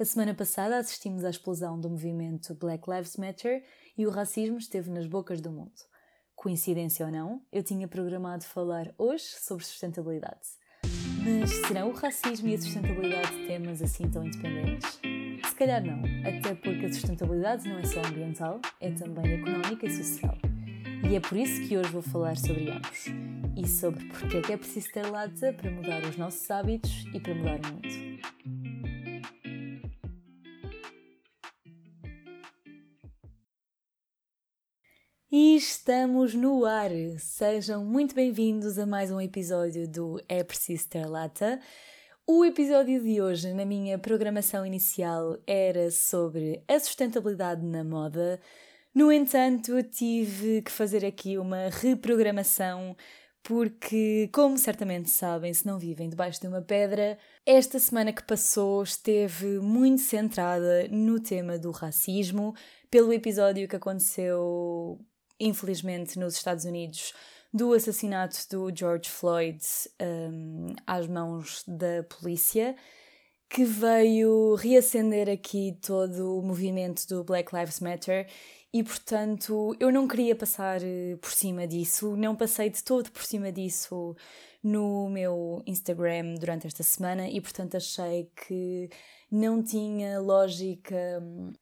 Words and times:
A 0.00 0.04
semana 0.06 0.32
passada 0.32 0.78
assistimos 0.78 1.26
à 1.26 1.28
explosão 1.28 1.78
do 1.78 1.90
movimento 1.90 2.54
Black 2.54 2.88
Lives 2.88 3.18
Matter 3.18 3.62
e 3.98 4.06
o 4.06 4.10
racismo 4.10 4.56
esteve 4.56 4.90
nas 4.90 5.06
bocas 5.06 5.42
do 5.42 5.52
mundo. 5.52 5.74
Coincidência 6.34 7.04
ou 7.04 7.12
não, 7.12 7.42
eu 7.52 7.62
tinha 7.62 7.86
programado 7.86 8.44
falar 8.44 8.94
hoje 8.96 9.24
sobre 9.24 9.62
sustentabilidade. 9.62 10.40
Mas 11.22 11.50
serão 11.66 11.90
o 11.90 11.92
racismo 11.92 12.48
e 12.48 12.54
a 12.54 12.58
sustentabilidade 12.58 13.46
temas 13.46 13.82
assim 13.82 14.08
tão 14.08 14.24
independentes? 14.24 14.98
Se 15.46 15.54
calhar 15.54 15.84
não, 15.84 16.00
até 16.26 16.54
porque 16.54 16.86
a 16.86 16.92
sustentabilidade 16.94 17.68
não 17.68 17.78
é 17.78 17.84
só 17.84 18.00
ambiental, 18.00 18.58
é 18.80 18.90
também 18.92 19.34
económica 19.34 19.84
e 19.84 19.90
social. 19.90 20.34
E 21.10 21.14
é 21.14 21.20
por 21.20 21.36
isso 21.36 21.68
que 21.68 21.76
hoje 21.76 21.90
vou 21.90 22.00
falar 22.00 22.38
sobre 22.38 22.70
ambos 22.70 23.04
e 23.54 23.68
sobre 23.68 24.02
porque 24.06 24.38
é 24.38 24.40
que 24.40 24.52
é 24.54 24.56
preciso 24.56 24.92
ter 24.92 25.06
lata 25.10 25.52
para 25.52 25.70
mudar 25.70 26.02
os 26.04 26.16
nossos 26.16 26.50
hábitos 26.50 27.04
e 27.12 27.20
para 27.20 27.34
mudar 27.34 27.60
o 27.60 27.74
mundo. 27.74 28.09
E 35.42 35.56
estamos 35.56 36.34
no 36.34 36.66
ar! 36.66 36.90
Sejam 37.16 37.82
muito 37.82 38.14
bem-vindos 38.14 38.78
a 38.78 38.84
mais 38.84 39.10
um 39.10 39.18
episódio 39.18 39.88
do 39.88 40.22
É 40.28 40.44
Preciso 40.44 40.86
Ter 40.86 41.06
Lata. 41.06 41.58
O 42.26 42.44
episódio 42.44 43.02
de 43.02 43.22
hoje, 43.22 43.54
na 43.54 43.64
minha 43.64 43.98
programação 43.98 44.66
inicial, 44.66 45.38
era 45.46 45.90
sobre 45.90 46.62
a 46.68 46.78
sustentabilidade 46.78 47.64
na 47.64 47.82
moda. 47.82 48.38
No 48.94 49.10
entanto, 49.10 49.82
tive 49.82 50.60
que 50.60 50.70
fazer 50.70 51.06
aqui 51.06 51.38
uma 51.38 51.70
reprogramação 51.70 52.94
porque, 53.42 54.28
como 54.34 54.58
certamente 54.58 55.08
sabem, 55.08 55.54
se 55.54 55.66
não 55.66 55.78
vivem 55.78 56.10
debaixo 56.10 56.38
de 56.38 56.48
uma 56.48 56.60
pedra, 56.60 57.18
esta 57.46 57.78
semana 57.78 58.12
que 58.12 58.22
passou 58.22 58.82
esteve 58.82 59.58
muito 59.58 60.02
centrada 60.02 60.86
no 60.88 61.18
tema 61.18 61.58
do 61.58 61.70
racismo, 61.70 62.54
pelo 62.90 63.10
episódio 63.10 63.66
que 63.66 63.76
aconteceu, 63.76 65.00
infelizmente, 65.40 66.18
nos 66.18 66.34
Estados 66.34 66.64
Unidos, 66.64 67.14
do 67.52 67.72
assassinato 67.72 68.36
do 68.50 68.70
George 68.74 69.08
Floyd 69.10 69.60
um, 70.00 70.74
às 70.86 71.06
mãos 71.06 71.64
da 71.66 72.04
polícia, 72.04 72.76
que 73.48 73.64
veio 73.64 74.54
reacender 74.54 75.28
aqui 75.28 75.76
todo 75.82 76.38
o 76.38 76.42
movimento 76.42 77.04
do 77.08 77.24
Black 77.24 77.54
Lives 77.54 77.80
Matter. 77.80 78.28
E 78.72 78.84
portanto 78.84 79.74
eu 79.80 79.90
não 79.90 80.06
queria 80.06 80.36
passar 80.36 80.80
eh, 80.80 81.16
por 81.20 81.32
cima 81.32 81.66
disso, 81.66 82.16
não 82.16 82.36
passei 82.36 82.70
de 82.70 82.84
todo 82.84 83.10
por 83.10 83.24
cima 83.24 83.50
disso 83.50 84.14
no 84.62 85.10
meu 85.10 85.60
Instagram 85.66 86.34
durante 86.34 86.68
esta 86.68 86.84
semana 86.84 87.28
e 87.28 87.40
portanto 87.40 87.76
achei 87.76 88.30
que 88.46 88.88
não 89.28 89.60
tinha 89.60 90.20
lógica 90.20 90.96
hum, 91.20 91.52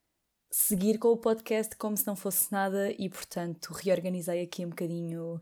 seguir 0.61 0.99
com 0.99 1.09
o 1.09 1.17
podcast 1.17 1.77
como 1.77 1.97
se 1.97 2.07
não 2.07 2.17
fosse 2.17 2.51
nada 2.53 2.91
e 2.99 3.09
portanto 3.09 3.73
reorganizei 3.73 4.43
aqui 4.43 4.67
um 4.67 4.71
bocadinho 4.71 5.41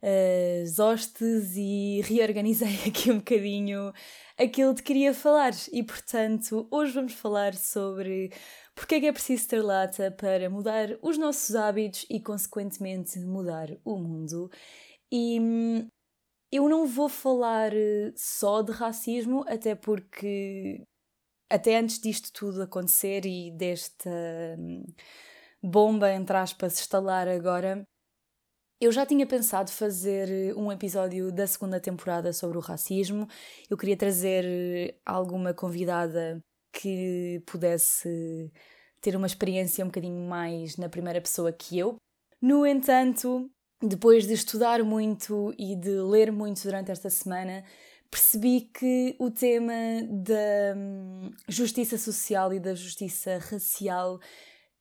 eh, 0.00 0.62
as 0.64 0.78
hostes 0.78 1.56
e 1.56 2.00
reorganizei 2.06 2.76
aqui 2.86 3.10
um 3.10 3.18
bocadinho 3.18 3.92
aquilo 4.38 4.74
que 4.74 4.82
queria 4.82 5.12
falar 5.12 5.52
e 5.72 5.82
portanto 5.82 6.66
hoje 6.70 6.92
vamos 6.92 7.12
falar 7.12 7.54
sobre 7.54 8.30
porque 8.74 8.96
é 8.96 9.00
que 9.00 9.06
é 9.06 9.12
preciso 9.12 9.48
ter 9.48 9.62
lata 9.62 10.10
para 10.10 10.48
mudar 10.48 10.98
os 11.02 11.18
nossos 11.18 11.54
hábitos 11.54 12.06
e, 12.08 12.20
consequentemente, 12.20 13.18
mudar 13.20 13.68
o 13.84 13.98
mundo. 13.98 14.50
E 15.10 15.38
hum, 15.40 15.88
eu 16.50 16.68
não 16.68 16.86
vou 16.86 17.08
falar 17.08 17.74
eh, 17.74 18.12
só 18.16 18.62
de 18.62 18.72
racismo, 18.72 19.44
até 19.48 19.74
porque, 19.74 20.82
até 21.52 21.78
antes 21.78 21.98
disto 22.00 22.32
tudo 22.32 22.62
acontecer 22.62 23.26
e 23.26 23.50
desta 23.50 24.10
hum, 24.58 24.84
bomba, 25.62 26.10
entre 26.12 26.36
aspas, 26.36 26.78
estalar 26.78 27.28
agora, 27.28 27.86
eu 28.80 28.90
já 28.90 29.06
tinha 29.06 29.26
pensado 29.26 29.70
fazer 29.70 30.28
eh, 30.28 30.54
um 30.54 30.72
episódio 30.72 31.30
da 31.30 31.46
segunda 31.46 31.78
temporada 31.78 32.32
sobre 32.32 32.58
o 32.58 32.60
racismo. 32.60 33.28
Eu 33.70 33.76
queria 33.76 33.96
trazer 33.96 34.44
eh, 34.44 34.94
alguma 35.04 35.54
convidada 35.54 36.40
que 36.72 37.42
pudesse 37.46 38.50
ter 39.00 39.14
uma 39.14 39.26
experiência 39.26 39.84
um 39.84 39.88
bocadinho 39.88 40.26
mais 40.28 40.76
na 40.76 40.88
primeira 40.88 41.20
pessoa 41.20 41.52
que 41.52 41.78
eu. 41.78 41.96
No 42.40 42.66
entanto, 42.66 43.48
depois 43.80 44.26
de 44.26 44.32
estudar 44.32 44.82
muito 44.82 45.54
e 45.58 45.76
de 45.76 45.90
ler 46.00 46.32
muito 46.32 46.62
durante 46.62 46.90
esta 46.90 47.10
semana, 47.10 47.62
percebi 48.12 48.68
que 48.74 49.16
o 49.18 49.30
tema 49.30 49.72
da 50.06 50.76
hum, 50.76 51.30
justiça 51.48 51.96
social 51.96 52.52
e 52.52 52.60
da 52.60 52.74
justiça 52.74 53.38
racial 53.38 54.20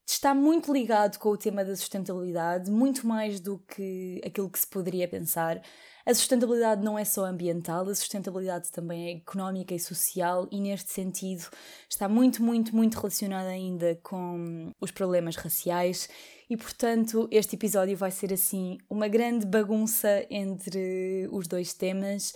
está 0.06 0.36
muito 0.36 0.74
ligado 0.74 1.18
com 1.18 1.30
o 1.30 1.38
tema 1.38 1.64
da 1.64 1.74
sustentabilidade, 1.74 2.70
muito 2.70 3.08
mais 3.08 3.40
do 3.40 3.58
que 3.60 4.20
aquilo 4.26 4.50
que 4.50 4.60
se 4.60 4.68
poderia 4.68 5.08
pensar. 5.08 5.62
A 6.06 6.14
sustentabilidade 6.14 6.84
não 6.84 7.00
é 7.00 7.06
só 7.06 7.24
ambiental, 7.24 7.88
a 7.88 7.96
sustentabilidade 7.96 8.70
também 8.70 9.08
é 9.08 9.12
económica 9.14 9.74
e 9.74 9.80
social, 9.80 10.50
e 10.52 10.60
neste 10.60 10.92
sentido 10.92 11.48
está 11.90 12.10
muito, 12.10 12.44
muito, 12.44 12.76
muito 12.76 12.96
relacionada 12.96 13.48
ainda 13.48 13.98
com 14.04 14.74
os 14.82 14.92
problemas 14.92 15.38
raciais. 15.38 16.10
E 16.50 16.58
portanto, 16.58 17.30
este 17.32 17.56
episódio 17.56 17.96
vai 17.96 18.12
ser 18.12 18.34
assim 18.34 18.78
uma 18.90 19.08
grande 19.08 19.46
bagunça 19.46 20.26
entre 20.30 21.30
os 21.32 21.48
dois 21.48 21.74
temas, 21.74 22.34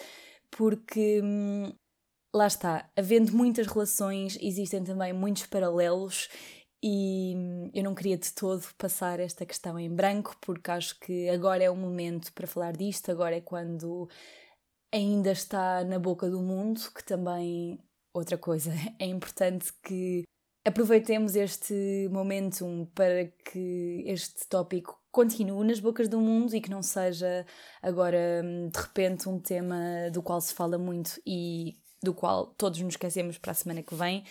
porque 0.55 1.21
hum, 1.21 1.73
lá 2.33 2.47
está, 2.47 2.89
havendo 2.95 3.33
muitas 3.33 3.67
relações, 3.67 4.37
existem 4.41 4.83
também 4.83 5.11
muitos 5.11 5.45
paralelos 5.47 6.29
e 6.81 7.33
hum, 7.35 7.71
eu 7.73 7.83
não 7.83 7.93
queria 7.93 8.17
de 8.17 8.31
todo 8.33 8.65
passar 8.77 9.19
esta 9.19 9.45
questão 9.45 9.77
em 9.77 9.93
branco, 9.93 10.35
porque 10.41 10.71
acho 10.71 10.97
que 10.99 11.29
agora 11.29 11.63
é 11.63 11.69
o 11.69 11.75
momento 11.75 12.31
para 12.33 12.47
falar 12.47 12.71
disto, 12.71 13.11
agora 13.11 13.35
é 13.35 13.41
quando 13.41 14.07
ainda 14.93 15.31
está 15.31 15.83
na 15.83 15.99
boca 15.99 16.29
do 16.29 16.41
mundo, 16.41 16.79
que 16.95 17.03
também, 17.03 17.77
outra 18.13 18.37
coisa, 18.37 18.71
é 18.97 19.05
importante 19.05 19.73
que 19.83 20.23
aproveitemos 20.65 21.35
este 21.35 22.07
momentum 22.11 22.85
para 22.95 23.27
que 23.27 24.03
este 24.07 24.47
tópico 24.47 24.97
continue 25.15 25.65
nas 25.65 25.79
bocas 25.79 26.09
do 26.09 26.19
mundo 26.19 26.53
e 26.53 26.59
que 26.59 26.69
não 26.69 26.83
seja 26.83 27.45
agora 27.81 28.41
hum, 28.43 28.67
de 28.67 28.77
repente 28.77 29.29
um 29.29 29.39
tema 29.39 30.09
do 30.11 30.21
qual 30.21 30.41
se 30.41 30.53
fala 30.53 30.77
muito 30.77 31.21
e 31.25 31.77
do 32.03 32.13
qual 32.13 32.47
todos 32.47 32.81
nos 32.81 32.95
esquecemos 32.95 33.37
para 33.37 33.51
a 33.51 33.55
semana 33.55 33.81
que 33.81 33.95
vem. 33.95 34.25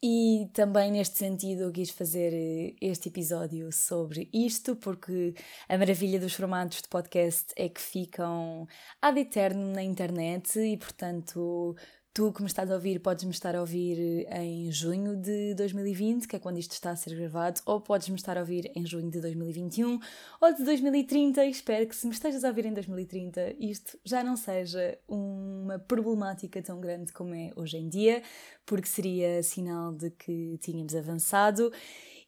E 0.00 0.48
também 0.54 0.92
neste 0.92 1.18
sentido 1.18 1.62
eu 1.64 1.72
quis 1.72 1.90
fazer 1.90 2.32
eh, 2.32 2.74
este 2.80 3.08
episódio 3.08 3.70
sobre 3.72 4.30
isto, 4.32 4.76
porque 4.76 5.34
a 5.68 5.76
maravilha 5.76 6.20
dos 6.20 6.34
formatos 6.34 6.82
de 6.82 6.88
podcast 6.88 7.52
é 7.56 7.68
que 7.68 7.80
ficam 7.80 8.68
ad 9.02 9.20
eterno 9.20 9.72
na 9.72 9.82
internet 9.82 10.56
e, 10.58 10.76
portanto, 10.76 11.76
Tu 12.12 12.32
que 12.32 12.42
me 12.42 12.48
estás 12.48 12.68
a 12.68 12.74
ouvir, 12.74 12.98
podes-me 12.98 13.30
estar 13.30 13.54
a 13.54 13.60
ouvir 13.60 14.26
em 14.32 14.72
junho 14.72 15.16
de 15.16 15.54
2020, 15.54 16.26
que 16.26 16.34
é 16.34 16.40
quando 16.40 16.58
isto 16.58 16.72
está 16.72 16.90
a 16.90 16.96
ser 16.96 17.14
gravado, 17.14 17.60
ou 17.64 17.80
podes-me 17.80 18.16
estar 18.16 18.36
a 18.36 18.40
ouvir 18.40 18.68
em 18.74 18.84
junho 18.84 19.08
de 19.08 19.20
2021 19.20 20.00
ou 20.40 20.52
de 20.52 20.64
2030. 20.64 21.44
Espero 21.44 21.86
que 21.86 21.94
se 21.94 22.08
me 22.08 22.12
estejas 22.12 22.42
a 22.42 22.48
ouvir 22.48 22.66
em 22.66 22.74
2030, 22.74 23.54
isto 23.60 23.96
já 24.04 24.24
não 24.24 24.36
seja 24.36 24.98
uma 25.06 25.78
problemática 25.78 26.60
tão 26.60 26.80
grande 26.80 27.12
como 27.12 27.32
é 27.32 27.52
hoje 27.54 27.76
em 27.76 27.88
dia, 27.88 28.24
porque 28.66 28.88
seria 28.88 29.40
sinal 29.44 29.92
de 29.92 30.10
que 30.10 30.58
tínhamos 30.58 30.96
avançado 30.96 31.72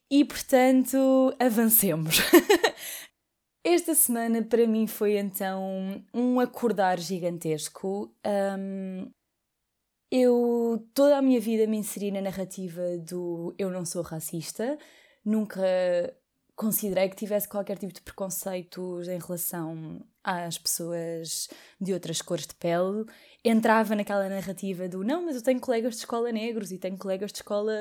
e, 0.08 0.24
portanto, 0.24 1.34
avancemos. 1.40 2.18
Esta 3.66 3.96
semana 3.96 4.42
para 4.44 4.64
mim 4.64 4.86
foi 4.86 5.16
então 5.16 6.04
um 6.14 6.38
acordar 6.38 7.00
gigantesco. 7.00 8.14
Um, 8.24 9.10
eu 10.12 10.86
toda 10.92 11.16
a 11.16 11.22
minha 11.22 11.40
vida 11.40 11.66
me 11.66 11.78
inseri 11.78 12.10
na 12.10 12.20
narrativa 12.20 12.98
do 12.98 13.54
eu 13.58 13.70
não 13.70 13.82
sou 13.82 14.02
racista, 14.02 14.76
nunca 15.24 15.62
considerei 16.54 17.08
que 17.08 17.16
tivesse 17.16 17.48
qualquer 17.48 17.78
tipo 17.78 17.94
de 17.94 18.02
preconceitos 18.02 19.08
em 19.08 19.18
relação 19.18 20.04
às 20.22 20.58
pessoas 20.58 21.48
de 21.80 21.94
outras 21.94 22.20
cores 22.20 22.46
de 22.46 22.54
pele. 22.54 23.06
Entrava 23.42 23.96
naquela 23.96 24.28
narrativa 24.28 24.86
do 24.86 25.02
não, 25.02 25.24
mas 25.24 25.36
eu 25.36 25.42
tenho 25.42 25.58
colegas 25.58 25.94
de 25.94 26.00
escola 26.00 26.30
negros 26.30 26.70
e 26.72 26.78
tenho 26.78 26.98
colegas 26.98 27.32
de 27.32 27.38
escola 27.38 27.72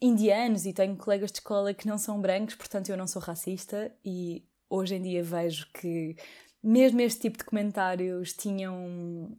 indianos 0.00 0.66
e 0.66 0.72
tenho 0.72 0.96
colegas 0.96 1.30
de 1.30 1.38
escola 1.38 1.72
que 1.72 1.86
não 1.86 1.98
são 1.98 2.20
brancos, 2.20 2.56
portanto 2.56 2.88
eu 2.90 2.96
não 2.96 3.06
sou 3.06 3.22
racista 3.22 3.94
e 4.04 4.44
hoje 4.68 4.96
em 4.96 5.02
dia 5.02 5.22
vejo 5.22 5.70
que 5.72 6.16
mesmo 6.60 7.00
este 7.00 7.20
tipo 7.20 7.38
de 7.38 7.44
comentários 7.44 8.32
tinham 8.32 9.38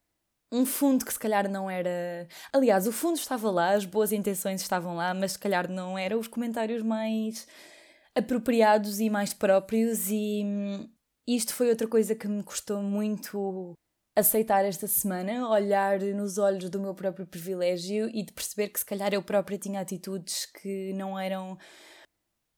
um 0.54 0.66
fundo 0.68 1.04
que 1.04 1.12
se 1.12 1.20
calhar 1.20 1.50
não 1.50 1.70
era. 1.70 2.28
Aliás, 2.54 2.86
o 2.86 2.92
fundo 2.92 3.18
estava 3.18 3.50
lá, 3.50 3.72
as 3.72 3.86
boas 3.86 4.12
intenções 4.12 4.62
estavam 4.62 4.96
lá, 4.96 5.14
mas 5.14 5.34
se 5.34 5.40
calhar 5.40 5.70
não 5.70 5.98
eram 5.98 6.20
os 6.20 6.28
comentários 6.28 6.84
mais 6.84 7.48
apropriados 8.16 9.00
e 9.00 9.10
mais 9.10 9.34
próprios, 9.34 10.10
e 10.10 10.44
hum, 10.46 10.88
isto 11.28 11.56
foi 11.56 11.70
outra 11.70 11.88
coisa 11.88 12.14
que 12.14 12.28
me 12.28 12.44
custou 12.44 12.84
muito 12.84 13.74
aceitar 14.16 14.64
esta 14.64 14.86
semana, 14.86 15.50
olhar 15.50 16.00
nos 16.00 16.38
olhos 16.38 16.70
do 16.70 16.80
meu 16.80 16.94
próprio 16.94 17.26
privilégio 17.26 18.08
e 18.14 18.24
de 18.24 18.32
perceber 18.32 18.70
que 18.70 18.78
se 18.78 18.86
calhar 18.86 19.12
eu 19.12 19.24
própria 19.24 19.58
tinha 19.58 19.82
atitudes 19.82 20.46
que 20.46 20.94
não 20.94 21.18
eram 21.18 21.58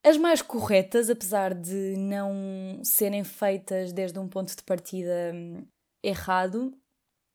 as 0.03 0.17
mais 0.17 0.41
corretas, 0.41 1.09
apesar 1.09 1.53
de 1.53 1.95
não 1.97 2.81
serem 2.83 3.23
feitas 3.23 3.93
desde 3.93 4.19
um 4.19 4.27
ponto 4.27 4.53
de 4.53 4.63
partida 4.63 5.31
hum, 5.33 5.65
errado, 6.03 6.77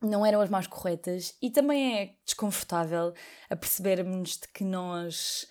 não 0.02 0.24
eram 0.24 0.40
as 0.40 0.50
mais 0.50 0.66
corretas 0.66 1.34
e 1.42 1.50
também 1.50 1.98
é 1.98 2.14
desconfortável 2.24 3.12
a 3.48 3.56
percebermos 3.56 4.38
de 4.38 4.48
que 4.48 4.64
nós 4.64 5.46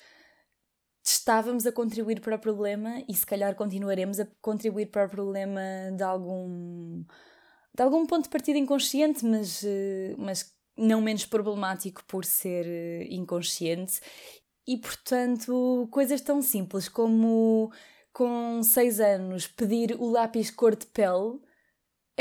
estávamos 1.03 1.65
a 1.65 1.71
contribuir 1.71 2.19
para 2.21 2.35
o 2.35 2.39
problema 2.39 3.03
e 3.07 3.13
se 3.13 3.25
calhar 3.25 3.55
continuaremos 3.55 4.19
a 4.19 4.27
contribuir 4.41 4.87
para 4.87 5.05
o 5.05 5.09
problema 5.09 5.61
de 5.95 6.03
algum 6.03 7.03
de 7.75 7.83
algum 7.83 8.05
ponto 8.05 8.23
de 8.23 8.29
partida 8.29 8.57
inconsciente, 8.57 9.23
mas, 9.23 9.63
eh, 9.63 10.15
mas 10.17 10.53
não 10.75 11.01
menos 11.01 11.25
problemático 11.25 12.03
por 12.05 12.25
ser 12.25 12.65
eh, 12.65 13.07
inconsciente. 13.09 14.01
E 14.67 14.77
portanto, 14.77 15.87
coisas 15.91 16.19
tão 16.21 16.41
simples 16.41 16.89
como 16.89 17.71
com 18.11 18.61
6 18.61 18.99
anos 18.99 19.47
pedir 19.47 19.95
o 19.99 20.09
lápis 20.09 20.51
cor 20.51 20.75
de 20.75 20.85
pele 20.87 21.39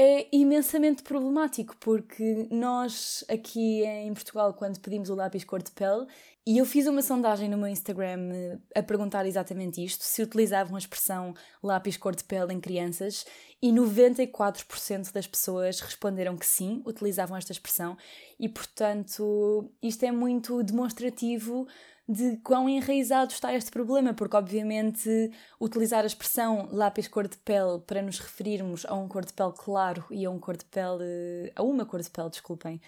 é 0.00 0.28
imensamente 0.30 1.02
problemático, 1.02 1.76
porque 1.80 2.46
nós 2.52 3.24
aqui 3.28 3.82
em 3.84 4.14
Portugal, 4.14 4.54
quando 4.54 4.78
pedimos 4.78 5.10
o 5.10 5.14
lápis 5.16 5.42
cor 5.42 5.60
de 5.60 5.72
pele, 5.72 6.06
e 6.46 6.56
eu 6.56 6.64
fiz 6.64 6.86
uma 6.86 7.02
sondagem 7.02 7.48
no 7.48 7.58
meu 7.58 7.66
Instagram 7.66 8.30
eh, 8.32 8.58
a 8.76 8.82
perguntar 8.82 9.26
exatamente 9.26 9.84
isto, 9.84 10.04
se 10.04 10.22
utilizavam 10.22 10.76
a 10.76 10.78
expressão 10.78 11.34
lápis 11.60 11.96
cor 11.96 12.14
de 12.14 12.22
pele 12.22 12.54
em 12.54 12.60
crianças, 12.60 13.26
e 13.60 13.72
94% 13.72 15.12
das 15.12 15.26
pessoas 15.26 15.80
responderam 15.80 16.36
que 16.36 16.46
sim, 16.46 16.80
utilizavam 16.86 17.36
esta 17.36 17.50
expressão, 17.50 17.96
e 18.38 18.48
portanto 18.48 19.68
isto 19.82 20.04
é 20.04 20.12
muito 20.12 20.62
demonstrativo 20.62 21.66
de 22.08 22.38
quão 22.38 22.68
enraizado 22.68 23.32
está 23.32 23.54
este 23.54 23.70
problema, 23.70 24.14
porque 24.14 24.36
obviamente 24.36 25.30
utilizar 25.60 26.04
a 26.04 26.06
expressão 26.06 26.66
lápis 26.72 27.06
cor 27.06 27.28
de 27.28 27.36
pele 27.36 27.80
para 27.86 28.00
nos 28.00 28.18
referirmos 28.18 28.86
a 28.86 28.94
um 28.94 29.06
cor 29.06 29.26
de 29.26 29.32
pele 29.34 29.52
claro 29.54 30.04
e 30.10 30.24
a 30.24 30.30
um 30.30 30.38
cor 30.38 30.56
de 30.56 30.64
pele 30.64 31.52
a 31.54 31.62
uma 31.62 31.84
cor 31.84 32.00
de 32.00 32.08
pele, 32.08 32.30
desculpem, 32.30 32.80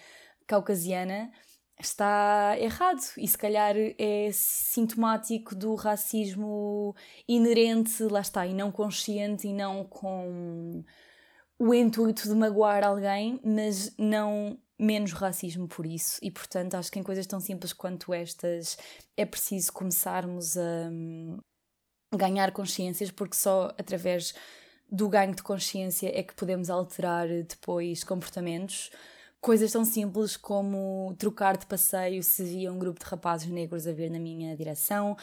caucasiana, 0.47 1.31
está 1.79 2.55
errado. 2.57 3.01
E 3.17 3.27
se 3.27 3.37
calhar 3.37 3.75
é 3.77 4.29
sintomático 4.31 5.55
do 5.55 5.75
racismo 5.75 6.95
inerente, 7.27 8.03
lá 8.03 8.21
está, 8.21 8.47
e 8.47 8.53
não 8.55 8.71
consciente 8.71 9.47
e 9.47 9.53
não 9.53 9.83
com 9.83 10.83
o 11.59 11.73
intuito 11.75 12.27
de 12.27 12.33
magoar 12.33 12.83
alguém, 12.83 13.39
mas 13.43 13.95
não 13.97 14.57
menos 14.81 15.13
racismo 15.13 15.67
por 15.67 15.85
isso. 15.85 16.17
E 16.23 16.31
portanto, 16.31 16.75
acho 16.75 16.91
que 16.91 16.99
em 16.99 17.03
coisas 17.03 17.27
tão 17.27 17.39
simples 17.39 17.71
quanto 17.71 18.13
estas 18.13 18.77
é 19.15 19.25
preciso 19.25 19.71
começarmos 19.71 20.57
a 20.57 20.89
hum, 20.91 21.37
ganhar 22.15 22.51
consciências, 22.51 23.11
porque 23.11 23.35
só 23.35 23.73
através 23.77 24.33
do 24.91 25.07
ganho 25.07 25.35
de 25.35 25.43
consciência 25.43 26.11
é 26.13 26.23
que 26.23 26.33
podemos 26.33 26.69
alterar 26.69 27.27
depois 27.27 28.03
comportamentos. 28.03 28.91
Coisas 29.39 29.71
tão 29.71 29.85
simples 29.85 30.35
como 30.35 31.15
trocar 31.17 31.57
de 31.57 31.65
passeio 31.65 32.21
se 32.23 32.43
via 32.43 32.71
um 32.71 32.77
grupo 32.77 32.99
de 32.99 33.05
rapazes 33.05 33.49
negros 33.49 33.87
a 33.87 33.91
vir 33.91 34.09
na 34.09 34.19
minha 34.19 34.55
direção, 34.55 35.15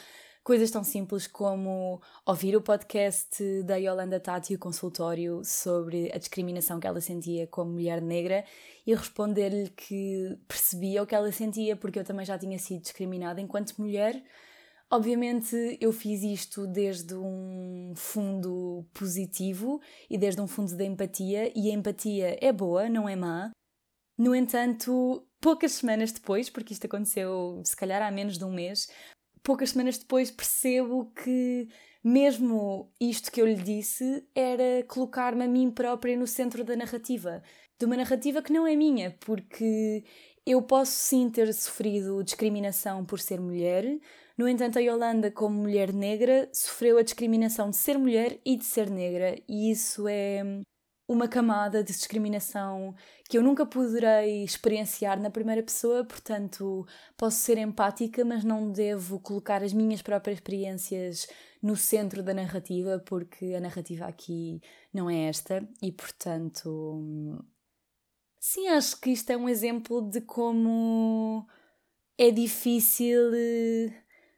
Coisas 0.42 0.70
tão 0.70 0.82
simples 0.82 1.26
como 1.26 2.00
ouvir 2.24 2.56
o 2.56 2.62
podcast 2.62 3.62
da 3.64 3.76
Yolanda 3.76 4.18
Tati, 4.18 4.54
o 4.54 4.58
consultório, 4.58 5.42
sobre 5.44 6.10
a 6.12 6.18
discriminação 6.18 6.80
que 6.80 6.86
ela 6.86 7.00
sentia 7.00 7.46
como 7.46 7.72
mulher 7.72 8.00
negra 8.00 8.44
e 8.86 8.94
responder-lhe 8.94 9.68
que 9.70 10.38
percebia 10.48 11.02
o 11.02 11.06
que 11.06 11.14
ela 11.14 11.30
sentia, 11.30 11.76
porque 11.76 11.98
eu 11.98 12.04
também 12.04 12.24
já 12.24 12.38
tinha 12.38 12.58
sido 12.58 12.80
discriminada 12.80 13.40
enquanto 13.40 13.76
mulher. 13.78 14.22
Obviamente, 14.90 15.76
eu 15.82 15.92
fiz 15.92 16.22
isto 16.22 16.66
desde 16.66 17.14
um 17.14 17.92
fundo 17.94 18.86
positivo 18.94 19.82
e 20.08 20.16
desde 20.16 20.40
um 20.40 20.48
fundo 20.48 20.74
de 20.74 20.84
empatia, 20.84 21.52
e 21.54 21.70
a 21.70 21.74
empatia 21.74 22.38
é 22.40 22.50
boa, 22.50 22.88
não 22.88 23.06
é 23.06 23.14
má. 23.14 23.50
No 24.16 24.34
entanto, 24.34 25.28
poucas 25.40 25.72
semanas 25.72 26.10
depois, 26.10 26.48
porque 26.48 26.72
isto 26.72 26.86
aconteceu 26.86 27.60
se 27.64 27.76
calhar 27.76 28.00
há 28.00 28.10
menos 28.10 28.38
de 28.38 28.44
um 28.44 28.52
mês, 28.52 28.88
poucas 29.42 29.70
semanas 29.70 29.98
depois 29.98 30.30
percebo 30.30 31.12
que 31.22 31.68
mesmo 32.02 32.92
isto 33.00 33.30
que 33.30 33.40
eu 33.40 33.46
lhe 33.46 33.56
disse 33.56 34.26
era 34.34 34.82
colocar-me 34.86 35.44
a 35.44 35.48
mim 35.48 35.70
própria 35.70 36.16
no 36.16 36.26
centro 36.26 36.64
da 36.64 36.76
narrativa. 36.76 37.42
De 37.78 37.86
uma 37.86 37.96
narrativa 37.96 38.42
que 38.42 38.52
não 38.52 38.66
é 38.66 38.74
minha, 38.74 39.16
porque 39.20 40.04
eu 40.46 40.62
posso 40.62 40.92
sim 40.92 41.30
ter 41.30 41.52
sofrido 41.54 42.24
discriminação 42.24 43.04
por 43.04 43.20
ser 43.20 43.40
mulher, 43.40 43.84
no 44.38 44.48
entanto, 44.48 44.78
a 44.78 44.80
Yolanda, 44.80 45.32
como 45.32 45.62
mulher 45.62 45.92
negra, 45.92 46.48
sofreu 46.52 46.96
a 46.96 47.02
discriminação 47.02 47.70
de 47.70 47.76
ser 47.76 47.98
mulher 47.98 48.38
e 48.44 48.56
de 48.56 48.64
ser 48.64 48.88
negra, 48.88 49.36
e 49.48 49.68
isso 49.68 50.06
é 50.06 50.62
uma 51.08 51.26
camada 51.26 51.82
de 51.82 51.90
discriminação 51.90 52.94
que 53.28 53.38
eu 53.38 53.42
nunca 53.42 53.64
poderei 53.64 54.44
experienciar 54.44 55.18
na 55.18 55.30
primeira 55.30 55.62
pessoa, 55.62 56.04
portanto, 56.04 56.86
posso 57.16 57.38
ser 57.38 57.56
empática, 57.56 58.22
mas 58.26 58.44
não 58.44 58.70
devo 58.70 59.18
colocar 59.18 59.62
as 59.62 59.72
minhas 59.72 60.02
próprias 60.02 60.36
experiências 60.36 61.26
no 61.62 61.74
centro 61.74 62.22
da 62.22 62.34
narrativa, 62.34 63.02
porque 63.06 63.54
a 63.54 63.60
narrativa 63.60 64.04
aqui 64.04 64.60
não 64.92 65.08
é 65.08 65.28
esta, 65.28 65.66
e 65.82 65.90
portanto. 65.90 67.42
Sim, 68.38 68.68
acho 68.68 69.00
que 69.00 69.10
isto 69.10 69.30
é 69.30 69.36
um 69.36 69.48
exemplo 69.48 70.02
de 70.10 70.20
como 70.20 71.46
é 72.18 72.30
difícil, 72.30 73.32
eh, 73.34 73.92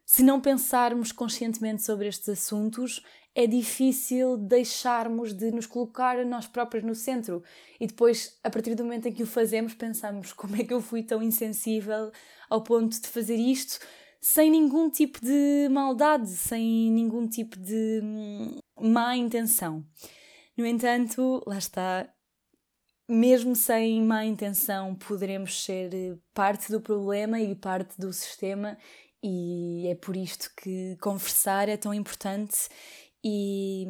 se 0.05 0.23
não 0.23 0.41
pensarmos 0.41 1.11
conscientemente 1.11 1.83
sobre 1.83 2.07
estes 2.07 2.29
assuntos, 2.29 3.03
é 3.33 3.47
difícil 3.47 4.37
deixarmos 4.37 5.33
de 5.33 5.51
nos 5.51 5.65
colocar 5.65 6.19
a 6.19 6.25
nós 6.25 6.47
próprios 6.47 6.83
no 6.83 6.93
centro 6.93 7.43
e 7.79 7.87
depois, 7.87 8.37
a 8.43 8.49
partir 8.49 8.75
do 8.75 8.83
momento 8.83 9.07
em 9.07 9.13
que 9.13 9.23
o 9.23 9.27
fazemos, 9.27 9.73
pensamos 9.73 10.33
como 10.33 10.55
é 10.55 10.63
que 10.63 10.73
eu 10.73 10.81
fui 10.81 11.03
tão 11.03 11.21
insensível 11.23 12.11
ao 12.49 12.61
ponto 12.61 12.99
de 12.99 13.07
fazer 13.07 13.35
isto 13.35 13.79
sem 14.21 14.51
nenhum 14.51 14.89
tipo 14.89 15.19
de 15.19 15.67
maldade, 15.71 16.29
sem 16.29 16.91
nenhum 16.91 17.27
tipo 17.27 17.57
de 17.57 18.01
hum, 18.03 18.59
má 18.79 19.15
intenção. 19.15 19.83
No 20.55 20.65
entanto, 20.65 21.41
lá 21.47 21.57
está, 21.57 22.07
mesmo 23.09 23.55
sem 23.55 24.03
má 24.03 24.23
intenção, 24.23 24.93
poderemos 24.93 25.63
ser 25.63 26.19
parte 26.35 26.71
do 26.71 26.79
problema 26.79 27.39
e 27.39 27.55
parte 27.55 27.99
do 27.99 28.13
sistema, 28.13 28.77
e 29.23 29.87
é 29.87 29.95
por 29.95 30.15
isto 30.15 30.51
que 30.55 30.95
conversar 31.01 31.67
é 31.67 31.77
tão 31.77 31.93
importante 31.93 32.69
e 33.23 33.85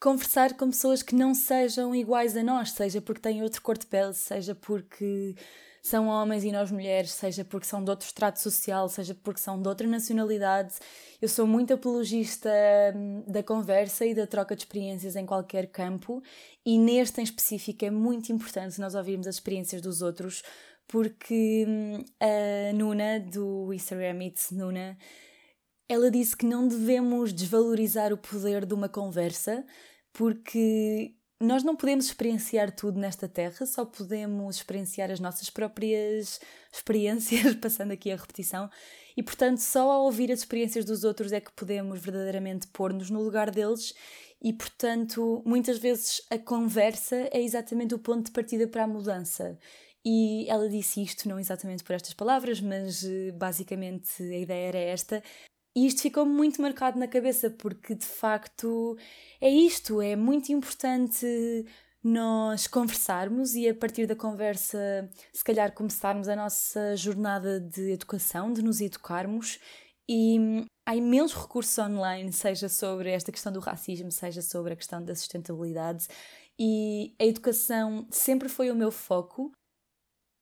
conversar 0.00 0.54
com 0.54 0.70
pessoas 0.70 1.02
que 1.02 1.14
não 1.14 1.34
sejam 1.34 1.94
iguais 1.94 2.36
a 2.36 2.42
nós, 2.42 2.72
seja 2.72 3.00
porque 3.00 3.20
têm 3.20 3.42
outro 3.42 3.62
cor 3.62 3.78
de 3.78 3.86
pele, 3.86 4.12
seja 4.14 4.54
porque 4.54 5.36
são 5.82 6.06
homens 6.06 6.44
e 6.44 6.52
nós 6.52 6.70
mulheres, 6.70 7.10
seja 7.10 7.44
porque 7.44 7.66
são 7.66 7.82
de 7.82 7.90
outro 7.90 8.06
estrato 8.06 8.40
social, 8.40 8.88
seja 8.88 9.14
porque 9.16 9.40
são 9.40 9.60
de 9.60 9.68
outra 9.68 9.86
nacionalidade. 9.86 10.74
Eu 11.20 11.28
sou 11.28 11.44
muito 11.44 11.74
apologista 11.74 12.48
hum, 12.94 13.24
da 13.26 13.42
conversa 13.42 14.06
e 14.06 14.14
da 14.14 14.26
troca 14.26 14.54
de 14.54 14.62
experiências 14.62 15.16
em 15.16 15.26
qualquer 15.26 15.66
campo, 15.66 16.22
e 16.64 16.78
neste 16.78 17.20
em 17.20 17.24
específico 17.24 17.84
é 17.84 17.90
muito 17.90 18.30
importante 18.32 18.80
nós 18.80 18.94
ouvirmos 18.94 19.26
as 19.26 19.36
experiências 19.36 19.82
dos 19.82 20.02
outros, 20.02 20.44
porque 20.86 21.64
hum, 21.68 22.04
a 22.20 22.72
Nuna, 22.72 23.18
do 23.18 23.72
Instagram 23.72 24.24
It's 24.24 24.52
Nuna, 24.52 24.96
ela 25.92 26.10
disse 26.10 26.34
que 26.34 26.46
não 26.46 26.66
devemos 26.66 27.32
desvalorizar 27.32 28.12
o 28.12 28.16
poder 28.16 28.64
de 28.64 28.72
uma 28.72 28.88
conversa, 28.88 29.64
porque 30.12 31.14
nós 31.38 31.62
não 31.62 31.76
podemos 31.76 32.06
experienciar 32.06 32.74
tudo 32.74 32.98
nesta 32.98 33.28
terra, 33.28 33.66
só 33.66 33.84
podemos 33.84 34.56
experienciar 34.56 35.10
as 35.10 35.20
nossas 35.20 35.50
próprias 35.50 36.40
experiências, 36.72 37.54
passando 37.60 37.92
aqui 37.92 38.10
a 38.10 38.16
repetição, 38.16 38.70
e 39.14 39.22
portanto, 39.22 39.58
só 39.58 39.90
ao 39.90 40.04
ouvir 40.04 40.32
as 40.32 40.38
experiências 40.38 40.86
dos 40.86 41.04
outros 41.04 41.30
é 41.30 41.40
que 41.40 41.52
podemos 41.52 42.00
verdadeiramente 42.00 42.68
pôr-nos 42.68 43.10
no 43.10 43.22
lugar 43.22 43.50
deles. 43.50 43.94
E 44.40 44.52
portanto, 44.52 45.42
muitas 45.46 45.78
vezes 45.78 46.22
a 46.30 46.38
conversa 46.38 47.28
é 47.30 47.40
exatamente 47.40 47.94
o 47.94 47.98
ponto 47.98 48.26
de 48.26 48.32
partida 48.32 48.66
para 48.66 48.84
a 48.84 48.88
mudança. 48.88 49.58
E 50.04 50.48
ela 50.48 50.68
disse 50.68 51.02
isto, 51.02 51.28
não 51.28 51.38
exatamente 51.38 51.84
por 51.84 51.94
estas 51.94 52.12
palavras, 52.12 52.60
mas 52.60 53.04
eh, 53.04 53.30
basicamente 53.32 54.20
a 54.20 54.38
ideia 54.38 54.68
era 54.68 54.78
esta: 54.78 55.22
e 55.74 55.86
isto 55.86 56.02
ficou 56.02 56.26
muito 56.26 56.60
marcado 56.60 56.98
na 56.98 57.08
cabeça 57.08 57.50
porque 57.50 57.94
de 57.94 58.04
facto 58.04 58.96
é 59.40 59.48
isto, 59.48 60.02
é 60.02 60.14
muito 60.14 60.52
importante 60.52 61.26
nós 62.02 62.66
conversarmos 62.66 63.54
e 63.54 63.68
a 63.68 63.74
partir 63.74 64.06
da 64.06 64.16
conversa, 64.16 65.08
se 65.32 65.44
calhar 65.44 65.72
começarmos 65.72 66.28
a 66.28 66.34
nossa 66.36 66.96
jornada 66.96 67.60
de 67.60 67.92
educação, 67.92 68.52
de 68.52 68.60
nos 68.60 68.80
educarmos 68.80 69.58
e 70.08 70.66
há 70.86 70.96
imensos 70.96 71.40
recursos 71.40 71.78
online, 71.78 72.32
seja 72.32 72.68
sobre 72.68 73.10
esta 73.10 73.30
questão 73.30 73.52
do 73.52 73.60
racismo, 73.60 74.10
seja 74.10 74.42
sobre 74.42 74.72
a 74.72 74.76
questão 74.76 75.02
da 75.02 75.14
sustentabilidade 75.14 76.08
e 76.58 77.14
a 77.18 77.24
educação 77.24 78.06
sempre 78.10 78.48
foi 78.48 78.70
o 78.70 78.74
meu 78.74 78.90
foco. 78.90 79.52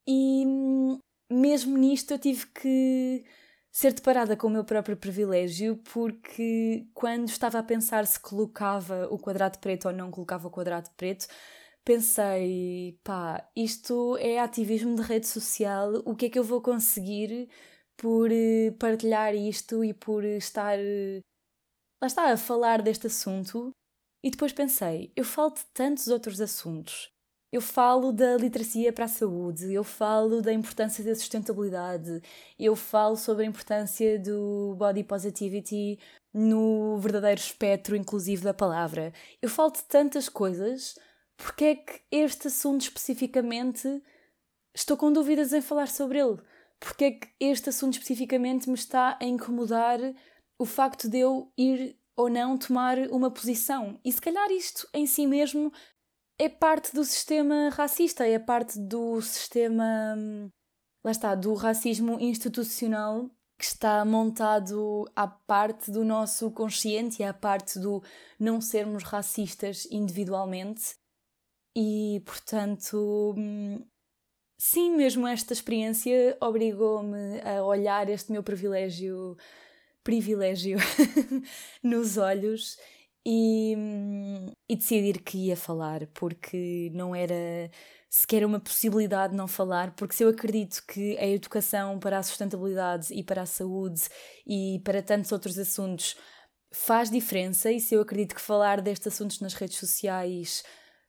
E 0.08 0.44
hum, 0.46 0.98
mesmo 1.30 1.76
nisto 1.76 2.10
eu 2.10 2.18
tive 2.18 2.46
que 2.46 3.24
ser 3.72 3.92
deparada 3.92 4.36
com 4.36 4.46
o 4.48 4.50
meu 4.50 4.64
próprio 4.64 4.96
privilégio, 4.96 5.76
porque 5.92 6.86
quando 6.94 7.28
estava 7.28 7.58
a 7.58 7.62
pensar 7.62 8.06
se 8.06 8.18
colocava 8.18 9.06
o 9.10 9.18
quadrado 9.18 9.58
preto 9.58 9.86
ou 9.88 9.94
não 9.94 10.10
colocava 10.10 10.48
o 10.48 10.50
quadrado 10.50 10.90
preto, 10.96 11.26
pensei, 11.84 12.98
pá, 13.04 13.48
isto 13.56 14.16
é 14.18 14.38
ativismo 14.40 14.96
de 14.96 15.02
rede 15.02 15.26
social, 15.26 16.02
o 16.04 16.14
que 16.16 16.26
é 16.26 16.30
que 16.30 16.38
eu 16.38 16.44
vou 16.44 16.60
conseguir 16.62 17.48
por 17.96 18.30
eh, 18.32 18.72
partilhar 18.78 19.34
isto 19.34 19.84
e 19.84 19.94
por 19.94 20.24
estar, 20.24 20.78
eh, 20.78 21.20
lá 22.02 22.06
está, 22.06 22.32
a 22.32 22.36
falar 22.36 22.82
deste 22.82 23.06
assunto? 23.06 23.72
E 24.22 24.30
depois 24.30 24.52
pensei, 24.52 25.12
eu 25.16 25.24
falo 25.24 25.50
de 25.54 25.64
tantos 25.74 26.08
outros 26.08 26.40
assuntos. 26.40 27.10
Eu 27.52 27.60
falo 27.60 28.12
da 28.12 28.36
literacia 28.36 28.92
para 28.92 29.06
a 29.06 29.08
saúde, 29.08 29.72
eu 29.72 29.82
falo 29.82 30.40
da 30.40 30.52
importância 30.52 31.02
da 31.02 31.12
sustentabilidade, 31.16 32.22
eu 32.56 32.76
falo 32.76 33.16
sobre 33.16 33.42
a 33.44 33.48
importância 33.48 34.20
do 34.20 34.76
body 34.78 35.02
positivity 35.02 35.98
no 36.32 36.96
verdadeiro 36.98 37.40
espectro 37.40 37.96
inclusivo 37.96 38.44
da 38.44 38.54
palavra. 38.54 39.12
Eu 39.42 39.48
falo 39.48 39.72
de 39.72 39.82
tantas 39.82 40.28
coisas, 40.28 40.96
porque 41.36 41.64
é 41.64 41.74
que 41.74 42.00
este 42.12 42.46
assunto 42.46 42.82
especificamente 42.82 44.00
estou 44.72 44.96
com 44.96 45.12
dúvidas 45.12 45.52
em 45.52 45.60
falar 45.60 45.88
sobre 45.88 46.20
ele? 46.20 46.38
Porque 46.78 47.04
é 47.04 47.10
que 47.10 47.28
este 47.40 47.68
assunto 47.70 47.94
especificamente 47.94 48.68
me 48.68 48.76
está 48.76 49.18
a 49.20 49.24
incomodar 49.24 49.98
o 50.56 50.64
facto 50.64 51.08
de 51.08 51.18
eu 51.18 51.52
ir 51.58 51.96
ou 52.14 52.30
não 52.30 52.56
tomar 52.56 52.96
uma 53.08 53.30
posição? 53.30 53.98
E 54.04 54.12
se 54.12 54.20
calhar 54.20 54.52
isto 54.52 54.88
em 54.94 55.04
si 55.04 55.26
mesmo 55.26 55.72
é 56.40 56.48
parte 56.48 56.94
do 56.94 57.04
sistema 57.04 57.68
racista, 57.68 58.26
é 58.26 58.38
parte 58.38 58.78
do 58.78 59.20
sistema. 59.20 60.16
Lá 61.04 61.10
está, 61.10 61.34
do 61.34 61.52
racismo 61.52 62.18
institucional 62.18 63.28
que 63.58 63.64
está 63.64 64.02
montado 64.06 65.06
à 65.14 65.26
parte 65.26 65.90
do 65.90 66.02
nosso 66.02 66.50
consciente 66.50 67.20
e 67.20 67.24
à 67.24 67.34
parte 67.34 67.78
do 67.78 68.02
não 68.38 68.58
sermos 68.58 69.02
racistas 69.02 69.86
individualmente. 69.90 70.94
E, 71.76 72.22
portanto, 72.24 73.34
sim, 74.58 74.96
mesmo 74.96 75.26
esta 75.26 75.52
experiência 75.52 76.38
obrigou-me 76.40 77.38
a 77.42 77.62
olhar 77.62 78.08
este 78.08 78.32
meu 78.32 78.42
privilégio 78.42 79.36
privilégio 80.02 80.78
nos 81.84 82.16
olhos 82.16 82.78
e, 83.26 83.74
e 84.68 84.76
decidir 84.76 85.20
que 85.22 85.48
ia 85.48 85.56
falar, 85.56 86.06
porque 86.08 86.90
não 86.94 87.14
era 87.14 87.70
sequer 88.08 88.44
uma 88.44 88.58
possibilidade 88.58 89.36
não 89.36 89.46
falar, 89.46 89.94
porque 89.94 90.14
se 90.14 90.24
eu 90.24 90.28
acredito 90.28 90.82
que 90.86 91.16
a 91.18 91.26
educação 91.26 91.98
para 91.98 92.18
a 92.18 92.22
sustentabilidade 92.22 93.14
e 93.14 93.22
para 93.22 93.42
a 93.42 93.46
saúde 93.46 94.02
e 94.46 94.80
para 94.84 95.02
tantos 95.02 95.30
outros 95.30 95.58
assuntos 95.58 96.16
faz 96.72 97.10
diferença, 97.10 97.70
e 97.70 97.80
se 97.80 97.94
eu 97.94 98.00
acredito 98.00 98.34
que 98.34 98.40
falar 98.40 98.80
destes 98.80 99.08
assuntos 99.08 99.40
nas 99.40 99.54
redes 99.54 99.78
sociais 99.78 100.64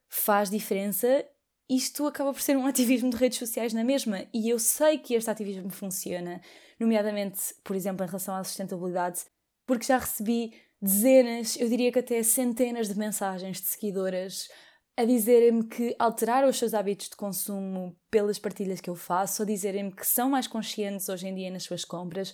faz 0.08 0.50
diferença, 0.50 1.26
isto 1.70 2.06
acaba 2.06 2.34
por 2.34 2.42
ser 2.42 2.58
um 2.58 2.66
ativismo 2.68 3.10
de 3.10 3.18
redes 3.18 3.40
sociais 3.40 3.74
na 3.74 3.84
mesma. 3.84 4.26
E 4.34 4.50
eu 4.50 4.60
sei 4.60 4.98
que 4.98 5.14
este 5.14 5.30
ativismo 5.30 5.72
funciona, 5.72 6.42
nomeadamente, 6.80 7.40
por 7.64 7.76
exemplo, 7.76 8.06
em 8.06 8.08
relação 8.08 8.36
à 8.36 8.44
sustentabilidade, 8.44 9.22
porque 9.66 9.86
já 9.86 9.98
recebi 9.98 10.54
dezenas, 10.82 11.56
eu 11.60 11.70
diria 11.70 11.92
que 11.92 12.00
até 12.00 12.24
centenas 12.24 12.88
de 12.88 12.98
mensagens 12.98 13.62
de 13.62 13.68
seguidoras 13.68 14.50
a 14.98 15.06
dizerem-me 15.06 15.64
que 15.68 15.96
alteraram 15.98 16.50
os 16.50 16.58
seus 16.58 16.74
hábitos 16.74 17.10
de 17.10 17.16
consumo 17.16 17.96
pelas 18.10 18.38
partilhas 18.38 18.82
que 18.82 18.90
eu 18.90 18.96
faço, 18.96 19.42
a 19.42 19.46
dizerem-me 19.46 19.92
que 19.92 20.06
são 20.06 20.30
mais 20.30 20.48
conscientes 20.48 21.08
hoje 21.08 21.28
em 21.28 21.36
dia 21.36 21.50
nas 21.50 21.64
suas 21.64 21.86
compras, 21.86 22.34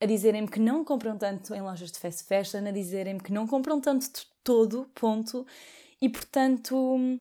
a 0.00 0.06
dizerem-me 0.06 0.48
que 0.48 0.60
não 0.60 0.84
compram 0.84 1.18
tanto 1.18 1.54
em 1.54 1.60
lojas 1.60 1.90
de 1.90 1.98
fast 1.98 2.24
fashion, 2.24 2.66
a 2.66 2.70
dizerem-me 2.70 3.20
que 3.20 3.32
não 3.32 3.46
compram 3.46 3.80
tanto 3.80 4.06
de 4.06 4.26
todo, 4.42 4.90
ponto. 4.94 5.46
E 6.00 6.08
portanto, 6.08 7.18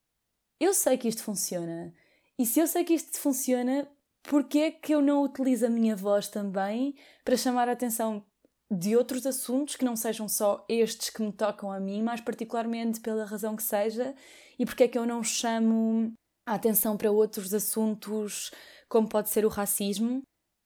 eu 0.59 0.73
sei 0.73 0.97
que 0.97 1.07
isto 1.07 1.23
funciona. 1.23 1.93
E 2.37 2.45
se 2.45 2.59
eu 2.59 2.67
sei 2.67 2.85
que 2.85 2.93
isto 2.93 3.19
funciona, 3.19 3.85
porquê 4.23 4.59
é 4.59 4.71
que 4.71 4.93
eu 4.93 5.01
não 5.01 5.23
utilizo 5.23 5.65
a 5.65 5.69
minha 5.69 5.95
voz 5.95 6.29
também 6.29 6.95
para 7.25 7.35
chamar 7.35 7.67
a 7.67 7.73
atenção 7.73 8.23
de 8.71 8.95
outros 8.95 9.25
assuntos 9.25 9.75
que 9.75 9.85
não 9.85 9.95
sejam 9.95 10.27
só 10.27 10.63
estes 10.69 11.09
que 11.09 11.21
me 11.21 11.31
tocam 11.31 11.71
a 11.71 11.79
mim, 11.79 12.03
mais 12.03 12.21
particularmente 12.21 12.99
pela 12.99 13.25
razão 13.25 13.55
que 13.55 13.63
seja, 13.63 14.13
e 14.57 14.65
porque 14.65 14.83
é 14.83 14.87
que 14.87 14.97
eu 14.97 15.05
não 15.05 15.23
chamo 15.23 16.13
a 16.45 16.53
atenção 16.53 16.95
para 16.95 17.11
outros 17.11 17.53
assuntos, 17.53 18.51
como 18.87 19.09
pode 19.09 19.29
ser 19.29 19.45
o 19.45 19.49
racismo. 19.49 20.21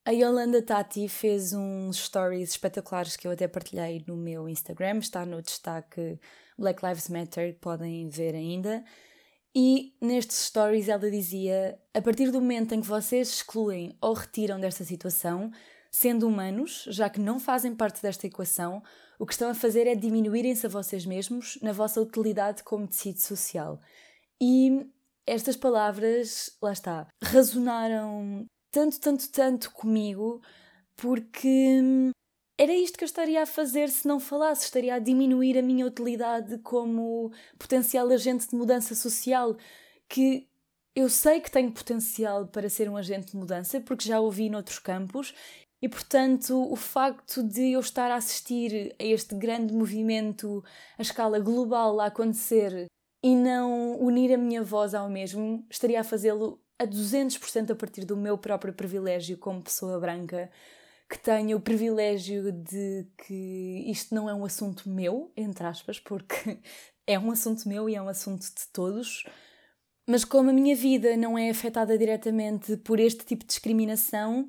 A 0.06 0.12
Yolanda 0.12 0.62
Tati 0.62 1.08
fez 1.08 1.54
uns 1.54 1.98
stories 1.98 2.52
espetaculares 2.52 3.16
que 3.16 3.26
eu 3.26 3.32
até 3.32 3.48
partilhei 3.48 4.04
no 4.06 4.18
meu 4.18 4.50
Instagram, 4.50 4.98
está 4.98 5.26
no 5.26 5.42
destaque 5.42 6.20
Black 6.58 6.86
Lives 6.86 7.08
Matter, 7.08 7.58
podem 7.60 8.10
ver 8.10 8.36
ainda. 8.36 8.84
E 9.56 9.96
nestes 10.02 10.38
stories 10.38 10.90
ela 10.90 11.10
dizia: 11.10 11.80
a 11.94 12.02
partir 12.02 12.32
do 12.32 12.42
momento 12.42 12.74
em 12.74 12.82
que 12.82 12.88
vocês 12.88 13.30
excluem 13.30 13.96
ou 14.02 14.14
retiram 14.14 14.60
desta 14.60 14.84
situação, 14.84 15.52
Sendo 15.96 16.28
humanos, 16.28 16.86
já 16.90 17.08
que 17.08 17.20
não 17.20 17.40
fazem 17.40 17.76
parte 17.76 18.02
desta 18.02 18.26
equação, 18.26 18.82
o 19.20 19.28
que 19.28 19.34
estão 19.34 19.52
a 19.52 19.54
fazer 19.54 19.86
é 19.86 19.94
diminuírem-se 19.94 20.66
a 20.66 20.70
vocês 20.70 21.06
mesmos 21.06 21.60
na 21.62 21.72
vossa 21.72 22.02
utilidade 22.02 22.64
como 22.64 22.88
tecido 22.88 23.20
social. 23.20 23.80
E 24.42 24.88
estas 25.24 25.56
palavras, 25.56 26.58
lá 26.60 26.74
está, 26.74 27.08
razonaram 27.24 28.44
tanto, 28.72 29.00
tanto, 29.00 29.32
tanto 29.32 29.72
comigo, 29.72 30.42
porque 30.96 31.80
era 32.58 32.74
isto 32.74 32.98
que 32.98 33.04
eu 33.04 33.08
estaria 33.08 33.44
a 33.44 33.46
fazer 33.46 33.88
se 33.90 34.08
não 34.08 34.20
falasse, 34.20 34.66
estaria 34.66 34.96
a 34.96 35.00
diminuir 35.00 35.60
a 35.60 35.62
minha 35.62 35.86
utilidade 35.86 36.58
como 36.60 37.32
potencial 37.60 38.10
agente 38.10 38.50
de 38.50 38.56
mudança 38.56 38.96
social, 38.96 39.56
que 40.10 40.48
eu 40.96 41.08
sei 41.08 41.40
que 41.40 41.52
tenho 41.52 41.72
potencial 41.72 42.48
para 42.48 42.70
ser 42.70 42.90
um 42.90 42.98
agente 42.98 43.32
de 43.32 43.38
mudança, 43.38 43.80
porque 43.80 44.08
já 44.08 44.20
ouvi 44.20 44.50
noutros 44.50 44.80
campos 44.80 45.34
e 45.84 45.90
portanto, 45.90 46.72
o 46.72 46.78
facto 46.78 47.44
de 47.44 47.74
eu 47.74 47.82
estar 47.82 48.10
a 48.10 48.16
assistir 48.16 48.96
a 48.98 49.04
este 49.04 49.36
grande 49.36 49.74
movimento 49.74 50.64
a 50.98 51.02
escala 51.02 51.42
global 51.42 52.00
a 52.00 52.06
acontecer 52.06 52.88
e 53.22 53.36
não 53.36 54.00
unir 54.00 54.34
a 54.34 54.38
minha 54.38 54.64
voz 54.64 54.94
ao 54.94 55.10
mesmo, 55.10 55.68
estaria 55.70 56.00
a 56.00 56.04
fazê-lo 56.06 56.64
a 56.80 56.88
200% 56.88 57.72
a 57.72 57.76
partir 57.76 58.06
do 58.06 58.16
meu 58.16 58.38
próprio 58.38 58.74
privilégio 58.74 59.38
como 59.38 59.62
pessoa 59.62 60.00
branca, 60.00 60.50
que 61.10 61.20
tenho 61.20 61.58
o 61.58 61.62
privilégio 61.62 62.50
de 62.54 63.06
que 63.18 63.84
isto 63.86 64.16
não 64.16 64.30
é 64.30 64.34
um 64.34 64.46
assunto 64.46 64.90
meu, 64.90 65.34
entre 65.36 65.68
aspas, 65.68 66.00
porque 66.00 66.60
é 67.06 67.20
um 67.20 67.30
assunto 67.30 67.68
meu 67.68 67.90
e 67.90 67.96
é 67.96 68.02
um 68.02 68.08
assunto 68.08 68.44
de 68.44 68.68
todos. 68.72 69.26
Mas 70.08 70.24
como 70.24 70.50
a 70.50 70.54
minha 70.54 70.78
vida 70.78 71.18
não 71.18 71.38
é 71.38 71.50
afetada 71.50 71.98
diretamente 71.98 72.78
por 72.78 73.02
este 73.02 73.26
tipo 73.26 73.42
de 73.42 73.48
discriminação, 73.48 74.48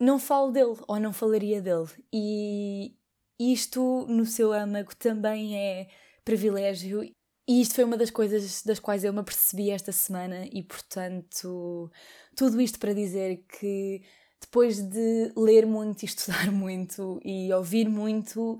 não 0.00 0.18
falo 0.18 0.50
dele 0.52 0.76
ou 0.86 1.00
não 1.00 1.12
falaria 1.12 1.60
dele. 1.60 1.88
E 2.12 2.96
isto 3.38 4.06
no 4.08 4.24
seu 4.24 4.52
âmago 4.52 4.94
também 4.96 5.56
é 5.56 5.88
privilégio. 6.24 7.02
E 7.48 7.60
isto 7.60 7.74
foi 7.74 7.84
uma 7.84 7.96
das 7.96 8.10
coisas 8.10 8.62
das 8.62 8.80
quais 8.80 9.04
eu 9.04 9.12
me 9.12 9.20
apercebi 9.20 9.70
esta 9.70 9.92
semana, 9.92 10.46
e 10.52 10.64
portanto, 10.64 11.90
tudo 12.36 12.60
isto 12.60 12.78
para 12.78 12.92
dizer 12.92 13.44
que 13.46 14.02
depois 14.40 14.80
de 14.82 15.32
ler 15.36 15.64
muito 15.66 16.04
estudar 16.04 16.50
muito 16.52 17.20
e 17.24 17.52
ouvir 17.52 17.88
muito, 17.88 18.58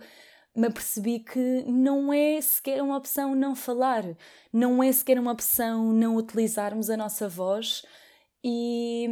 me 0.55 0.69
apercebi 0.69 1.21
que 1.21 1.65
não 1.65 2.13
é 2.13 2.41
sequer 2.41 2.83
uma 2.83 2.97
opção 2.97 3.35
não 3.35 3.55
falar, 3.57 4.05
não 4.53 4.83
é 4.83 4.93
sequer 4.93 5.19
uma 5.19 5.33
opção 5.33 5.93
não 5.93 6.17
utilizarmos 6.17 6.89
a 6.89 6.97
nossa 6.97 7.29
voz 7.29 7.83
e 8.45 9.09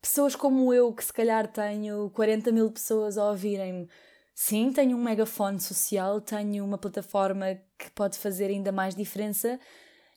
pessoas 0.00 0.36
como 0.36 0.72
eu, 0.72 0.92
que 0.92 1.04
se 1.04 1.12
calhar 1.12 1.46
tenho 1.48 2.10
40 2.10 2.52
mil 2.52 2.70
pessoas 2.70 3.18
a 3.18 3.28
ouvirem-me, 3.30 3.88
sim, 4.34 4.72
tenho 4.72 4.96
um 4.96 5.02
megafone 5.02 5.60
social, 5.60 6.20
tenho 6.20 6.64
uma 6.64 6.78
plataforma 6.78 7.58
que 7.78 7.90
pode 7.90 8.18
fazer 8.18 8.46
ainda 8.46 8.72
mais 8.72 8.94
diferença. 8.94 9.58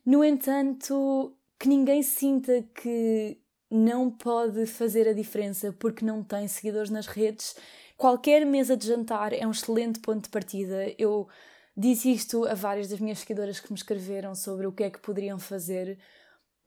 No 0.05 0.23
entanto, 0.23 1.35
que 1.59 1.67
ninguém 1.67 2.01
sinta 2.01 2.63
que 2.73 3.37
não 3.69 4.09
pode 4.09 4.65
fazer 4.65 5.07
a 5.07 5.13
diferença 5.13 5.73
porque 5.77 6.03
não 6.03 6.23
tem 6.23 6.47
seguidores 6.47 6.89
nas 6.89 7.05
redes. 7.05 7.55
Qualquer 7.97 8.45
mesa 8.45 8.75
de 8.75 8.87
jantar 8.87 9.33
é 9.33 9.45
um 9.45 9.51
excelente 9.51 9.99
ponto 9.99 10.23
de 10.23 10.29
partida. 10.29 10.93
Eu 10.97 11.27
disse 11.75 12.11
isto 12.11 12.45
a 12.45 12.53
várias 12.53 12.87
das 12.89 12.99
minhas 12.99 13.19
seguidoras 13.19 13.59
que 13.59 13.71
me 13.71 13.77
escreveram 13.77 14.33
sobre 14.33 14.65
o 14.65 14.71
que 14.71 14.83
é 14.83 14.89
que 14.89 14.99
poderiam 14.99 15.37
fazer 15.37 15.97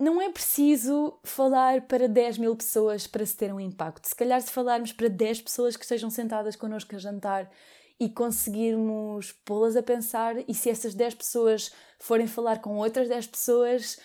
não 0.03 0.21
é 0.21 0.29
preciso 0.29 1.17
falar 1.23 1.83
para 1.83 2.09
10 2.09 2.39
mil 2.39 2.57
pessoas 2.57 3.07
para 3.07 3.25
se 3.25 3.37
ter 3.37 3.55
um 3.55 3.61
impacto. 3.61 4.09
Se 4.09 4.17
calhar, 4.17 4.41
se 4.43 4.51
falarmos 4.51 4.93
para 4.93 5.09
10 5.09 5.43
pessoas 5.43 5.77
que 5.77 5.85
estejam 5.85 6.11
sentadas 6.11 6.57
connosco 6.57 6.97
a 6.97 6.99
jantar 6.99 7.49
e 8.01 8.09
conseguirmos 8.09 9.31
pô-las 9.45 9.77
a 9.77 9.83
pensar, 9.83 10.35
e 10.49 10.55
se 10.55 10.69
essas 10.69 10.93
10 10.93 11.15
pessoas 11.15 11.71
forem 12.01 12.27
falar 12.27 12.61
com 12.61 12.79
outras 12.79 13.09
10 13.09 13.29
pessoas, 13.29 13.97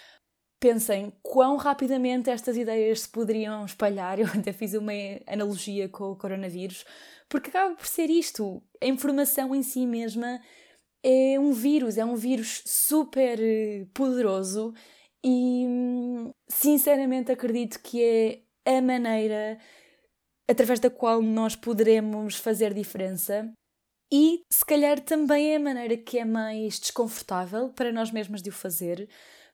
pensem 0.60 1.12
quão 1.24 1.58
rapidamente 1.58 2.30
estas 2.30 2.56
ideias 2.56 3.02
se 3.02 3.10
poderiam 3.10 3.66
espalhar. 3.66 4.20
Eu 4.22 4.28
até 4.28 4.54
fiz 4.54 4.76
uma 4.76 4.94
analogia 5.26 5.90
com 5.90 6.12
o 6.12 6.16
coronavírus, 6.16 6.86
porque 7.28 7.50
acaba 7.50 7.74
por 7.74 7.88
ser 7.88 8.12
isto: 8.12 8.62
a 8.80 8.86
informação 8.86 9.56
em 9.56 9.64
si 9.64 9.88
mesma 9.88 10.40
é 11.02 11.40
um 11.40 11.52
vírus, 11.54 11.98
é 11.98 12.06
um 12.06 12.16
vírus 12.16 12.62
super 12.68 13.40
eh, 13.42 13.88
poderoso 13.96 14.76
e 15.24 15.66
sinceramente 16.48 17.32
acredito 17.32 17.80
que 17.82 18.04
é 18.66 18.78
a 18.78 18.82
maneira 18.82 19.58
através 20.50 20.80
da 20.80 20.90
qual 20.90 21.22
nós 21.22 21.56
poderemos 21.56 22.36
fazer 22.36 22.74
diferença 22.74 23.52
e 24.12 24.44
se 24.50 24.66
calhar 24.66 25.00
também 25.02 25.52
é 25.52 25.58
a 25.58 25.60
maneira 25.60 25.98
que 25.98 26.18
é 26.18 26.24
mais 26.26 26.80
desconfortável 26.80 27.70
para 27.70 27.92
nós 27.92 28.10
mesmos 28.10 28.42
de 28.42 28.50
o 28.50 28.54
fazer, 28.54 29.10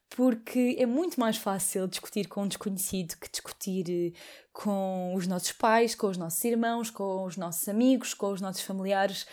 porque 0.09 0.75
é 0.77 0.85
muito 0.85 1.19
mais 1.19 1.37
fácil 1.37 1.87
discutir 1.87 2.27
com 2.27 2.43
um 2.43 2.47
desconhecido 2.47 3.15
que 3.19 3.31
discutir 3.31 3.85
eh, 3.89 4.19
com 4.51 5.15
os 5.15 5.25
nossos 5.25 5.51
pais, 5.53 5.95
com 5.95 6.07
os 6.07 6.17
nossos 6.17 6.43
irmãos, 6.43 6.91
com 6.91 7.25
os 7.25 7.35
nossos 7.35 7.67
amigos, 7.67 8.13
com 8.13 8.31
os 8.31 8.41
nossos 8.41 8.61
familiares. 8.61 9.25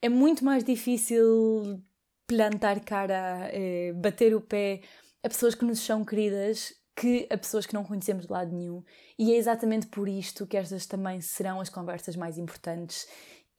É 0.00 0.08
muito 0.08 0.42
mais 0.44 0.64
difícil 0.64 1.82
plantar 2.26 2.80
cara, 2.80 3.50
eh, 3.52 3.92
bater 3.94 4.34
o 4.34 4.40
pé 4.40 4.80
a 5.24 5.28
pessoas 5.28 5.54
que 5.54 5.64
nos 5.64 5.80
são 5.80 6.04
queridas 6.04 6.74
que 6.96 7.26
a 7.30 7.36
pessoas 7.36 7.66
que 7.66 7.74
não 7.74 7.82
conhecemos 7.82 8.26
de 8.26 8.32
lado 8.32 8.54
nenhum. 8.54 8.84
E 9.18 9.32
é 9.32 9.36
exatamente 9.36 9.86
por 9.88 10.08
isto 10.08 10.46
que 10.46 10.56
estas 10.56 10.86
também 10.86 11.20
serão 11.20 11.60
as 11.60 11.68
conversas 11.68 12.14
mais 12.14 12.38
importantes. 12.38 13.08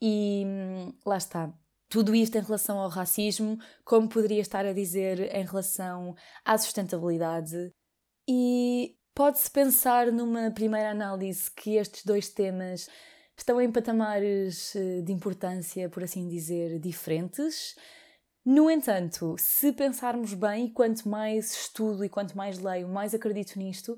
E 0.01 0.43
hum, 0.45 0.93
lá 1.05 1.17
está. 1.17 1.51
Tudo 1.89 2.15
isto 2.15 2.38
em 2.38 2.41
relação 2.41 2.79
ao 2.79 2.89
racismo, 2.89 3.57
como 3.84 4.07
poderia 4.07 4.41
estar 4.41 4.65
a 4.65 4.74
dizer 4.74 5.36
em 5.36 5.43
relação 5.43 6.15
à 6.43 6.57
sustentabilidade. 6.57 7.72
E 8.27 8.95
pode-se 9.13 9.50
pensar 9.51 10.12
numa 10.12 10.51
primeira 10.51 10.91
análise 10.91 11.51
que 11.51 11.75
estes 11.75 12.05
dois 12.05 12.29
temas 12.29 12.89
estão 13.38 13.60
em 13.60 13.72
patamares 13.72 14.75
eh, 14.75 15.01
de 15.01 15.12
importância, 15.12 15.89
por 15.89 16.03
assim 16.03 16.27
dizer, 16.27 16.79
diferentes. 16.79 17.75
No 18.46 18.70
entanto, 18.70 19.36
se 19.40 19.72
pensarmos 19.72 20.36
bem, 20.36 20.68
quanto 20.68 21.10
mais 21.10 21.52
estudo 21.52 22.06
e 22.06 22.10
quanto 22.10 22.38
mais 22.38 22.60
leio, 22.60 22.88
mais 22.88 23.16
acredito 23.16 23.58
nisto, 23.58 23.98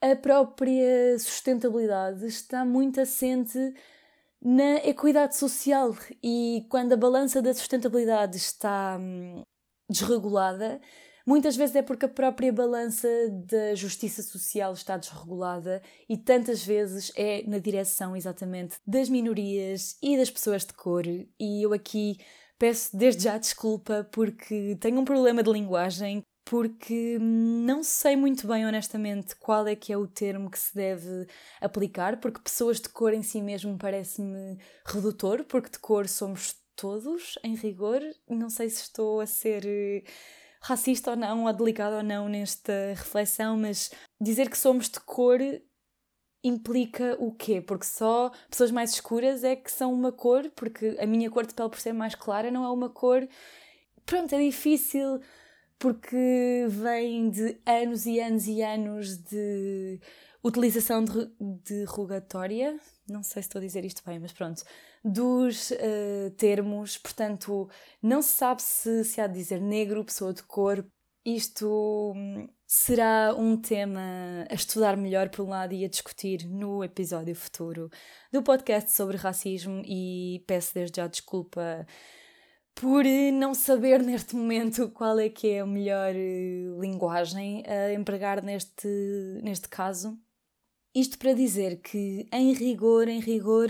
a 0.00 0.16
própria 0.16 1.18
sustentabilidade 1.18 2.26
está 2.26 2.64
muito 2.64 2.98
assente 2.98 3.58
na 4.40 4.76
equidade 4.76 5.36
social 5.36 5.94
e 6.22 6.66
quando 6.70 6.94
a 6.94 6.96
balança 6.96 7.42
da 7.42 7.52
sustentabilidade 7.52 8.38
está 8.38 8.96
hum, 8.98 9.42
desregulada, 9.88 10.80
muitas 11.26 11.54
vezes 11.54 11.76
é 11.76 11.82
porque 11.82 12.06
a 12.06 12.08
própria 12.08 12.52
balança 12.52 13.08
da 13.30 13.74
justiça 13.74 14.22
social 14.22 14.72
está 14.72 14.96
desregulada 14.96 15.82
e 16.08 16.16
tantas 16.16 16.64
vezes 16.64 17.12
é 17.16 17.42
na 17.46 17.58
direção 17.58 18.16
exatamente 18.16 18.76
das 18.86 19.10
minorias 19.10 19.98
e 20.02 20.16
das 20.16 20.30
pessoas 20.30 20.64
de 20.64 20.72
cor. 20.72 21.06
E 21.06 21.62
eu 21.62 21.72
aqui 21.74 22.16
peço 22.58 22.96
desde 22.96 23.24
já 23.24 23.38
desculpa 23.38 24.08
porque 24.12 24.76
tenho 24.80 25.00
um 25.00 25.04
problema 25.04 25.42
de 25.42 25.50
linguagem 25.50 26.22
porque 26.44 27.18
não 27.18 27.82
sei 27.82 28.16
muito 28.16 28.46
bem, 28.46 28.66
honestamente, 28.66 29.34
qual 29.36 29.66
é 29.66 29.74
que 29.74 29.92
é 29.92 29.96
o 29.96 30.06
termo 30.06 30.50
que 30.50 30.58
se 30.58 30.74
deve 30.74 31.26
aplicar, 31.60 32.20
porque 32.20 32.42
pessoas 32.42 32.80
de 32.80 32.88
cor 32.90 33.14
em 33.14 33.22
si 33.22 33.40
mesmo 33.40 33.78
parece-me 33.78 34.58
redutor, 34.86 35.44
porque 35.44 35.70
de 35.70 35.78
cor 35.78 36.06
somos 36.06 36.54
todos, 36.76 37.38
em 37.42 37.54
rigor. 37.54 38.00
Não 38.28 38.50
sei 38.50 38.68
se 38.68 38.82
estou 38.82 39.20
a 39.20 39.26
ser 39.26 39.64
eh, 39.64 40.02
racista 40.60 41.12
ou 41.12 41.16
não, 41.16 41.44
ou 41.44 41.52
delicada 41.52 41.96
ou 41.96 42.02
não 42.02 42.28
nesta 42.28 42.94
reflexão, 42.94 43.56
mas 43.56 43.90
dizer 44.20 44.50
que 44.50 44.58
somos 44.58 44.88
de 44.90 45.00
cor 45.00 45.38
implica 46.44 47.16
o 47.18 47.32
quê? 47.32 47.60
Porque 47.60 47.86
só 47.86 48.30
pessoas 48.50 48.70
mais 48.70 48.92
escuras 48.92 49.42
é 49.42 49.56
que 49.56 49.72
são 49.72 49.92
uma 49.92 50.12
cor, 50.12 50.50
porque 50.54 50.96
a 51.00 51.06
minha 51.06 51.30
cor 51.30 51.46
de 51.46 51.54
pele 51.54 51.70
por 51.70 51.80
ser 51.80 51.94
mais 51.94 52.14
clara 52.14 52.50
não 52.50 52.64
é 52.64 52.70
uma 52.70 52.90
cor. 52.90 53.26
Pronto, 54.06 54.34
é 54.34 54.38
difícil 54.38 55.20
porque 55.78 56.66
vem 56.68 57.30
de 57.30 57.58
anos 57.66 58.06
e 58.06 58.20
anos 58.20 58.46
e 58.46 58.62
anos 58.62 59.18
de 59.18 60.00
utilização 60.42 61.02
de, 61.04 61.30
de 61.40 61.84
rogatória, 61.84 62.78
não 63.08 63.22
sei 63.22 63.42
se 63.42 63.48
estou 63.48 63.58
a 63.58 63.64
dizer 63.64 63.84
isto 63.84 64.02
bem, 64.04 64.18
mas 64.18 64.32
pronto, 64.32 64.62
dos 65.04 65.70
uh, 65.70 66.30
termos, 66.36 66.98
portanto, 66.98 67.68
não 68.02 68.20
se 68.22 68.30
sabe 68.30 68.62
se 68.62 69.04
se 69.04 69.20
há 69.20 69.26
de 69.26 69.34
dizer 69.34 69.60
negro, 69.60 70.04
pessoa 70.04 70.32
de 70.32 70.42
cor. 70.42 70.84
Isto 71.24 72.12
hum, 72.14 72.48
será 72.66 73.34
um 73.36 73.56
tema 73.56 74.00
a 74.50 74.54
estudar 74.54 74.96
melhor 74.96 75.28
por 75.28 75.44
um 75.44 75.50
lado 75.50 75.74
e 75.74 75.84
a 75.84 75.88
discutir 75.88 76.46
no 76.46 76.82
episódio 76.82 77.34
futuro 77.34 77.90
do 78.32 78.42
podcast 78.42 78.92
sobre 78.92 79.16
racismo 79.16 79.82
e 79.84 80.42
peço 80.46 80.74
desde 80.74 80.96
já 81.00 81.06
desculpa 81.06 81.86
por 82.74 83.04
não 83.32 83.54
saber 83.54 84.02
neste 84.02 84.34
momento 84.34 84.90
qual 84.90 85.18
é 85.18 85.28
que 85.28 85.50
é 85.50 85.60
a 85.60 85.66
melhor 85.66 86.14
eh, 86.14 86.64
linguagem 86.80 87.62
a 87.66 87.92
empregar 87.92 88.42
neste, 88.42 88.88
neste 89.42 89.68
caso. 89.68 90.18
Isto 90.94 91.18
para 91.18 91.32
dizer 91.32 91.80
que, 91.80 92.28
em 92.32 92.52
rigor, 92.52 93.08
em 93.08 93.18
rigor, 93.18 93.68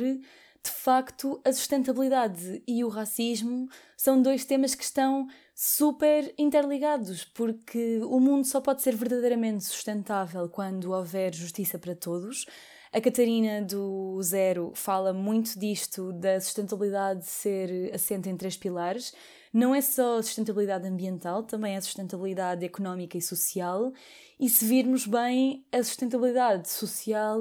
de 0.65 0.71
facto, 0.71 1.41
a 1.45 1.53
sustentabilidade 1.53 2.63
e 2.67 2.83
o 2.85 2.89
racismo 2.89 3.69
são 3.97 4.21
dois 4.21 4.45
temas 4.45 4.75
que 4.75 4.85
estão 4.85 5.27
super 5.55 6.33
interligados, 6.39 7.25
porque 7.25 8.01
o 8.03 8.19
mundo 8.19 8.47
só 8.47 8.61
pode 8.61 8.83
ser 8.83 8.97
verdadeiramente 8.97 9.65
sustentável 9.65 10.49
quando 10.49 10.93
houver 10.93 11.35
justiça 11.35 11.79
para 11.79 11.95
todos 11.95 12.47
a 12.95 13.01
Catarina 13.01 13.61
do 13.61 14.23
Zero 14.23 14.71
fala 14.73 15.13
muito 15.13 15.59
disto, 15.59 16.13
da 16.13 16.41
sustentabilidade 16.41 17.27
ser 17.27 17.93
assente 17.93 18.29
em 18.29 18.37
três 18.37 18.57
pilares. 18.57 19.13
Não 19.53 19.75
é 19.75 19.81
só 19.81 20.23
sustentabilidade 20.23 20.87
ambiental, 20.87 21.43
também 21.43 21.75
é 21.75 21.81
sustentabilidade 21.81 22.65
económica 22.65 23.19
e 23.19 23.21
social. 23.21 23.93
E 24.39 24.49
se 24.49 24.65
virmos 24.65 25.09
bem, 25.09 25.67
a 25.73 25.83
sustentabilidade 25.83 26.71
social 26.71 27.41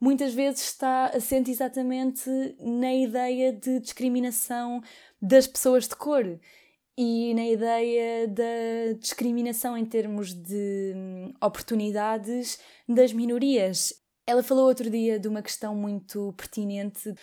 muitas 0.00 0.34
vezes 0.34 0.60
está 0.62 1.06
assente 1.06 1.50
exatamente 1.50 2.30
na 2.60 2.94
ideia 2.94 3.52
de 3.52 3.80
discriminação 3.80 4.82
das 5.20 5.46
pessoas 5.46 5.88
de 5.88 5.96
cor 5.96 6.38
e 6.96 7.32
na 7.34 7.46
ideia 7.46 8.26
da 8.26 8.92
discriminação 8.98 9.76
em 9.76 9.84
termos 9.84 10.32
de 10.32 10.92
hum, 10.96 11.32
oportunidades 11.40 12.58
das 12.88 13.12
minorias. 13.12 13.94
Ela 14.26 14.42
falou 14.42 14.66
outro 14.66 14.90
dia 14.90 15.18
de 15.18 15.28
uma 15.28 15.42
questão 15.42 15.74
muito 15.74 16.34
pertinente 16.36 17.14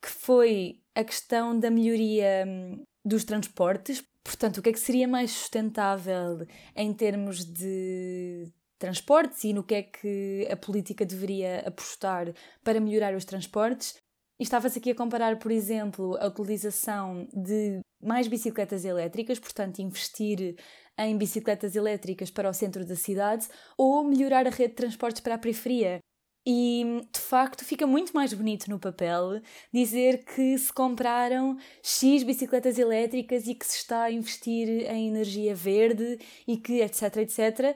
que 0.00 0.10
foi 0.10 0.80
a 0.94 1.02
questão 1.02 1.58
da 1.58 1.70
melhoria 1.70 2.44
hum, 2.46 2.84
dos 3.02 3.24
transportes. 3.24 4.04
Portanto, 4.22 4.58
o 4.58 4.62
que 4.62 4.68
é 4.68 4.72
que 4.72 4.80
seria 4.80 5.08
mais 5.08 5.30
sustentável 5.30 6.46
em 6.76 6.92
termos 6.92 7.44
de 7.44 8.52
transportes 8.84 9.44
e 9.44 9.54
no 9.54 9.64
que 9.64 9.74
é 9.74 9.82
que 9.82 10.46
a 10.50 10.56
política 10.56 11.06
deveria 11.06 11.60
apostar 11.66 12.34
para 12.62 12.78
melhorar 12.78 13.14
os 13.14 13.24
transportes? 13.24 13.96
Estava-se 14.38 14.78
aqui 14.78 14.90
a 14.90 14.94
comparar, 14.94 15.38
por 15.38 15.50
exemplo, 15.50 16.18
a 16.20 16.26
utilização 16.26 17.26
de 17.32 17.80
mais 18.02 18.28
bicicletas 18.28 18.84
elétricas, 18.84 19.38
portanto, 19.38 19.78
investir 19.78 20.56
em 20.98 21.16
bicicletas 21.16 21.74
elétricas 21.74 22.30
para 22.30 22.50
o 22.50 22.52
centro 22.52 22.84
da 22.84 22.94
cidade, 22.94 23.48
ou 23.78 24.04
melhorar 24.04 24.46
a 24.46 24.50
rede 24.50 24.70
de 24.70 24.76
transportes 24.76 25.22
para 25.22 25.36
a 25.36 25.38
periferia. 25.38 26.00
E 26.46 27.00
de 27.10 27.20
facto 27.20 27.64
fica 27.64 27.86
muito 27.86 28.12
mais 28.12 28.34
bonito 28.34 28.68
no 28.68 28.78
papel 28.78 29.40
dizer 29.72 30.26
que 30.26 30.58
se 30.58 30.70
compraram 30.70 31.56
X 31.82 32.22
bicicletas 32.22 32.78
elétricas 32.78 33.46
e 33.46 33.54
que 33.54 33.64
se 33.64 33.78
está 33.78 34.02
a 34.02 34.12
investir 34.12 34.68
em 34.90 35.08
energia 35.08 35.54
verde 35.54 36.18
e 36.46 36.58
que 36.58 36.82
etc, 36.82 37.16
etc. 37.16 37.74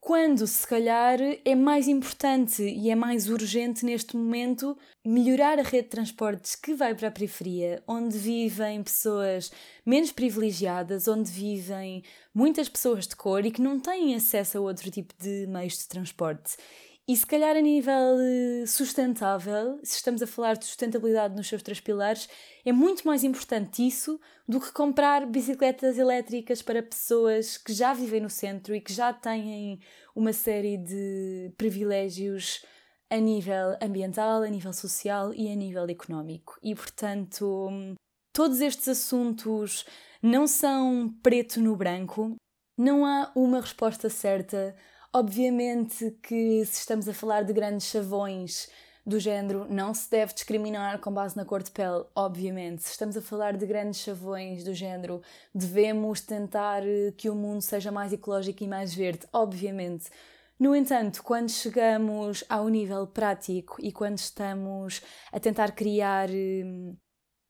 Quando 0.00 0.46
se 0.46 0.66
calhar 0.66 1.18
é 1.44 1.54
mais 1.54 1.86
importante 1.86 2.62
e 2.62 2.90
é 2.90 2.94
mais 2.94 3.28
urgente 3.28 3.84
neste 3.84 4.16
momento 4.16 4.76
melhorar 5.04 5.58
a 5.58 5.62
rede 5.62 5.84
de 5.84 5.90
transportes 5.90 6.56
que 6.56 6.72
vai 6.72 6.94
para 6.94 7.08
a 7.08 7.10
periferia, 7.10 7.82
onde 7.86 8.16
vivem 8.16 8.82
pessoas 8.82 9.52
menos 9.84 10.10
privilegiadas, 10.10 11.06
onde 11.06 11.30
vivem 11.30 12.02
muitas 12.34 12.66
pessoas 12.66 13.06
de 13.06 13.14
cor 13.14 13.44
e 13.44 13.50
que 13.50 13.60
não 13.60 13.78
têm 13.78 14.14
acesso 14.14 14.56
a 14.56 14.60
outro 14.62 14.90
tipo 14.90 15.12
de 15.18 15.46
meios 15.46 15.76
de 15.76 15.86
transporte. 15.86 16.56
E 17.06 17.16
se 17.16 17.26
calhar 17.26 17.56
a 17.56 17.60
nível 17.60 18.18
eh, 18.20 18.66
sustentável, 18.66 19.80
se 19.82 19.96
estamos 19.96 20.22
a 20.22 20.26
falar 20.26 20.56
de 20.56 20.64
sustentabilidade 20.64 21.34
nos 21.34 21.48
seus 21.48 21.62
três 21.62 21.80
pilares, 21.80 22.28
é 22.64 22.72
muito 22.72 23.06
mais 23.06 23.24
importante 23.24 23.86
isso 23.86 24.20
do 24.46 24.60
que 24.60 24.72
comprar 24.72 25.26
bicicletas 25.26 25.98
elétricas 25.98 26.62
para 26.62 26.82
pessoas 26.82 27.56
que 27.56 27.72
já 27.72 27.92
vivem 27.92 28.20
no 28.20 28.30
centro 28.30 28.74
e 28.74 28.80
que 28.80 28.92
já 28.92 29.12
têm 29.12 29.80
uma 30.14 30.32
série 30.32 30.76
de 30.76 31.52
privilégios 31.56 32.64
a 33.08 33.16
nível 33.16 33.76
ambiental, 33.82 34.42
a 34.42 34.48
nível 34.48 34.72
social 34.72 35.34
e 35.34 35.50
a 35.50 35.54
nível 35.54 35.84
económico. 35.88 36.58
E 36.62 36.74
portanto, 36.74 37.68
todos 38.32 38.60
estes 38.60 38.88
assuntos 38.88 39.84
não 40.22 40.46
são 40.46 41.12
preto 41.22 41.60
no 41.60 41.74
branco, 41.74 42.36
não 42.78 43.04
há 43.04 43.32
uma 43.34 43.60
resposta 43.60 44.08
certa. 44.08 44.76
Obviamente 45.12 46.16
que 46.22 46.64
se 46.64 46.80
estamos 46.80 47.08
a 47.08 47.14
falar 47.14 47.42
de 47.42 47.52
grandes 47.52 47.88
chavões 47.88 48.68
do 49.04 49.18
género, 49.18 49.66
não 49.68 49.94
se 49.94 50.10
deve 50.10 50.34
discriminar 50.34 50.98
com 50.98 51.12
base 51.12 51.36
na 51.36 51.44
cor 51.44 51.62
de 51.62 51.70
pele, 51.70 52.04
obviamente. 52.14 52.82
Se 52.82 52.92
estamos 52.92 53.16
a 53.16 53.22
falar 53.22 53.56
de 53.56 53.66
grandes 53.66 54.00
chavões 54.00 54.62
do 54.64 54.74
género, 54.74 55.22
devemos 55.54 56.20
tentar 56.20 56.86
eh, 56.86 57.12
que 57.16 57.30
o 57.30 57.34
mundo 57.34 57.62
seja 57.62 57.90
mais 57.90 58.12
ecológico 58.12 58.62
e 58.62 58.68
mais 58.68 58.94
verde, 58.94 59.26
obviamente. 59.32 60.10
No 60.58 60.76
entanto, 60.76 61.22
quando 61.22 61.50
chegamos 61.50 62.44
ao 62.46 62.68
nível 62.68 63.06
prático 63.06 63.76
e 63.80 63.90
quando 63.90 64.18
estamos 64.18 65.00
a 65.32 65.40
tentar 65.40 65.72
criar 65.72 66.28
hum, 66.28 66.94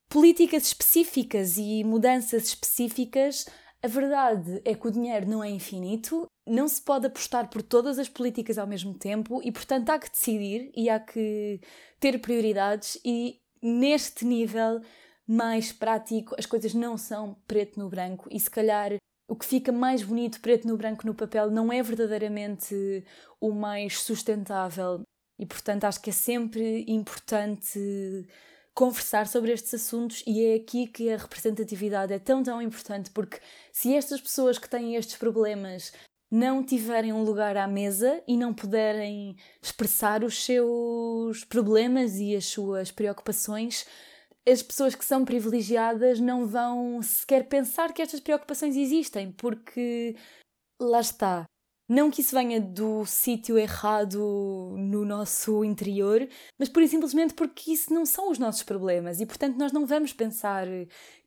políticas 0.09 0.65
específicas 0.67 1.57
e 1.57 1.83
mudanças 1.83 2.45
específicas, 2.45 3.47
a 3.83 3.89
verdade 3.89 4.61
é 4.65 4.75
que 4.75 4.87
o 4.87 4.91
dinheiro 4.91 5.27
não 5.27 5.43
é 5.43 5.49
infinito, 5.49 6.27
não 6.47 6.69
se 6.69 6.83
pode 6.83 7.07
apostar 7.07 7.49
por 7.49 7.63
todas 7.63 7.99
as 7.99 8.09
políticas 8.09 8.59
ao 8.59 8.67
mesmo 8.67 8.95
tempo 8.95 9.41
e, 9.43 9.51
portanto, 9.51 9.91
há 9.91 9.99
que 9.99 10.11
decidir 10.11 10.71
e 10.77 10.91
há 10.91 11.01
que 11.01 11.61
ter 11.99 12.19
prioridades, 12.21 13.01
e 13.05 13.41
neste 13.63 14.25
nível 14.25 14.81
mais 15.27 15.73
prático 15.73 16.35
as 16.39 16.45
coisas 16.45 16.75
não 16.75 16.99
são 16.99 17.37
preto 17.47 17.79
no 17.79 17.89
branco 17.89 18.29
e, 18.31 18.39
se 18.39 18.51
calhar, 18.51 18.97
o 19.29 19.37
que 19.37 19.47
fica 19.47 19.71
mais 19.71 20.03
bonito 20.03 20.41
preto 20.41 20.67
no 20.67 20.77
branco 20.77 21.07
no 21.07 21.15
papel 21.15 21.51
não 21.51 21.73
é 21.73 21.83
verdadeiramente 21.83 23.05
o 23.41 23.53
mais 23.53 24.03
sustentável. 24.03 25.03
E 25.39 25.47
portanto 25.47 25.85
acho 25.85 26.03
que 26.03 26.11
é 26.11 26.13
sempre 26.13 26.85
importante 26.87 27.79
conversar 28.75 29.27
sobre 29.27 29.53
estes 29.53 29.75
assuntos 29.75 30.23
e 30.27 30.45
é 30.45 30.55
aqui 30.55 30.87
que 30.87 31.11
a 31.11 31.17
representatividade 31.17 32.13
é 32.13 32.19
tão 32.19 32.43
tão 32.43 32.63
importante 32.63 33.11
porque 33.11 33.39
se 33.73 33.95
estas 33.95 34.21
pessoas 34.21 34.59
que 34.59 34.69
têm 34.69 34.97
estes 34.97 35.17
problemas 35.17 35.93
não 36.31 36.63
tiverem 36.63 37.13
um 37.13 37.25
lugar 37.25 37.57
à 37.57 37.67
mesa 37.67 38.23
e 38.27 38.37
não 38.37 38.55
puderem 38.55 39.37
expressar 39.61 40.23
os 40.23 40.45
seus 40.45 41.45
problemas 41.45 42.17
e 42.19 42.37
as 42.37 42.47
suas 42.47 42.93
preocupações, 42.93 43.85
as 44.47 44.63
pessoas 44.63 44.95
que 44.95 45.05
são 45.05 45.25
privilegiadas 45.25 46.21
não 46.21 46.47
vão 46.47 47.03
sequer 47.03 47.49
pensar 47.49 47.93
que 47.93 48.01
estas 48.01 48.21
preocupações 48.21 48.77
existem, 48.77 49.33
porque 49.33 50.17
lá 50.81 51.01
está. 51.01 51.47
Não 51.91 52.09
que 52.09 52.21
isso 52.21 52.37
venha 52.37 52.61
do 52.61 53.05
sítio 53.05 53.59
errado 53.59 54.77
no 54.79 55.05
nosso 55.05 55.65
interior, 55.65 56.25
mas 56.57 56.69
pura 56.69 56.85
e 56.85 56.89
simplesmente 56.89 57.35
porque 57.35 57.73
isso 57.73 57.93
não 57.93 58.07
são 58.07 58.31
os 58.31 58.39
nossos 58.39 58.63
problemas 58.63 59.21
e, 59.21 59.27
portanto, 59.27 59.57
nós 59.59 59.73
não 59.73 59.85
vamos 59.85 60.13
pensar 60.13 60.69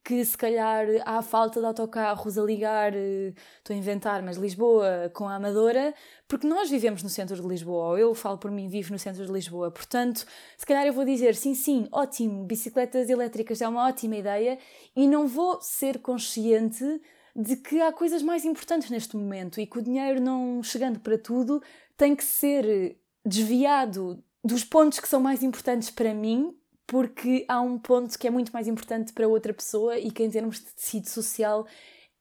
que 0.02 0.24
se 0.24 0.38
calhar 0.38 0.86
há 1.06 1.22
falta 1.22 1.60
de 1.60 1.66
autocarros 1.66 2.38
a 2.38 2.42
ligar, 2.44 2.96
eh, 2.96 3.34
estou 3.58 3.74
a 3.74 3.78
inventar, 3.78 4.24
mas 4.24 4.38
Lisboa 4.38 5.12
com 5.14 5.28
a 5.28 5.36
Amadora, 5.36 5.94
porque 6.30 6.48
nós 6.48 6.70
vivemos 6.70 7.04
no 7.04 7.10
centro 7.10 7.36
de 7.36 7.46
Lisboa, 7.46 7.90
ou 7.90 7.98
eu 7.98 8.16
falo 8.16 8.38
por 8.38 8.50
mim, 8.50 8.70
vivo 8.70 8.94
no 8.94 9.00
centro 9.00 9.26
de 9.26 9.32
Lisboa. 9.34 9.70
Portanto, 9.70 10.26
se 10.58 10.66
calhar 10.66 10.88
eu 10.88 10.94
vou 10.94 11.04
dizer 11.04 11.36
sim, 11.36 11.54
sim, 11.56 11.90
ótimo, 11.92 12.46
bicicletas 12.46 13.10
elétricas 13.10 13.62
é 13.62 13.68
uma 13.68 13.86
ótima 13.90 14.16
ideia 14.16 14.58
e 14.96 15.08
não 15.08 15.28
vou 15.28 15.60
ser 15.62 16.00
consciente 16.00 17.02
de 17.36 17.56
que 17.56 17.82
há 17.82 17.92
coisas 17.92 18.22
mais 18.22 18.46
importantes 18.46 18.90
neste 18.90 19.16
momento 19.18 19.60
e 19.60 19.66
que 19.66 19.80
o 19.80 19.82
dinheiro 19.82 20.22
não 20.22 20.62
chegando 20.62 21.00
para 21.00 21.18
tudo 21.18 21.62
tem 21.98 22.16
que 22.16 22.24
ser 22.24 22.98
desviado 23.26 24.24
dos 24.44 24.64
pontos 24.64 25.00
que 25.00 25.08
são 25.08 25.20
mais 25.20 25.42
importantes 25.42 25.90
para 25.90 26.14
mim 26.14 26.56
porque 26.86 27.46
há 27.48 27.62
um 27.62 27.78
ponto 27.78 28.18
que 28.20 28.28
é 28.28 28.30
muito 28.30 28.52
mais 28.52 28.68
importante 28.68 29.14
para 29.14 29.28
outra 29.28 29.54
pessoa 29.54 29.98
e 29.98 30.12
que, 30.12 30.24
em 30.24 30.30
termos 30.30 30.60
de 30.60 30.66
tecido 30.66 31.10
social, 31.10 31.66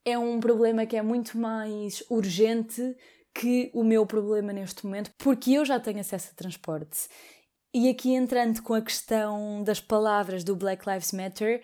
é 0.05 0.17
um 0.17 0.39
problema 0.39 0.85
que 0.85 0.95
é 0.95 1.01
muito 1.01 1.37
mais 1.37 2.03
urgente 2.09 2.95
que 3.33 3.71
o 3.73 3.83
meu 3.83 4.05
problema 4.05 4.53
neste 4.53 4.85
momento, 4.85 5.11
porque 5.17 5.53
eu 5.53 5.65
já 5.65 5.79
tenho 5.79 5.99
acesso 5.99 6.29
a 6.31 6.35
transporte. 6.35 7.07
E 7.73 7.89
aqui 7.89 8.13
entrando 8.13 8.61
com 8.61 8.75
a 8.75 8.81
questão 8.81 9.63
das 9.63 9.79
palavras 9.79 10.43
do 10.43 10.55
Black 10.55 10.87
Lives 10.87 11.11
Matter, 11.11 11.63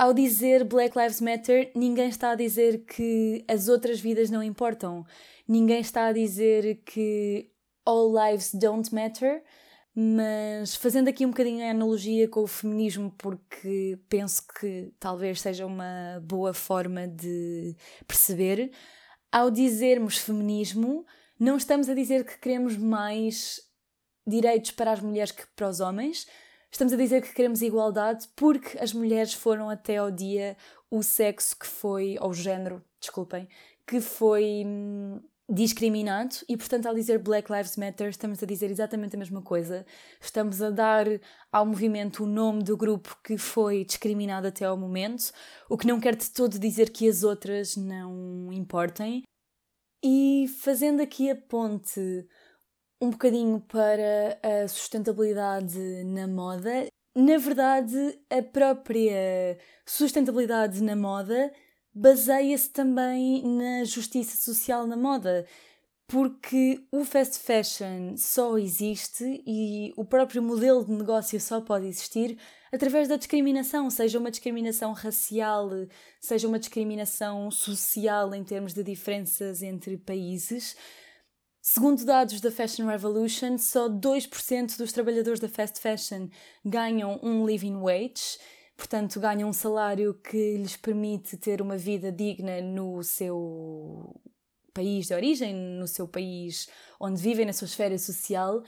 ao 0.00 0.14
dizer 0.14 0.64
Black 0.64 0.96
Lives 0.98 1.20
Matter, 1.20 1.70
ninguém 1.74 2.08
está 2.08 2.30
a 2.30 2.34
dizer 2.34 2.86
que 2.86 3.44
as 3.46 3.68
outras 3.68 4.00
vidas 4.00 4.30
não 4.30 4.42
importam. 4.42 5.04
Ninguém 5.46 5.80
está 5.80 6.06
a 6.06 6.12
dizer 6.12 6.82
que 6.86 7.50
all 7.84 8.10
lives 8.10 8.54
don't 8.54 8.94
matter. 8.94 9.44
Mas 9.94 10.74
fazendo 10.74 11.08
aqui 11.08 11.26
um 11.26 11.28
bocadinho 11.28 11.62
a 11.62 11.70
analogia 11.72 12.26
com 12.26 12.40
o 12.40 12.46
feminismo, 12.46 13.14
porque 13.18 13.98
penso 14.08 14.42
que 14.58 14.90
talvez 14.98 15.38
seja 15.38 15.66
uma 15.66 16.18
boa 16.22 16.54
forma 16.54 17.06
de 17.06 17.76
perceber, 18.08 18.72
ao 19.30 19.50
dizermos 19.50 20.16
feminismo, 20.16 21.04
não 21.38 21.58
estamos 21.58 21.90
a 21.90 21.94
dizer 21.94 22.24
que 22.24 22.38
queremos 22.38 22.74
mais 22.74 23.60
direitos 24.26 24.70
para 24.70 24.92
as 24.92 25.00
mulheres 25.00 25.32
que 25.32 25.44
para 25.54 25.68
os 25.68 25.80
homens, 25.80 26.26
estamos 26.70 26.92
a 26.92 26.96
dizer 26.96 27.22
que 27.22 27.34
queremos 27.34 27.62
igualdade 27.62 28.28
porque 28.36 28.78
as 28.78 28.92
mulheres 28.92 29.32
foram 29.34 29.68
até 29.68 29.96
ao 29.96 30.10
dia 30.10 30.56
o 30.90 31.02
sexo 31.02 31.56
que 31.58 31.66
foi, 31.66 32.16
ou 32.20 32.30
o 32.30 32.34
género, 32.34 32.82
desculpem, 33.00 33.48
que 33.86 34.00
foi 34.00 34.64
hum, 34.66 35.20
discriminado 35.48 36.36
e, 36.48 36.56
portanto, 36.56 36.86
ao 36.86 36.94
dizer 36.94 37.18
Black 37.18 37.50
Lives 37.52 37.76
Matter, 37.76 38.08
estamos 38.08 38.42
a 38.42 38.46
dizer 38.46 38.70
exatamente 38.70 39.16
a 39.16 39.18
mesma 39.18 39.42
coisa. 39.42 39.84
Estamos 40.20 40.62
a 40.62 40.70
dar 40.70 41.06
ao 41.50 41.66
movimento 41.66 42.22
o 42.22 42.26
nome 42.26 42.62
do 42.62 42.76
grupo 42.76 43.18
que 43.22 43.36
foi 43.36 43.84
discriminado 43.84 44.46
até 44.46 44.64
ao 44.64 44.76
momento, 44.76 45.32
o 45.68 45.76
que 45.76 45.86
não 45.86 46.00
quer 46.00 46.14
de 46.14 46.30
todo 46.30 46.58
dizer 46.58 46.90
que 46.90 47.08
as 47.08 47.24
outras 47.24 47.76
não 47.76 48.52
importem. 48.52 49.24
E 50.02 50.46
fazendo 50.60 51.02
aqui 51.02 51.30
a 51.30 51.36
ponte 51.36 52.26
um 53.00 53.10
bocadinho 53.10 53.60
para 53.60 54.38
a 54.42 54.68
sustentabilidade 54.68 55.78
na 56.04 56.26
moda, 56.28 56.86
na 57.14 57.38
verdade, 57.38 58.18
a 58.30 58.42
própria 58.42 59.58
sustentabilidade 59.84 60.82
na 60.82 60.94
moda 60.94 61.52
baseia-se 61.92 62.70
também 62.70 63.42
na 63.44 63.84
justiça 63.84 64.36
social 64.36 64.86
na 64.86 64.96
moda, 64.96 65.44
porque 66.06 66.84
o 66.92 67.04
fast 67.04 67.38
fashion 67.38 68.16
só 68.16 68.56
existe 68.58 69.42
e 69.46 69.92
o 69.96 70.04
próprio 70.04 70.42
modelo 70.42 70.84
de 70.84 70.92
negócio 70.92 71.40
só 71.40 71.60
pode 71.60 71.86
existir 71.86 72.38
através 72.72 73.08
da 73.08 73.16
discriminação, 73.16 73.90
seja 73.90 74.18
uma 74.18 74.30
discriminação 74.30 74.92
racial, 74.92 75.68
seja 76.20 76.46
uma 76.46 76.58
discriminação 76.58 77.50
social 77.50 78.34
em 78.34 78.44
termos 78.44 78.72
de 78.72 78.84
diferenças 78.84 79.62
entre 79.62 79.96
países. 79.96 80.76
Segundo 81.62 82.04
dados 82.04 82.40
da 82.40 82.50
Fashion 82.50 82.86
Revolution, 82.86 83.58
só 83.58 83.88
2% 83.88 84.78
dos 84.78 84.92
trabalhadores 84.92 85.40
da 85.40 85.48
fast 85.48 85.78
fashion 85.78 86.28
ganham 86.64 87.20
um 87.22 87.46
living 87.46 87.76
wage 87.76 88.38
portanto, 88.80 89.20
ganham 89.20 89.50
um 89.50 89.52
salário 89.52 90.14
que 90.14 90.56
lhes 90.56 90.74
permite 90.74 91.36
ter 91.36 91.60
uma 91.60 91.76
vida 91.76 92.10
digna 92.10 92.62
no 92.62 93.02
seu 93.02 94.18
país 94.72 95.06
de 95.06 95.14
origem, 95.14 95.54
no 95.54 95.86
seu 95.86 96.08
país 96.08 96.66
onde 96.98 97.20
vivem, 97.20 97.44
na 97.44 97.52
sua 97.52 97.66
esfera 97.66 97.98
social. 97.98 98.62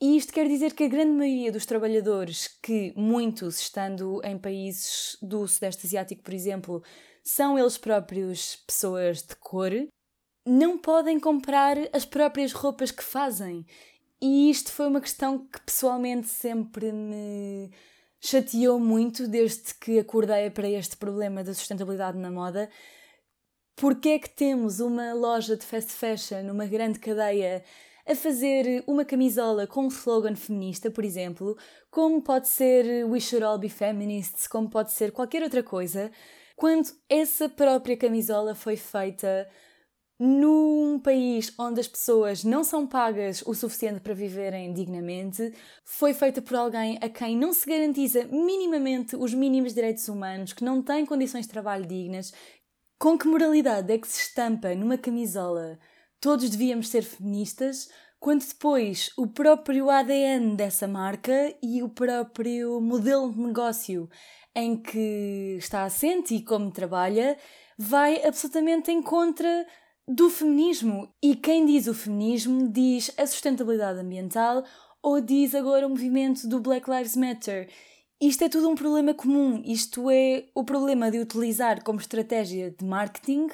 E 0.00 0.16
isto 0.16 0.32
quer 0.32 0.46
dizer 0.46 0.74
que 0.74 0.84
a 0.84 0.88
grande 0.88 1.12
maioria 1.12 1.50
dos 1.50 1.66
trabalhadores, 1.66 2.46
que 2.62 2.92
muitos 2.96 3.58
estando 3.58 4.20
em 4.24 4.38
países 4.38 5.16
do 5.20 5.46
Sudeste 5.48 5.86
Asiático, 5.86 6.22
por 6.22 6.34
exemplo, 6.34 6.82
são 7.24 7.58
eles 7.58 7.76
próprios 7.76 8.56
pessoas 8.64 9.22
de 9.22 9.34
cor, 9.36 9.72
não 10.44 10.76
podem 10.76 11.18
comprar 11.20 11.76
as 11.92 12.04
próprias 12.04 12.52
roupas 12.52 12.90
que 12.90 13.02
fazem. 13.02 13.64
E 14.20 14.50
isto 14.50 14.70
foi 14.72 14.86
uma 14.86 15.00
questão 15.00 15.38
que 15.38 15.60
pessoalmente 15.60 16.28
sempre 16.28 16.92
me 16.92 17.70
chateou 18.20 18.78
muito 18.78 19.26
desde 19.26 19.74
que 19.74 19.98
acordei 19.98 20.48
para 20.48 20.68
este 20.68 20.96
problema 20.96 21.42
da 21.42 21.52
sustentabilidade 21.52 22.18
na 22.18 22.30
moda. 22.30 22.70
Porque 23.74 24.10
é 24.10 24.18
que 24.18 24.30
temos 24.30 24.78
uma 24.78 25.12
loja 25.12 25.56
de 25.56 25.64
fast 25.64 25.90
fashion, 25.90 26.50
uma 26.52 26.66
grande 26.66 27.00
cadeia, 27.00 27.64
a 28.06 28.14
fazer 28.14 28.84
uma 28.86 29.04
camisola 29.04 29.66
com 29.66 29.84
um 29.84 29.88
slogan 29.88 30.36
feminista, 30.36 30.90
por 30.90 31.04
exemplo, 31.04 31.56
como 31.90 32.22
pode 32.22 32.48
ser 32.48 33.04
We 33.04 33.20
Should 33.20 33.44
All 33.44 33.58
Be 33.58 33.68
Feminists, 33.68 34.46
como 34.46 34.68
pode 34.68 34.92
ser 34.92 35.12
qualquer 35.12 35.42
outra 35.42 35.62
coisa, 35.62 36.10
quando 36.56 36.90
essa 37.08 37.48
própria 37.48 37.96
camisola 37.96 38.54
foi 38.54 38.76
feita 38.76 39.48
num 40.24 41.00
país 41.00 41.52
onde 41.58 41.80
as 41.80 41.88
pessoas 41.88 42.44
não 42.44 42.62
são 42.62 42.86
pagas 42.86 43.42
o 43.44 43.52
suficiente 43.54 43.98
para 43.98 44.14
viverem 44.14 44.72
dignamente, 44.72 45.52
foi 45.84 46.14
feita 46.14 46.40
por 46.40 46.56
alguém 46.56 46.96
a 47.02 47.08
quem 47.08 47.36
não 47.36 47.52
se 47.52 47.68
garantiza 47.68 48.28
minimamente 48.30 49.16
os 49.16 49.34
mínimos 49.34 49.74
direitos 49.74 50.06
humanos, 50.08 50.52
que 50.52 50.62
não 50.62 50.80
tem 50.80 51.04
condições 51.04 51.46
de 51.46 51.52
trabalho 51.52 51.84
dignas. 51.84 52.32
Com 53.00 53.18
que 53.18 53.26
moralidade 53.26 53.92
é 53.92 53.98
que 53.98 54.06
se 54.06 54.20
estampa 54.20 54.72
numa 54.76 54.96
camisola 54.96 55.76
todos 56.20 56.48
devíamos 56.48 56.88
ser 56.88 57.02
feministas, 57.02 57.90
quando 58.20 58.46
depois 58.46 59.10
o 59.16 59.26
próprio 59.26 59.90
ADN 59.90 60.54
dessa 60.54 60.86
marca 60.86 61.52
e 61.60 61.82
o 61.82 61.88
próprio 61.88 62.80
modelo 62.80 63.32
de 63.32 63.40
negócio 63.40 64.08
em 64.54 64.76
que 64.76 65.56
está 65.58 65.82
assente 65.82 66.36
e 66.36 66.44
como 66.44 66.70
trabalha 66.70 67.36
vai 67.76 68.24
absolutamente 68.24 68.92
em 68.92 69.02
contra 69.02 69.66
do 70.06 70.28
feminismo. 70.28 71.12
E 71.22 71.36
quem 71.36 71.66
diz 71.66 71.86
o 71.86 71.94
feminismo 71.94 72.68
diz 72.68 73.10
a 73.16 73.26
sustentabilidade 73.26 74.00
ambiental 74.00 74.64
ou 75.02 75.20
diz 75.20 75.54
agora 75.54 75.86
o 75.86 75.90
movimento 75.90 76.46
do 76.46 76.60
Black 76.60 76.88
Lives 76.90 77.16
Matter. 77.16 77.68
Isto 78.20 78.44
é 78.44 78.48
tudo 78.48 78.68
um 78.68 78.74
problema 78.76 79.12
comum, 79.12 79.60
isto 79.66 80.08
é 80.08 80.44
o 80.54 80.62
problema 80.62 81.10
de 81.10 81.18
utilizar 81.18 81.82
como 81.82 81.98
estratégia 81.98 82.70
de 82.70 82.84
marketing 82.84 83.48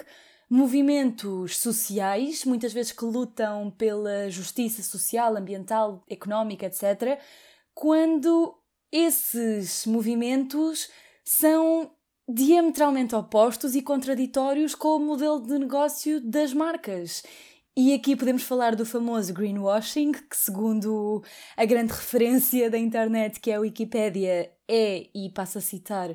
movimentos 0.51 1.59
sociais, 1.59 2.45
muitas 2.45 2.73
vezes 2.73 2.93
que 2.93 3.05
lutam 3.05 3.71
pela 3.71 4.31
justiça 4.31 4.83
social, 4.83 5.37
ambiental, 5.37 6.03
económica, 6.09 6.67
etc., 6.67 7.19
quando 7.75 8.55
esses 8.91 9.87
movimentos 9.87 10.91
são 11.25 11.91
diametralmente 12.29 13.15
opostos 13.15 13.75
e 13.75 13.81
contraditórios 13.81 14.75
com 14.75 14.97
o 14.97 15.01
modelo 15.01 15.41
de 15.41 15.59
negócio 15.59 16.21
das 16.21 16.53
marcas. 16.53 17.23
E 17.75 17.95
aqui 17.95 18.15
podemos 18.15 18.43
falar 18.43 18.77
do 18.77 18.85
famoso 18.85 19.33
greenwashing, 19.33 20.13
que, 20.13 20.37
segundo 20.37 21.23
a 21.57 21.65
grande 21.65 21.93
referência 21.93 22.69
da 22.69 22.77
internet 22.77 23.41
que 23.41 23.51
é 23.51 23.55
a 23.55 23.61
Wikipédia, 23.61 24.51
é, 24.69 25.07
e 25.15 25.31
passo 25.31 25.59
a 25.59 25.61
citar, 25.61 26.15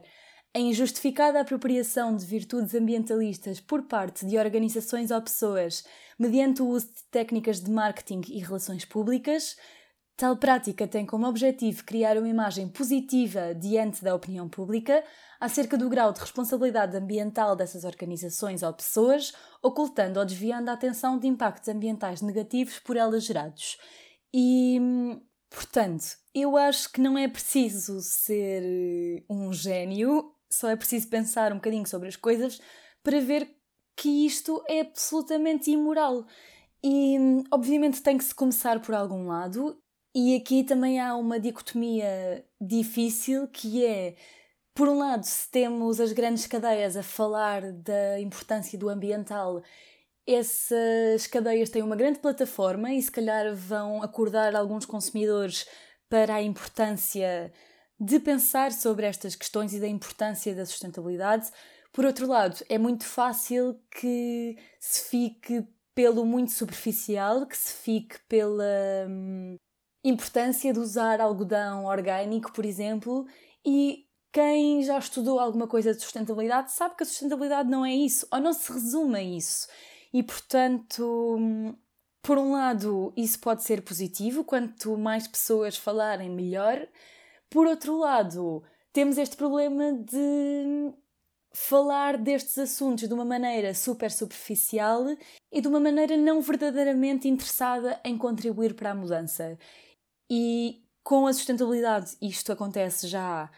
a 0.53 0.59
injustificada 0.59 1.39
apropriação 1.39 2.15
de 2.15 2.25
virtudes 2.25 2.75
ambientalistas 2.75 3.59
por 3.59 3.83
parte 3.83 4.23
de 4.25 4.37
organizações 4.37 5.09
ou 5.09 5.19
pessoas 5.19 5.83
mediante 6.19 6.61
o 6.61 6.67
uso 6.67 6.87
de 6.87 7.03
técnicas 7.09 7.59
de 7.59 7.71
marketing 7.71 8.21
e 8.27 8.39
relações 8.39 8.85
públicas. 8.85 9.57
Tal 10.15 10.37
prática 10.37 10.87
tem 10.87 11.07
como 11.07 11.27
objetivo 11.27 11.83
criar 11.83 12.17
uma 12.17 12.29
imagem 12.29 12.67
positiva 12.67 13.53
diante 13.55 14.03
da 14.03 14.13
opinião 14.13 14.47
pública 14.47 15.03
acerca 15.39 15.75
do 15.75 15.89
grau 15.89 16.13
de 16.13 16.19
responsabilidade 16.19 16.95
ambiental 16.95 17.55
dessas 17.55 17.83
organizações 17.83 18.61
ou 18.61 18.71
pessoas, 18.71 19.33
ocultando 19.61 20.19
ou 20.19 20.25
desviando 20.25 20.69
a 20.69 20.73
atenção 20.73 21.17
de 21.17 21.27
impactos 21.27 21.67
ambientais 21.67 22.21
negativos 22.21 22.77
por 22.77 22.95
elas 22.95 23.23
gerados. 23.23 23.77
E, 24.31 24.79
portanto, 25.49 26.05
eu 26.33 26.57
acho 26.57 26.91
que 26.91 27.01
não 27.01 27.17
é 27.17 27.27
preciso 27.27 27.99
ser 27.99 28.61
eh, 28.63 29.23
um 29.27 29.51
gênio, 29.51 30.31
só 30.47 30.69
é 30.69 30.75
preciso 30.75 31.09
pensar 31.09 31.51
um 31.51 31.55
bocadinho 31.55 31.87
sobre 31.87 32.07
as 32.07 32.15
coisas 32.15 32.61
para 33.01 33.19
ver 33.19 33.49
que 33.95 34.25
isto 34.25 34.63
é 34.67 34.81
absolutamente 34.81 35.71
imoral. 35.71 36.25
E, 36.83 37.17
obviamente, 37.51 38.01
tem 38.01 38.17
que 38.17 38.23
se 38.23 38.35
começar 38.35 38.79
por 38.81 38.93
algum 38.93 39.27
lado, 39.27 39.81
e 40.13 40.35
aqui 40.35 40.63
também 40.63 40.99
há 40.99 41.15
uma 41.15 41.39
dicotomia 41.39 42.45
difícil 42.59 43.47
que 43.47 43.85
é 43.85 44.15
por 44.75 44.89
um 44.89 44.97
lado, 44.97 45.23
se 45.23 45.49
temos 45.51 45.99
as 45.99 46.11
grandes 46.13 46.47
cadeias 46.47 46.97
a 46.97 47.03
falar 47.03 47.71
da 47.71 48.19
importância 48.19 48.77
do 48.77 48.89
ambiental, 48.89 49.61
essas 50.25 51.27
cadeias 51.27 51.69
têm 51.69 51.83
uma 51.83 51.95
grande 51.95 52.17
plataforma 52.19 52.91
e 52.91 53.01
se 53.01 53.11
calhar 53.11 53.53
vão 53.53 54.01
acordar 54.01 54.55
alguns 54.55 54.85
consumidores 54.85 55.67
para 56.09 56.35
a 56.35 56.41
importância 56.41 57.53
de 57.99 58.19
pensar 58.19 58.71
sobre 58.71 59.05
estas 59.05 59.35
questões 59.35 59.73
e 59.73 59.79
da 59.79 59.87
importância 59.87 60.55
da 60.55 60.65
sustentabilidade. 60.65 61.51
Por 61.91 62.05
outro 62.05 62.27
lado, 62.27 62.57
é 62.67 62.77
muito 62.79 63.05
fácil 63.05 63.79
que 63.91 64.57
se 64.79 65.07
fique 65.09 65.67
pelo 65.93 66.25
muito 66.25 66.51
superficial, 66.51 67.45
que 67.45 67.55
se 67.55 67.73
fique 67.73 68.17
pela 68.27 69.05
hum, 69.07 69.55
importância 70.03 70.73
de 70.73 70.79
usar 70.79 71.21
algodão 71.21 71.85
orgânico, 71.85 72.51
por 72.51 72.65
exemplo, 72.65 73.25
e 73.65 74.05
quem 74.31 74.83
já 74.83 74.97
estudou 74.97 75.39
alguma 75.39 75.67
coisa 75.67 75.93
de 75.93 76.01
sustentabilidade 76.01 76.71
sabe 76.71 76.95
que 76.95 77.03
a 77.03 77.05
sustentabilidade 77.05 77.69
não 77.69 77.85
é 77.85 77.93
isso, 77.93 78.27
ou 78.31 78.39
não 78.39 78.51
se 78.51 78.71
resume 78.71 79.15
a 79.15 79.23
isso. 79.23 79.67
E 80.11 80.23
portanto, 80.23 81.75
por 82.21 82.37
um 82.37 82.53
lado, 82.53 83.13
isso 83.15 83.39
pode 83.39 83.63
ser 83.63 83.81
positivo, 83.81 84.43
quanto 84.43 84.97
mais 84.97 85.27
pessoas 85.27 85.77
falarem, 85.77 86.29
melhor. 86.29 86.87
Por 87.49 87.67
outro 87.67 87.97
lado, 87.97 88.63
temos 88.91 89.17
este 89.17 89.35
problema 89.35 89.93
de 89.93 90.93
falar 91.51 92.17
destes 92.17 92.57
assuntos 92.57 93.07
de 93.07 93.13
uma 93.13 93.25
maneira 93.25 93.73
super 93.75 94.11
superficial 94.11 95.05
e 95.51 95.61
de 95.61 95.67
uma 95.67 95.79
maneira 95.79 96.17
não 96.17 96.41
verdadeiramente 96.41 97.27
interessada 97.27 97.99
em 98.03 98.17
contribuir 98.17 98.73
para 98.73 98.91
a 98.91 98.95
mudança. 98.95 99.57
E 100.29 100.83
com 101.03 101.27
a 101.27 101.33
sustentabilidade 101.33 102.15
isto 102.21 102.51
acontece 102.51 103.07
já 103.07 103.49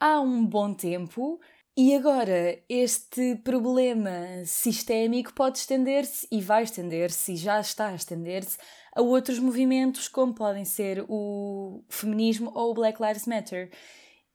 há 0.00 0.20
um 0.20 0.44
bom 0.44 0.72
tempo 0.74 1.40
e 1.78 1.94
agora 1.94 2.58
este 2.70 3.36
problema 3.44 4.44
sistémico 4.46 5.34
pode 5.34 5.58
estender-se 5.58 6.26
e 6.32 6.40
vai 6.40 6.62
estender-se 6.62 7.34
e 7.34 7.36
já 7.36 7.60
está 7.60 7.88
a 7.88 7.94
estender-se 7.94 8.56
a 8.94 9.02
outros 9.02 9.38
movimentos 9.38 10.08
como 10.08 10.34
podem 10.34 10.64
ser 10.64 11.04
o 11.06 11.84
feminismo 11.90 12.50
ou 12.54 12.70
o 12.70 12.74
Black 12.74 12.98
Lives 13.02 13.26
Matter. 13.26 13.70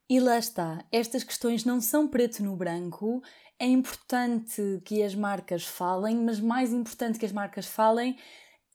E 0.07 0.19
lá 0.19 0.37
está, 0.37 0.85
estas 0.91 1.23
questões 1.23 1.65
não 1.65 1.81
são 1.81 2.07
preto 2.07 2.43
no 2.43 2.55
branco. 2.55 3.23
É 3.57 3.65
importante 3.65 4.79
que 4.85 5.01
as 5.01 5.15
marcas 5.15 5.65
falem, 5.65 6.17
mas 6.17 6.39
mais 6.39 6.71
importante 6.71 7.17
que 7.17 7.25
as 7.25 7.31
marcas 7.31 7.65
falem 7.65 8.17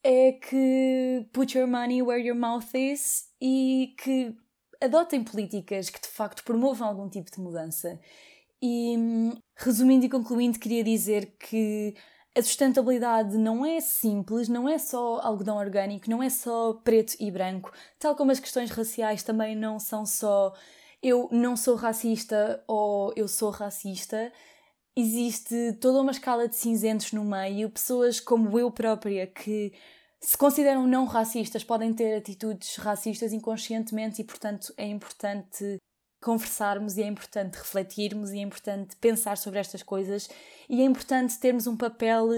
é 0.09 0.31
que 0.31 1.27
put 1.33 1.57
your 1.57 1.67
money 1.67 2.01
where 2.01 2.25
your 2.25 2.37
mouth 2.37 2.73
is 2.73 3.25
e 3.41 3.93
que 4.01 4.33
adotem 4.81 5.21
políticas 5.21 5.89
que 5.89 5.99
de 5.99 6.07
facto 6.07 6.45
promovam 6.45 6.87
algum 6.87 7.09
tipo 7.09 7.29
de 7.29 7.41
mudança. 7.41 7.99
E 8.61 8.95
resumindo 9.57 10.05
e 10.05 10.09
concluindo, 10.09 10.57
queria 10.59 10.81
dizer 10.81 11.35
que 11.37 11.93
a 12.33 12.41
sustentabilidade 12.41 13.37
não 13.37 13.65
é 13.65 13.81
simples, 13.81 14.47
não 14.47 14.69
é 14.69 14.77
só 14.77 15.19
algodão 15.19 15.57
orgânico, 15.57 16.09
não 16.09 16.23
é 16.23 16.29
só 16.29 16.73
preto 16.73 17.15
e 17.19 17.29
branco, 17.29 17.73
tal 17.99 18.15
como 18.15 18.31
as 18.31 18.39
questões 18.39 18.71
raciais 18.71 19.23
também 19.23 19.57
não 19.57 19.77
são 19.77 20.05
só 20.05 20.53
eu 21.03 21.27
não 21.33 21.57
sou 21.57 21.75
racista 21.75 22.63
ou 22.65 23.13
eu 23.15 23.27
sou 23.27 23.49
racista. 23.49 24.31
Existe 24.95 25.73
toda 25.81 26.01
uma 26.01 26.11
escala 26.11 26.47
de 26.47 26.55
cinzentos 26.55 27.11
no 27.11 27.25
meio, 27.25 27.69
pessoas 27.69 28.19
como 28.21 28.57
eu 28.57 28.71
própria 28.71 29.27
que 29.27 29.73
se 30.21 30.37
consideram 30.37 30.87
não 30.87 31.05
racistas, 31.05 31.63
podem 31.63 31.93
ter 31.93 32.15
atitudes 32.17 32.75
racistas 32.77 33.33
inconscientemente 33.33 34.21
e, 34.21 34.25
portanto, 34.25 34.73
é 34.77 34.85
importante 34.87 35.77
conversarmos 36.21 36.97
e 36.97 37.03
é 37.03 37.07
importante 37.07 37.55
refletirmos 37.55 38.31
e 38.31 38.39
é 38.39 38.41
importante 38.41 38.95
pensar 38.97 39.37
sobre 39.37 39.59
estas 39.59 39.83
coisas 39.83 40.27
e 40.67 40.81
é 40.81 40.85
importante 40.85 41.39
termos 41.39 41.67
um 41.67 41.77
papel 41.77 42.29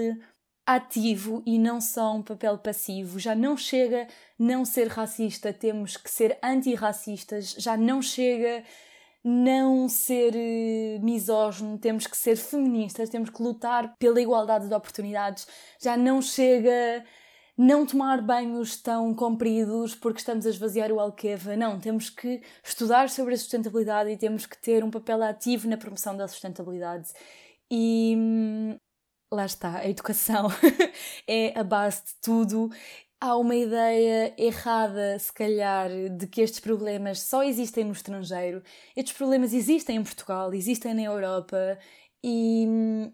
ativo 0.66 1.42
e 1.46 1.58
não 1.58 1.80
só 1.80 2.14
um 2.14 2.22
papel 2.22 2.58
passivo. 2.58 3.18
Já 3.18 3.34
não 3.34 3.56
chega 3.56 4.06
não 4.38 4.64
ser 4.64 4.88
racista, 4.88 5.52
temos 5.52 5.96
que 5.96 6.10
ser 6.10 6.38
antirracistas, 6.42 7.54
já 7.58 7.76
não 7.76 8.00
chega 8.02 8.62
não 9.22 9.88
ser 9.88 10.34
eh, 10.34 10.98
misógino, 11.02 11.78
temos 11.78 12.06
que 12.06 12.16
ser 12.16 12.36
feministas, 12.36 13.10
temos 13.10 13.28
que 13.28 13.42
lutar 13.42 13.94
pela 13.98 14.20
igualdade 14.20 14.66
de 14.66 14.74
oportunidades, 14.74 15.46
já 15.78 15.96
não 15.96 16.22
chega 16.22 17.04
não 17.60 17.84
tomar 17.84 18.22
banhos 18.22 18.78
tão 18.78 19.14
compridos 19.14 19.94
porque 19.94 20.20
estamos 20.20 20.46
a 20.46 20.48
esvaziar 20.48 20.90
o 20.90 20.98
Alqueva. 20.98 21.54
Não, 21.56 21.78
temos 21.78 22.08
que 22.08 22.40
estudar 22.64 23.10
sobre 23.10 23.34
a 23.34 23.36
sustentabilidade 23.36 24.08
e 24.08 24.16
temos 24.16 24.46
que 24.46 24.58
ter 24.58 24.82
um 24.82 24.90
papel 24.90 25.22
ativo 25.22 25.68
na 25.68 25.76
promoção 25.76 26.16
da 26.16 26.26
sustentabilidade. 26.26 27.10
E 27.70 28.14
hum, 28.16 28.78
lá 29.30 29.44
está, 29.44 29.76
a 29.76 29.88
educação 29.90 30.48
é 31.28 31.58
a 31.58 31.62
base 31.62 32.02
de 32.06 32.14
tudo. 32.22 32.70
Há 33.20 33.36
uma 33.36 33.54
ideia 33.54 34.34
errada, 34.38 35.18
se 35.18 35.30
calhar, 35.30 35.90
de 36.16 36.26
que 36.26 36.40
estes 36.40 36.60
problemas 36.60 37.20
só 37.20 37.42
existem 37.42 37.84
no 37.84 37.92
estrangeiro. 37.92 38.62
Estes 38.96 39.14
problemas 39.14 39.52
existem 39.52 39.96
em 39.96 40.02
Portugal, 40.02 40.54
existem 40.54 40.94
na 40.94 41.02
Europa 41.02 41.78
e 42.22 42.66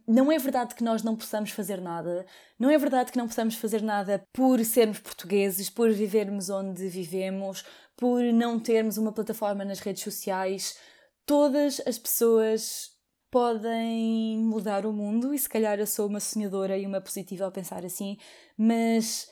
não 0.07 0.33
é 0.33 0.39
verdade 0.39 0.75
que 0.75 0.83
nós 0.83 1.03
não 1.03 1.15
possamos 1.15 1.51
fazer 1.51 1.81
nada, 1.81 2.27
não 2.59 2.69
é 2.69 2.77
verdade 2.77 3.13
que 3.13 3.19
não 3.19 3.29
possamos 3.29 3.55
fazer 3.55 3.81
nada 3.83 4.25
por 4.33 4.65
sermos 4.65 4.99
portugueses, 4.99 5.71
por 5.71 5.91
vivermos 5.93 6.51
onde 6.51 6.89
vivemos, 6.89 7.65
por 7.97 8.23
não 8.33 8.59
termos 8.59 8.99
uma 8.99 9.13
plataforma 9.13 9.65
nas 9.65 9.79
redes 9.79 10.03
sociais. 10.03 10.77
Todas 11.25 11.81
as 11.87 11.99
pessoas 11.99 12.91
podem 13.31 14.39
mudar 14.39 14.87
o 14.87 14.93
mundo 14.93 15.33
e 15.33 15.39
se 15.39 15.49
calhar 15.49 15.79
eu 15.79 15.87
sou 15.87 16.09
uma 16.09 16.21
sonhadora 16.21 16.77
e 16.77 16.87
uma 16.87 17.01
positiva 17.01 17.45
ao 17.45 17.53
pensar 17.53 17.85
assim, 17.85 18.17
mas 18.57 19.31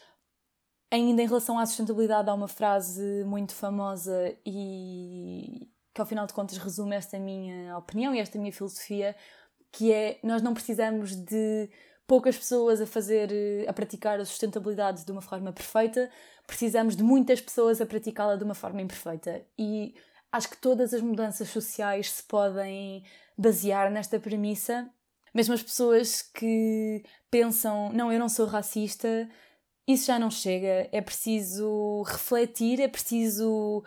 ainda 0.91 1.23
em 1.23 1.27
relação 1.27 1.59
à 1.59 1.67
sustentabilidade 1.67 2.31
há 2.31 2.35
uma 2.35 2.49
frase 2.49 3.25
muito 3.25 3.55
famosa 3.55 4.37
e 4.47 5.69
que 5.93 6.01
ao 6.01 6.07
final 6.07 6.27
de 6.27 6.33
contas 6.33 6.59
resume 6.59 6.97
esta 6.97 7.19
minha 7.19 7.77
opinião 7.79 8.15
e 8.15 8.19
esta 8.19 8.39
minha 8.39 8.53
filosofia 8.53 9.15
que 9.75 9.93
é 9.93 10.21
nós 10.23 10.41
não 10.41 10.55
precisamos 10.55 11.17
de 11.17 11.69
poucas 12.07 12.37
pessoas 12.37 12.81
a 12.81 12.87
fazer, 12.87 13.29
a 13.69 13.73
praticar 13.73 14.21
a 14.21 14.25
sustentabilidade 14.25 15.05
de 15.05 15.11
uma 15.11 15.21
forma 15.21 15.53
perfeita, 15.53 16.09
precisamos 16.47 16.95
de 16.95 17.03
muitas 17.03 17.41
pessoas 17.41 17.81
a 17.81 17.87
praticá-la 17.87 18.37
de 18.37 18.45
uma 18.45 18.55
forma 18.55 18.81
imperfeita. 18.81 19.45
E 19.59 19.95
acho 20.31 20.49
que 20.49 20.59
todas 20.59 20.95
as 20.95 21.01
mudanças 21.01 21.49
sociais 21.49 22.13
se 22.13 22.23
podem 22.23 23.03
basear 23.37 23.91
nesta 23.91 24.21
premissa. 24.21 24.89
Mesmo 25.35 25.55
as 25.55 25.63
pessoas 25.63 26.23
que 26.23 27.03
pensam, 27.29 27.93
não, 27.93 28.13
eu 28.13 28.21
não 28.21 28.29
sou 28.29 28.47
racista, 28.47 29.29
isso 29.89 30.07
já 30.07 30.21
não 30.21 30.31
chega. 30.31 30.89
É 30.93 31.01
preciso 31.01 32.03
refletir, 32.07 32.81
é 32.81 32.87
preciso 32.87 33.83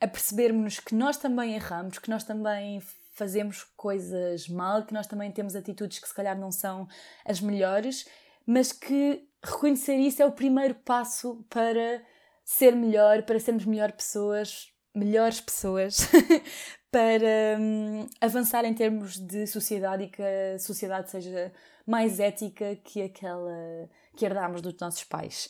apercebermos 0.00 0.78
que 0.78 0.94
nós 0.94 1.16
também 1.16 1.54
erramos, 1.54 1.98
que 1.98 2.10
nós 2.10 2.22
também 2.22 2.80
fazemos 3.16 3.64
coisas 3.76 4.48
mal, 4.48 4.84
que 4.84 4.94
nós 4.94 5.06
também 5.06 5.32
temos 5.32 5.56
atitudes 5.56 5.98
que 5.98 6.08
se 6.08 6.14
calhar 6.14 6.38
não 6.38 6.52
são 6.52 6.86
as 7.24 7.40
melhores, 7.40 8.06
mas 8.46 8.72
que 8.72 9.26
reconhecer 9.42 9.96
isso 9.96 10.22
é 10.22 10.26
o 10.26 10.32
primeiro 10.32 10.74
passo 10.74 11.44
para 11.48 12.02
ser 12.44 12.76
melhor, 12.76 13.22
para 13.22 13.40
sermos 13.40 13.64
melhor 13.64 13.90
pessoas, 13.92 14.72
melhores 14.94 15.40
pessoas, 15.40 16.08
para 16.92 17.58
hum, 17.58 18.06
avançar 18.20 18.64
em 18.64 18.74
termos 18.74 19.18
de 19.18 19.46
sociedade 19.46 20.04
e 20.04 20.08
que 20.08 20.22
a 20.22 20.58
sociedade 20.58 21.10
seja 21.10 21.52
mais 21.86 22.20
ética 22.20 22.76
que 22.76 23.02
aquela 23.02 23.88
que 24.16 24.24
herdámos 24.24 24.62
dos 24.62 24.76
nossos 24.78 25.04
pais. 25.04 25.48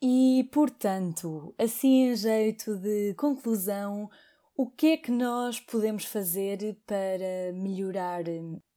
E, 0.00 0.48
portanto, 0.52 1.54
assim 1.58 2.10
em 2.10 2.16
jeito 2.16 2.76
de 2.76 3.14
conclusão, 3.14 4.10
o 4.56 4.70
que 4.70 4.92
é 4.92 4.96
que 4.96 5.10
nós 5.10 5.60
podemos 5.60 6.06
fazer 6.06 6.78
para 6.86 7.52
melhorar 7.52 8.24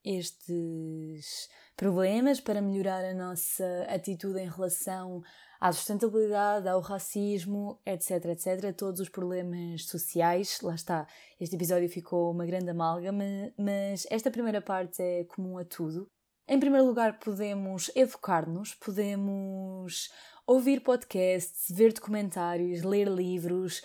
estes 0.04 1.48
problemas, 1.74 2.38
para 2.38 2.60
melhorar 2.60 3.02
a 3.02 3.14
nossa 3.14 3.86
atitude 3.88 4.40
em 4.40 4.48
relação 4.48 5.22
à 5.58 5.72
sustentabilidade, 5.72 6.68
ao 6.68 6.80
racismo, 6.80 7.80
etc, 7.86 8.26
etc, 8.26 8.76
todos 8.76 9.00
os 9.00 9.08
problemas 9.08 9.86
sociais. 9.86 10.60
Lá 10.60 10.74
está, 10.74 11.06
este 11.40 11.56
episódio 11.56 11.88
ficou 11.88 12.30
uma 12.30 12.44
grande 12.44 12.68
amálgama, 12.68 13.24
mas 13.56 14.06
esta 14.10 14.30
primeira 14.30 14.60
parte 14.60 15.02
é 15.02 15.24
comum 15.24 15.56
a 15.56 15.64
tudo. 15.64 16.10
Em 16.46 16.60
primeiro 16.60 16.86
lugar, 16.86 17.18
podemos 17.18 17.90
educar-nos, 17.94 18.74
podemos 18.74 20.10
ouvir 20.46 20.82
podcasts, 20.82 21.74
ver 21.74 21.94
documentários, 21.94 22.82
ler 22.82 23.08
livros, 23.08 23.82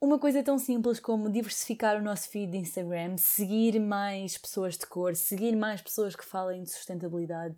uma 0.00 0.18
coisa 0.18 0.42
tão 0.42 0.58
simples 0.58 1.00
como 1.00 1.30
diversificar 1.30 1.96
o 1.96 2.02
nosso 2.02 2.28
feed 2.28 2.52
de 2.52 2.58
Instagram, 2.58 3.16
seguir 3.16 3.80
mais 3.80 4.36
pessoas 4.36 4.76
de 4.76 4.86
cor, 4.86 5.16
seguir 5.16 5.56
mais 5.56 5.80
pessoas 5.80 6.14
que 6.14 6.24
falem 6.24 6.62
de 6.62 6.70
sustentabilidade, 6.70 7.56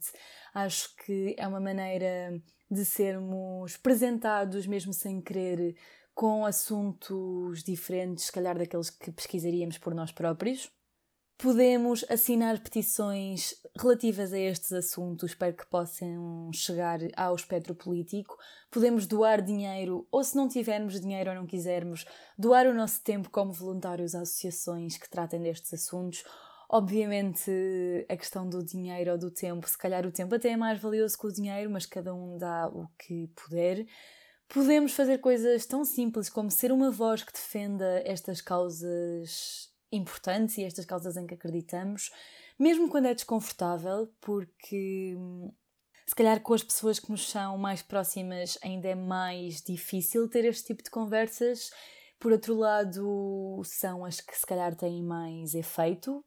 acho 0.55 0.95
que 0.97 1.35
é 1.39 1.47
uma 1.47 1.61
maneira 1.61 2.41
de 2.71 2.85
sermos 2.85 3.77
presentados, 3.77 4.67
mesmo 4.67 4.93
sem 4.93 5.21
querer, 5.21 5.77
com 6.15 6.45
assuntos 6.45 7.63
diferentes, 7.63 8.25
se 8.25 8.33
calhar 8.33 8.57
daqueles 8.59 8.91
que 8.91 9.11
pesquisaríamos 9.11 9.79
por 9.79 9.95
nós 9.95 10.13
próprios. 10.13 10.71
Podemos 11.41 12.05
assinar 12.11 12.59
petições 12.59 13.55
relativas 13.79 14.33
a 14.33 14.39
estes 14.41 14.73
assuntos 14.73 15.37
para 15.37 15.53
que 15.53 15.65
possam 15.67 16.51
chegar 16.53 16.99
ao 17.17 17.37
espectro 17.37 17.77
político. 17.77 18.37
Podemos 18.69 19.07
doar 19.07 19.41
dinheiro, 19.41 20.05
ou 20.11 20.25
se 20.25 20.37
não 20.37 20.49
tivermos 20.49 21.01
dinheiro 21.01 21.31
ou 21.31 21.37
não 21.37 21.47
quisermos, 21.47 22.05
doar 22.37 22.67
o 22.67 22.75
nosso 22.75 23.01
tempo 23.05 23.31
como 23.31 23.53
voluntários 23.53 24.17
a 24.17 24.23
associações 24.23 24.97
que 24.97 25.09
tratem 25.09 25.41
destes 25.41 25.73
assuntos. 25.73 26.25
Obviamente, 26.69 27.53
a 28.09 28.17
questão 28.17 28.49
do 28.49 28.61
dinheiro 28.61 29.13
ou 29.13 29.19
do 29.19 29.31
tempo, 29.31 29.69
se 29.69 29.79
calhar 29.79 30.05
o 30.05 30.11
tempo 30.11 30.35
até 30.35 30.49
é 30.49 30.57
mais 30.57 30.81
valioso 30.81 31.17
que 31.17 31.29
o 31.29 31.33
dinheiro, 31.33 31.71
mas 31.71 31.87
cada 31.87 32.13
um 32.13 32.37
dá 32.37 32.67
o 32.67 32.89
que 32.99 33.29
puder. 33.37 33.87
Podemos 34.49 34.93
fazer 34.93 35.19
coisas 35.19 35.65
tão 35.67 35.85
simples 35.85 36.29
como 36.29 36.51
ser 36.51 36.73
uma 36.73 36.91
voz 36.91 37.23
que 37.23 37.33
defenda 37.33 38.03
estas 38.05 38.41
causas 38.41 39.69
importantes 39.91 40.59
e 40.59 40.65
estas 40.65 40.85
causas 40.85 41.17
em 41.17 41.27
que 41.27 41.35
acreditamos, 41.35 42.11
mesmo 42.59 42.89
quando 42.89 43.07
é 43.07 43.15
desconfortável, 43.15 44.13
porque 44.21 45.17
se 46.07 46.15
calhar 46.15 46.41
com 46.41 46.55
as 46.55 46.63
pessoas 46.63 46.99
que 46.99 47.11
nos 47.11 47.29
são 47.29 47.59
mais 47.59 47.83
próximas 47.83 48.59
ainda 48.63 48.89
é 48.89 48.95
mais 48.95 49.61
difícil 49.61 50.27
ter 50.29 50.45
este 50.47 50.69
tipo 50.69 50.83
de 50.83 50.91
conversas. 50.91 51.71
Por 52.19 52.33
outro 52.33 52.55
lado, 52.55 53.61
são 53.65 54.05
as 54.05 54.19
que 54.21 54.35
se 54.35 54.47
calhar 54.47 54.75
têm 54.75 55.03
mais 55.03 55.55
efeito. 55.55 56.25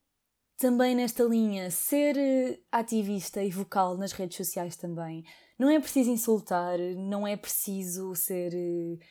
Também 0.58 0.94
nesta 0.94 1.24
linha, 1.24 1.72
ser 1.72 2.16
eh, 2.16 2.60
ativista 2.72 3.44
e 3.44 3.50
vocal 3.50 3.98
nas 3.98 4.12
redes 4.12 4.38
sociais 4.38 4.76
também. 4.78 5.24
Não 5.58 5.68
é 5.68 5.80
preciso 5.80 6.12
insultar, 6.12 6.78
não 6.96 7.28
é 7.28 7.36
preciso 7.36 8.14
ser 8.14 8.54
eh, 8.54 9.04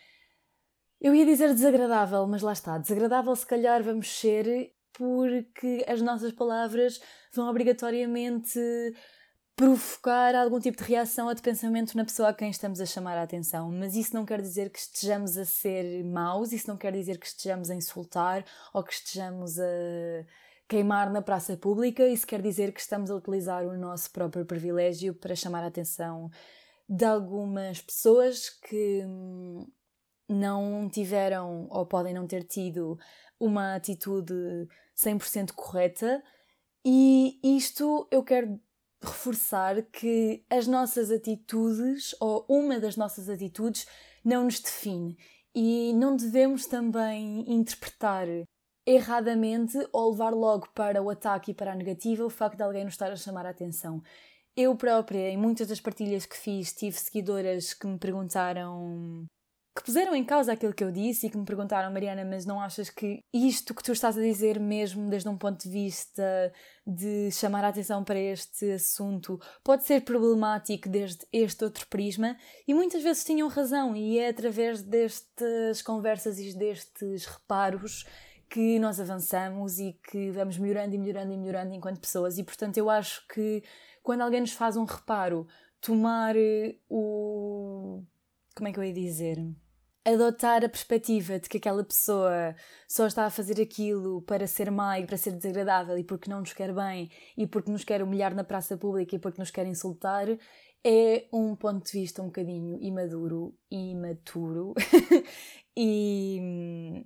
eu 1.00 1.14
ia 1.14 1.24
dizer 1.24 1.54
desagradável, 1.54 2.26
mas 2.26 2.42
lá 2.42 2.52
está. 2.52 2.76
Desagradável, 2.78 3.34
se 3.34 3.46
calhar, 3.46 3.82
vamos 3.82 4.08
ser 4.08 4.72
porque 4.92 5.84
as 5.88 6.02
nossas 6.02 6.32
palavras 6.32 7.00
vão 7.32 7.48
obrigatoriamente 7.48 8.58
provocar 9.56 10.34
algum 10.34 10.58
tipo 10.58 10.78
de 10.78 10.84
reação 10.84 11.26
ou 11.28 11.34
de 11.34 11.42
pensamento 11.42 11.96
na 11.96 12.04
pessoa 12.04 12.30
a 12.30 12.34
quem 12.34 12.50
estamos 12.50 12.80
a 12.80 12.86
chamar 12.86 13.16
a 13.16 13.22
atenção. 13.22 13.70
Mas 13.70 13.94
isso 13.94 14.14
não 14.14 14.24
quer 14.24 14.40
dizer 14.40 14.70
que 14.70 14.78
estejamos 14.78 15.36
a 15.36 15.44
ser 15.44 16.04
maus, 16.04 16.52
isso 16.52 16.68
não 16.68 16.76
quer 16.76 16.92
dizer 16.92 17.18
que 17.18 17.26
estejamos 17.26 17.70
a 17.70 17.74
insultar 17.74 18.44
ou 18.72 18.82
que 18.82 18.92
estejamos 18.92 19.58
a 19.58 20.24
queimar 20.68 21.10
na 21.10 21.20
praça 21.20 21.56
pública, 21.56 22.06
isso 22.06 22.26
quer 22.26 22.40
dizer 22.40 22.72
que 22.72 22.80
estamos 22.80 23.10
a 23.10 23.14
utilizar 23.16 23.66
o 23.66 23.76
nosso 23.76 24.10
próprio 24.12 24.46
privilégio 24.46 25.14
para 25.14 25.34
chamar 25.34 25.64
a 25.64 25.66
atenção 25.66 26.30
de 26.88 27.04
algumas 27.04 27.80
pessoas 27.80 28.48
que 28.48 29.02
hum, 29.04 29.66
não 30.30 30.88
tiveram 30.88 31.66
ou 31.70 31.84
podem 31.84 32.14
não 32.14 32.26
ter 32.26 32.44
tido 32.44 32.98
uma 33.38 33.74
atitude 33.74 34.34
100% 34.96 35.52
correta, 35.52 36.22
e 36.84 37.38
isto 37.42 38.06
eu 38.10 38.22
quero 38.22 38.58
reforçar 39.02 39.82
que 39.82 40.44
as 40.48 40.66
nossas 40.66 41.10
atitudes, 41.10 42.14
ou 42.20 42.44
uma 42.48 42.78
das 42.78 42.96
nossas 42.96 43.28
atitudes, 43.28 43.86
não 44.24 44.44
nos 44.44 44.60
define. 44.60 45.16
E 45.54 45.92
não 45.94 46.16
devemos 46.16 46.66
também 46.66 47.44
interpretar 47.50 48.26
erradamente 48.86 49.76
ou 49.92 50.10
levar 50.12 50.32
logo 50.32 50.68
para 50.74 51.02
o 51.02 51.10
ataque 51.10 51.50
e 51.50 51.54
para 51.54 51.72
a 51.72 51.74
negativa 51.74 52.24
o 52.24 52.30
facto 52.30 52.56
de 52.56 52.62
alguém 52.62 52.84
nos 52.84 52.94
estar 52.94 53.10
a 53.10 53.16
chamar 53.16 53.46
a 53.46 53.50
atenção. 53.50 54.02
Eu 54.56 54.76
própria, 54.76 55.30
em 55.30 55.36
muitas 55.36 55.68
das 55.68 55.80
partilhas 55.80 56.26
que 56.26 56.36
fiz, 56.36 56.72
tive 56.72 56.96
seguidoras 56.96 57.74
que 57.74 57.86
me 57.86 57.98
perguntaram 57.98 59.26
que 59.74 59.84
puseram 59.84 60.14
em 60.16 60.24
causa 60.24 60.52
aquilo 60.52 60.74
que 60.74 60.82
eu 60.82 60.90
disse 60.90 61.26
e 61.26 61.30
que 61.30 61.38
me 61.38 61.44
perguntaram, 61.44 61.92
Mariana, 61.92 62.24
mas 62.24 62.44
não 62.44 62.60
achas 62.60 62.90
que 62.90 63.22
isto 63.32 63.72
que 63.74 63.82
tu 63.82 63.92
estás 63.92 64.18
a 64.18 64.20
dizer, 64.20 64.58
mesmo 64.58 65.08
desde 65.08 65.28
um 65.28 65.38
ponto 65.38 65.62
de 65.62 65.70
vista 65.70 66.52
de 66.84 67.30
chamar 67.30 67.64
a 67.64 67.68
atenção 67.68 68.02
para 68.02 68.18
este 68.18 68.72
assunto, 68.72 69.40
pode 69.62 69.84
ser 69.84 70.02
problemático 70.02 70.88
desde 70.88 71.24
este 71.32 71.64
outro 71.64 71.86
prisma? 71.86 72.36
E 72.66 72.74
muitas 72.74 73.02
vezes 73.02 73.24
tinham 73.24 73.48
razão, 73.48 73.94
e 73.94 74.18
é 74.18 74.28
através 74.28 74.82
destas 74.82 75.82
conversas 75.82 76.38
e 76.38 76.52
destes 76.56 77.26
reparos 77.26 78.04
que 78.48 78.80
nós 78.80 78.98
avançamos 78.98 79.78
e 79.78 79.96
que 80.10 80.32
vamos 80.32 80.58
melhorando 80.58 80.96
e 80.96 80.98
melhorando 80.98 81.32
e 81.32 81.36
melhorando 81.36 81.72
enquanto 81.72 82.00
pessoas. 82.00 82.36
E 82.36 82.42
portanto, 82.42 82.76
eu 82.76 82.90
acho 82.90 83.24
que 83.28 83.62
quando 84.02 84.22
alguém 84.22 84.40
nos 84.40 84.52
faz 84.52 84.76
um 84.76 84.84
reparo, 84.84 85.46
tomar 85.80 86.34
o 86.88 88.02
como 88.54 88.68
é 88.68 88.72
que 88.72 88.78
eu 88.78 88.84
ia 88.84 88.92
dizer? 88.92 89.38
Adotar 90.04 90.64
a 90.64 90.68
perspectiva 90.68 91.38
de 91.38 91.48
que 91.48 91.58
aquela 91.58 91.84
pessoa 91.84 92.54
só 92.88 93.06
está 93.06 93.26
a 93.26 93.30
fazer 93.30 93.60
aquilo 93.60 94.22
para 94.22 94.46
ser 94.46 94.70
má 94.70 94.98
e 94.98 95.06
para 95.06 95.16
ser 95.16 95.32
desagradável 95.32 95.98
e 95.98 96.04
porque 96.04 96.30
não 96.30 96.40
nos 96.40 96.52
quer 96.52 96.74
bem 96.74 97.10
e 97.36 97.46
porque 97.46 97.70
nos 97.70 97.84
quer 97.84 98.02
humilhar 98.02 98.34
na 98.34 98.42
praça 98.42 98.76
pública 98.78 99.14
e 99.14 99.18
porque 99.18 99.40
nos 99.40 99.50
quer 99.50 99.66
insultar 99.66 100.26
é 100.84 101.28
um 101.32 101.54
ponto 101.54 101.84
de 101.84 101.92
vista 101.92 102.22
um 102.22 102.26
bocadinho 102.26 102.78
imaduro 102.80 103.54
e 103.70 103.90
imaturo 103.90 104.72
e 105.76 106.38
hum, 106.40 107.04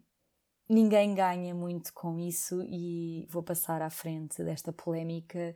ninguém 0.69 1.15
ganha 1.15 1.55
muito 1.55 1.93
com 1.93 2.19
isso 2.19 2.63
e 2.63 3.27
vou 3.29 3.43
passar 3.43 3.83
à 3.83 3.91
frente 3.91 4.43
desta 4.45 4.73
polémica. 4.73 5.55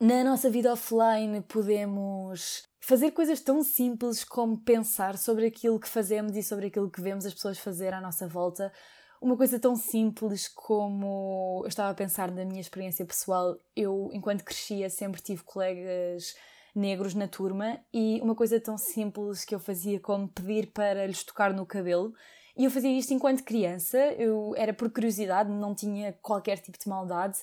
Na 0.00 0.24
nossa 0.24 0.50
vida 0.50 0.72
offline 0.72 1.40
podemos 1.42 2.66
fazer 2.86 3.10
coisas 3.10 3.40
tão 3.40 3.64
simples 3.64 4.22
como 4.22 4.56
pensar 4.58 5.18
sobre 5.18 5.46
aquilo 5.46 5.80
que 5.80 5.88
fazemos 5.88 6.36
e 6.36 6.42
sobre 6.42 6.68
aquilo 6.68 6.88
que 6.88 7.00
vemos 7.00 7.26
as 7.26 7.34
pessoas 7.34 7.58
fazer 7.58 7.92
à 7.92 8.00
nossa 8.00 8.28
volta. 8.28 8.72
Uma 9.20 9.36
coisa 9.36 9.58
tão 9.58 9.74
simples 9.74 10.46
como 10.46 11.62
eu 11.64 11.68
estava 11.68 11.90
a 11.90 11.94
pensar 11.94 12.30
na 12.30 12.44
minha 12.44 12.60
experiência 12.60 13.04
pessoal, 13.04 13.58
eu, 13.74 14.08
enquanto 14.12 14.44
crescia, 14.44 14.88
sempre 14.88 15.20
tive 15.20 15.42
colegas 15.42 16.36
negros 16.76 17.12
na 17.12 17.26
turma 17.26 17.76
e 17.92 18.20
uma 18.22 18.36
coisa 18.36 18.60
tão 18.60 18.78
simples 18.78 19.44
que 19.44 19.52
eu 19.52 19.58
fazia 19.58 19.98
como 19.98 20.28
pedir 20.28 20.70
para 20.70 21.08
lhes 21.08 21.24
tocar 21.24 21.52
no 21.52 21.66
cabelo. 21.66 22.14
E 22.56 22.66
eu 22.66 22.70
fazia 22.70 22.96
isto 22.96 23.12
enquanto 23.12 23.42
criança, 23.42 23.98
eu 24.12 24.54
era 24.56 24.72
por 24.72 24.88
curiosidade, 24.92 25.50
não 25.50 25.74
tinha 25.74 26.12
qualquer 26.22 26.60
tipo 26.60 26.78
de 26.78 26.88
maldade 26.88 27.38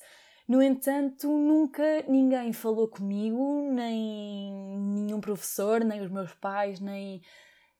No 0.48 0.62
entanto, 0.62 1.28
nunca 1.28 2.04
ninguém 2.08 2.52
falou 2.52 2.88
comigo, 2.88 3.70
nem 3.72 4.78
nenhum 4.78 5.22
professor, 5.22 5.84
nem 5.84 6.02
os 6.02 6.12
meus 6.12 6.34
pais, 6.34 6.80
nem, 6.80 7.22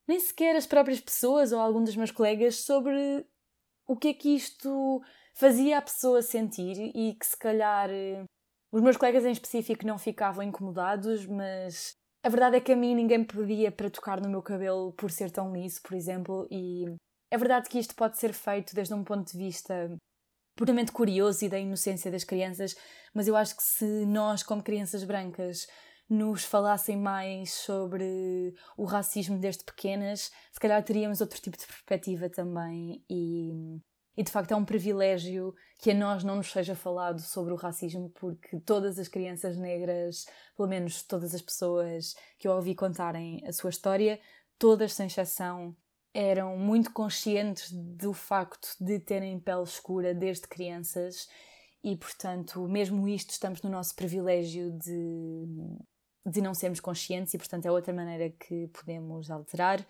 nem 0.08 0.20
sequer 0.20 0.56
as 0.56 0.66
próprias 0.66 1.02
pessoas 1.02 1.52
ou 1.52 1.60
algum 1.60 1.84
dos 1.84 1.96
meus 1.96 2.12
colegas 2.12 2.58
sobre 2.58 3.26
o 3.86 3.98
que 3.98 4.10
é 4.10 4.14
que 4.14 4.36
isto 4.36 5.02
fazia 5.34 5.78
a 5.78 5.82
pessoa 5.82 6.22
sentir 6.22 6.92
e 6.96 7.16
que 7.16 7.26
se 7.26 7.38
calhar 7.38 7.90
os 8.72 8.82
meus 8.82 8.98
colegas 8.98 9.26
em 9.26 9.32
específico 9.32 9.86
não 9.86 9.98
ficavam 9.98 10.44
incomodados, 10.44 11.26
mas 11.26 11.96
a 12.24 12.30
verdade 12.30 12.58
é 12.58 12.62
que 12.62 12.72
a 12.72 12.76
mim 12.76 12.96
ninguém 12.96 13.20
me 13.20 13.26
pedia 13.26 13.72
para 13.72 13.90
tocar 13.90 14.22
no 14.22 14.30
meu 14.30 14.42
cabelo 14.42 14.94
por 14.94 15.12
ser 15.12 15.30
tão 15.30 15.54
liso, 15.54 15.82
por 15.82 15.94
exemplo, 15.94 16.48
e 16.50 16.86
é 17.30 17.38
verdade 17.38 17.70
que 17.70 17.78
isto 17.78 17.94
pode 17.94 18.18
ser 18.18 18.32
feito 18.32 18.74
desde 18.74 18.94
um 18.94 19.04
ponto 19.04 19.30
de 19.30 19.38
vista 19.38 19.96
puramente 20.56 20.92
curioso 20.92 21.46
e 21.46 21.50
da 21.50 21.60
inocência 21.60 22.12
das 22.12 22.24
crianças, 22.24 22.76
mas 23.14 23.28
eu 23.28 23.36
acho 23.36 23.56
que 23.56 23.64
se 23.64 24.06
nós, 24.06 24.44
como 24.44 24.64
crianças 24.64 25.04
brancas, 25.04 25.68
nos 26.10 26.44
falassem 26.44 26.98
mais 26.98 27.54
sobre 27.54 28.54
o 28.78 28.86
racismo 28.86 29.38
desde 29.40 29.64
pequenas, 29.64 30.32
se 30.52 30.60
calhar 30.60 30.84
teríamos 30.84 31.22
outro 31.22 31.42
tipo 31.42 31.58
de 31.58 31.66
perspectiva 31.66 32.30
também. 32.30 33.04
E, 33.10 33.80
e 34.16 34.24
de 34.24 34.32
facto 34.32 34.52
é 34.52 34.56
um 34.56 34.66
privilégio 34.66 35.56
que 35.80 35.92
a 35.92 35.94
nós 35.94 36.24
não 36.24 36.36
nos 36.36 36.52
seja 36.52 36.76
falado 36.76 37.20
sobre 37.20 37.54
o 37.54 37.58
racismo 37.58 38.10
porque 38.12 38.60
todas 38.60 39.00
as 39.00 39.08
crianças 39.08 39.58
negras, 39.58 40.26
pelo 40.56 40.70
menos 40.70 41.04
todas 41.04 41.34
as 41.34 41.42
pessoas 41.42 42.16
que 42.38 42.48
eu 42.48 42.52
ouvi 42.52 42.76
contarem 42.76 43.42
a 43.48 43.54
sua 43.54 43.70
história, 43.70 44.20
todas 44.60 44.94
sem 44.94 45.08
exceção 45.08 45.76
eram 46.14 46.58
muito 46.58 46.92
conscientes 46.92 47.72
do 47.72 48.14
facto 48.14 48.76
de 48.80 49.00
terem 49.00 49.40
pele 49.40 49.64
escura 49.64 50.14
desde 50.14 50.48
crianças 50.48 51.28
e, 51.84 51.98
portanto, 51.98 52.68
mesmo 52.68 53.08
isto, 53.08 53.32
estamos 53.32 53.62
no 53.62 53.70
nosso 53.70 53.96
privilégio 53.96 54.72
de, 54.72 55.46
de 56.26 56.42
não 56.42 56.54
sermos 56.54 56.80
conscientes 56.80 57.34
e, 57.34 57.38
portanto, 57.38 57.66
é 57.66 57.72
outra 57.72 57.94
maneira 57.94 58.30
que 58.30 58.68
podemos 58.68 59.30
alterar. 59.32 59.86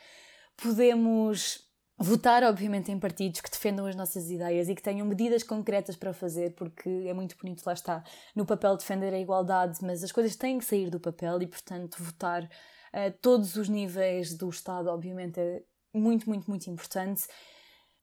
Podemos 0.55 1.67
votar, 1.97 2.43
obviamente, 2.43 2.91
em 2.91 2.99
partidos 2.99 3.41
que 3.41 3.51
defendam 3.51 3.85
as 3.85 3.95
nossas 3.95 4.31
ideias 4.31 4.69
e 4.69 4.75
que 4.75 4.81
tenham 4.81 5.05
medidas 5.05 5.43
concretas 5.43 5.95
para 5.95 6.13
fazer, 6.13 6.55
porque 6.55 6.89
é 7.05 7.13
muito 7.13 7.37
bonito, 7.37 7.63
lá 7.65 7.73
está, 7.73 8.03
no 8.35 8.45
papel 8.45 8.75
defender 8.75 9.13
a 9.13 9.19
igualdade, 9.19 9.79
mas 9.81 10.03
as 10.03 10.11
coisas 10.11 10.35
têm 10.35 10.57
que 10.57 10.65
sair 10.65 10.89
do 10.89 10.99
papel 10.99 11.41
e, 11.41 11.47
portanto, 11.47 12.01
votar 12.01 12.49
a 12.91 13.11
todos 13.11 13.55
os 13.55 13.69
níveis 13.69 14.33
do 14.35 14.49
Estado, 14.49 14.87
obviamente, 14.87 15.39
é 15.39 15.63
muito, 15.93 16.27
muito, 16.27 16.49
muito 16.49 16.69
importante. 16.69 17.27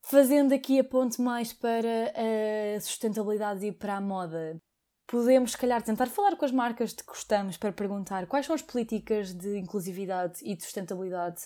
Fazendo 0.02 0.54
aqui 0.54 0.78
a 0.78 0.84
ponte 0.84 1.20
mais 1.20 1.52
para 1.52 2.12
a 2.76 2.80
sustentabilidade 2.80 3.66
e 3.66 3.72
para 3.72 3.96
a 3.96 4.00
moda, 4.00 4.60
podemos, 5.06 5.52
se 5.52 5.58
calhar, 5.58 5.82
tentar 5.82 6.06
falar 6.06 6.36
com 6.36 6.44
as 6.44 6.52
marcas 6.52 6.90
de 6.90 7.02
que 7.02 7.08
gostamos 7.08 7.56
para 7.56 7.72
perguntar 7.72 8.26
quais 8.26 8.46
são 8.46 8.54
as 8.54 8.62
políticas 8.62 9.34
de 9.34 9.58
inclusividade 9.58 10.40
e 10.42 10.56
de 10.56 10.62
sustentabilidade 10.62 11.42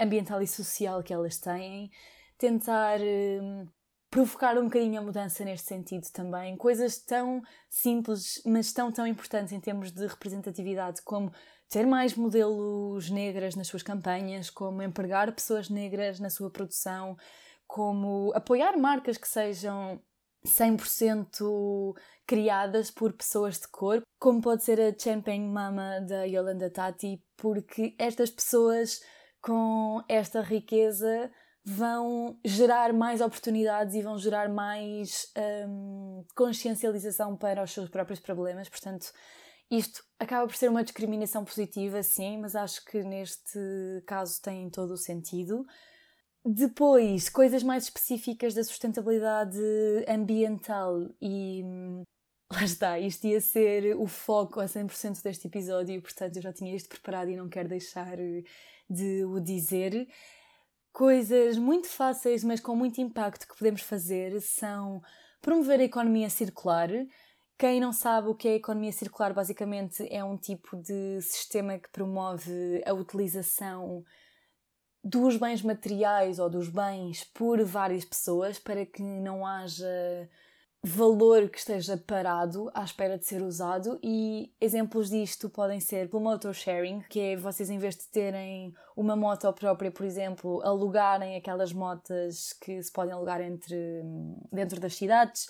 ambiental 0.00 0.40
e 0.40 0.46
social 0.46 1.02
que 1.02 1.12
elas 1.12 1.38
têm, 1.38 1.90
tentar 2.38 3.00
hum, 3.00 3.66
provocar 4.10 4.56
um 4.56 4.64
bocadinho 4.64 5.00
a 5.00 5.04
mudança 5.04 5.44
neste 5.44 5.66
sentido 5.66 6.06
também. 6.12 6.56
Coisas 6.56 6.98
tão 6.98 7.42
simples, 7.68 8.40
mas 8.46 8.72
tão, 8.72 8.90
tão 8.92 9.06
importantes 9.06 9.52
em 9.52 9.60
termos 9.60 9.90
de 9.90 10.06
representatividade, 10.06 11.02
como 11.02 11.32
ter 11.68 11.86
mais 11.86 12.14
modelos 12.14 13.10
negras 13.10 13.54
nas 13.54 13.66
suas 13.66 13.82
campanhas, 13.82 14.50
como 14.50 14.82
empregar 14.82 15.32
pessoas 15.32 15.68
negras 15.68 16.18
na 16.18 16.30
sua 16.30 16.50
produção, 16.50 17.16
como 17.66 18.32
apoiar 18.34 18.76
marcas 18.78 19.18
que 19.18 19.28
sejam 19.28 20.00
100% 20.46 21.94
criadas 22.26 22.90
por 22.90 23.12
pessoas 23.12 23.58
de 23.58 23.68
cor, 23.68 24.02
como 24.18 24.40
pode 24.40 24.64
ser 24.64 24.80
a 24.80 24.96
Champagne 24.98 25.46
Mama 25.46 26.00
da 26.00 26.24
Yolanda 26.24 26.70
Tati, 26.70 27.22
porque 27.36 27.94
estas 27.98 28.30
pessoas 28.30 29.00
com 29.40 30.02
esta 30.08 30.40
riqueza 30.40 31.30
vão 31.64 32.38
gerar 32.44 32.92
mais 32.92 33.20
oportunidades 33.20 33.94
e 33.94 34.02
vão 34.02 34.18
gerar 34.18 34.48
mais 34.48 35.30
um, 35.68 36.24
consciencialização 36.34 37.36
para 37.36 37.62
os 37.62 37.70
seus 37.72 37.90
próprios 37.90 38.20
problemas. 38.20 38.68
Portanto, 38.68 39.12
isto 39.70 40.02
acaba 40.18 40.46
por 40.46 40.56
ser 40.56 40.70
uma 40.70 40.82
discriminação 40.82 41.44
positiva, 41.44 42.02
sim, 42.02 42.38
mas 42.38 42.56
acho 42.56 42.84
que 42.84 43.02
neste 43.02 43.58
caso 44.06 44.40
tem 44.40 44.70
todo 44.70 44.92
o 44.92 44.96
sentido. 44.96 45.64
Depois, 46.44 47.28
coisas 47.28 47.62
mais 47.62 47.84
específicas 47.84 48.54
da 48.54 48.64
sustentabilidade 48.64 49.58
ambiental 50.08 51.08
e 51.20 51.62
hum, 51.64 52.02
lá 52.52 52.64
está, 52.64 52.98
isto 52.98 53.26
ia 53.26 53.40
ser 53.40 53.94
o 53.96 54.06
foco 54.06 54.60
a 54.60 54.64
100% 54.64 55.22
deste 55.22 55.46
episódio, 55.46 56.00
portanto 56.00 56.36
eu 56.36 56.42
já 56.42 56.52
tinha 56.52 56.74
isto 56.74 56.88
preparado 56.88 57.30
e 57.30 57.36
não 57.36 57.48
quero 57.48 57.68
deixar 57.68 58.16
de 58.88 59.24
o 59.24 59.38
dizer. 59.40 60.08
Coisas 60.92 61.58
muito 61.58 61.88
fáceis, 61.88 62.42
mas 62.42 62.60
com 62.60 62.74
muito 62.74 63.00
impacto 63.00 63.46
que 63.46 63.56
podemos 63.56 63.82
fazer 63.82 64.40
são 64.40 65.02
promover 65.42 65.80
a 65.80 65.84
economia 65.84 66.30
circular, 66.30 66.88
quem 67.58 67.80
não 67.80 67.92
sabe 67.92 68.28
o 68.28 68.34
que 68.34 68.46
é 68.46 68.52
a 68.52 68.56
economia 68.56 68.92
circular, 68.92 69.34
basicamente 69.34 70.06
é 70.10 70.22
um 70.22 70.36
tipo 70.36 70.76
de 70.76 71.20
sistema 71.20 71.76
que 71.76 71.90
promove 71.90 72.82
a 72.86 72.92
utilização 72.92 74.04
dos 75.02 75.36
bens 75.36 75.62
materiais 75.62 76.38
ou 76.38 76.48
dos 76.48 76.68
bens 76.68 77.24
por 77.24 77.62
várias 77.64 78.04
pessoas 78.04 78.58
para 78.58 78.86
que 78.86 79.02
não 79.02 79.44
haja 79.44 80.28
valor 80.84 81.48
que 81.48 81.58
esteja 81.58 81.96
parado 81.96 82.70
à 82.72 82.84
espera 82.84 83.18
de 83.18 83.26
ser 83.26 83.42
usado. 83.42 83.98
E 84.04 84.54
exemplos 84.60 85.10
disto 85.10 85.50
podem 85.50 85.80
ser 85.80 86.08
pelo 86.08 86.22
motor 86.22 86.54
sharing, 86.54 87.00
que 87.10 87.18
é 87.18 87.36
vocês 87.36 87.70
em 87.70 87.78
vez 87.78 87.96
de 87.96 88.06
terem 88.08 88.72
uma 88.96 89.16
moto 89.16 89.52
própria, 89.52 89.90
por 89.90 90.06
exemplo, 90.06 90.62
alugarem 90.62 91.36
aquelas 91.36 91.72
motas 91.72 92.52
que 92.52 92.80
se 92.80 92.92
podem 92.92 93.12
alugar 93.12 93.40
entre, 93.40 94.02
dentro 94.52 94.78
das 94.78 94.94
cidades 94.94 95.48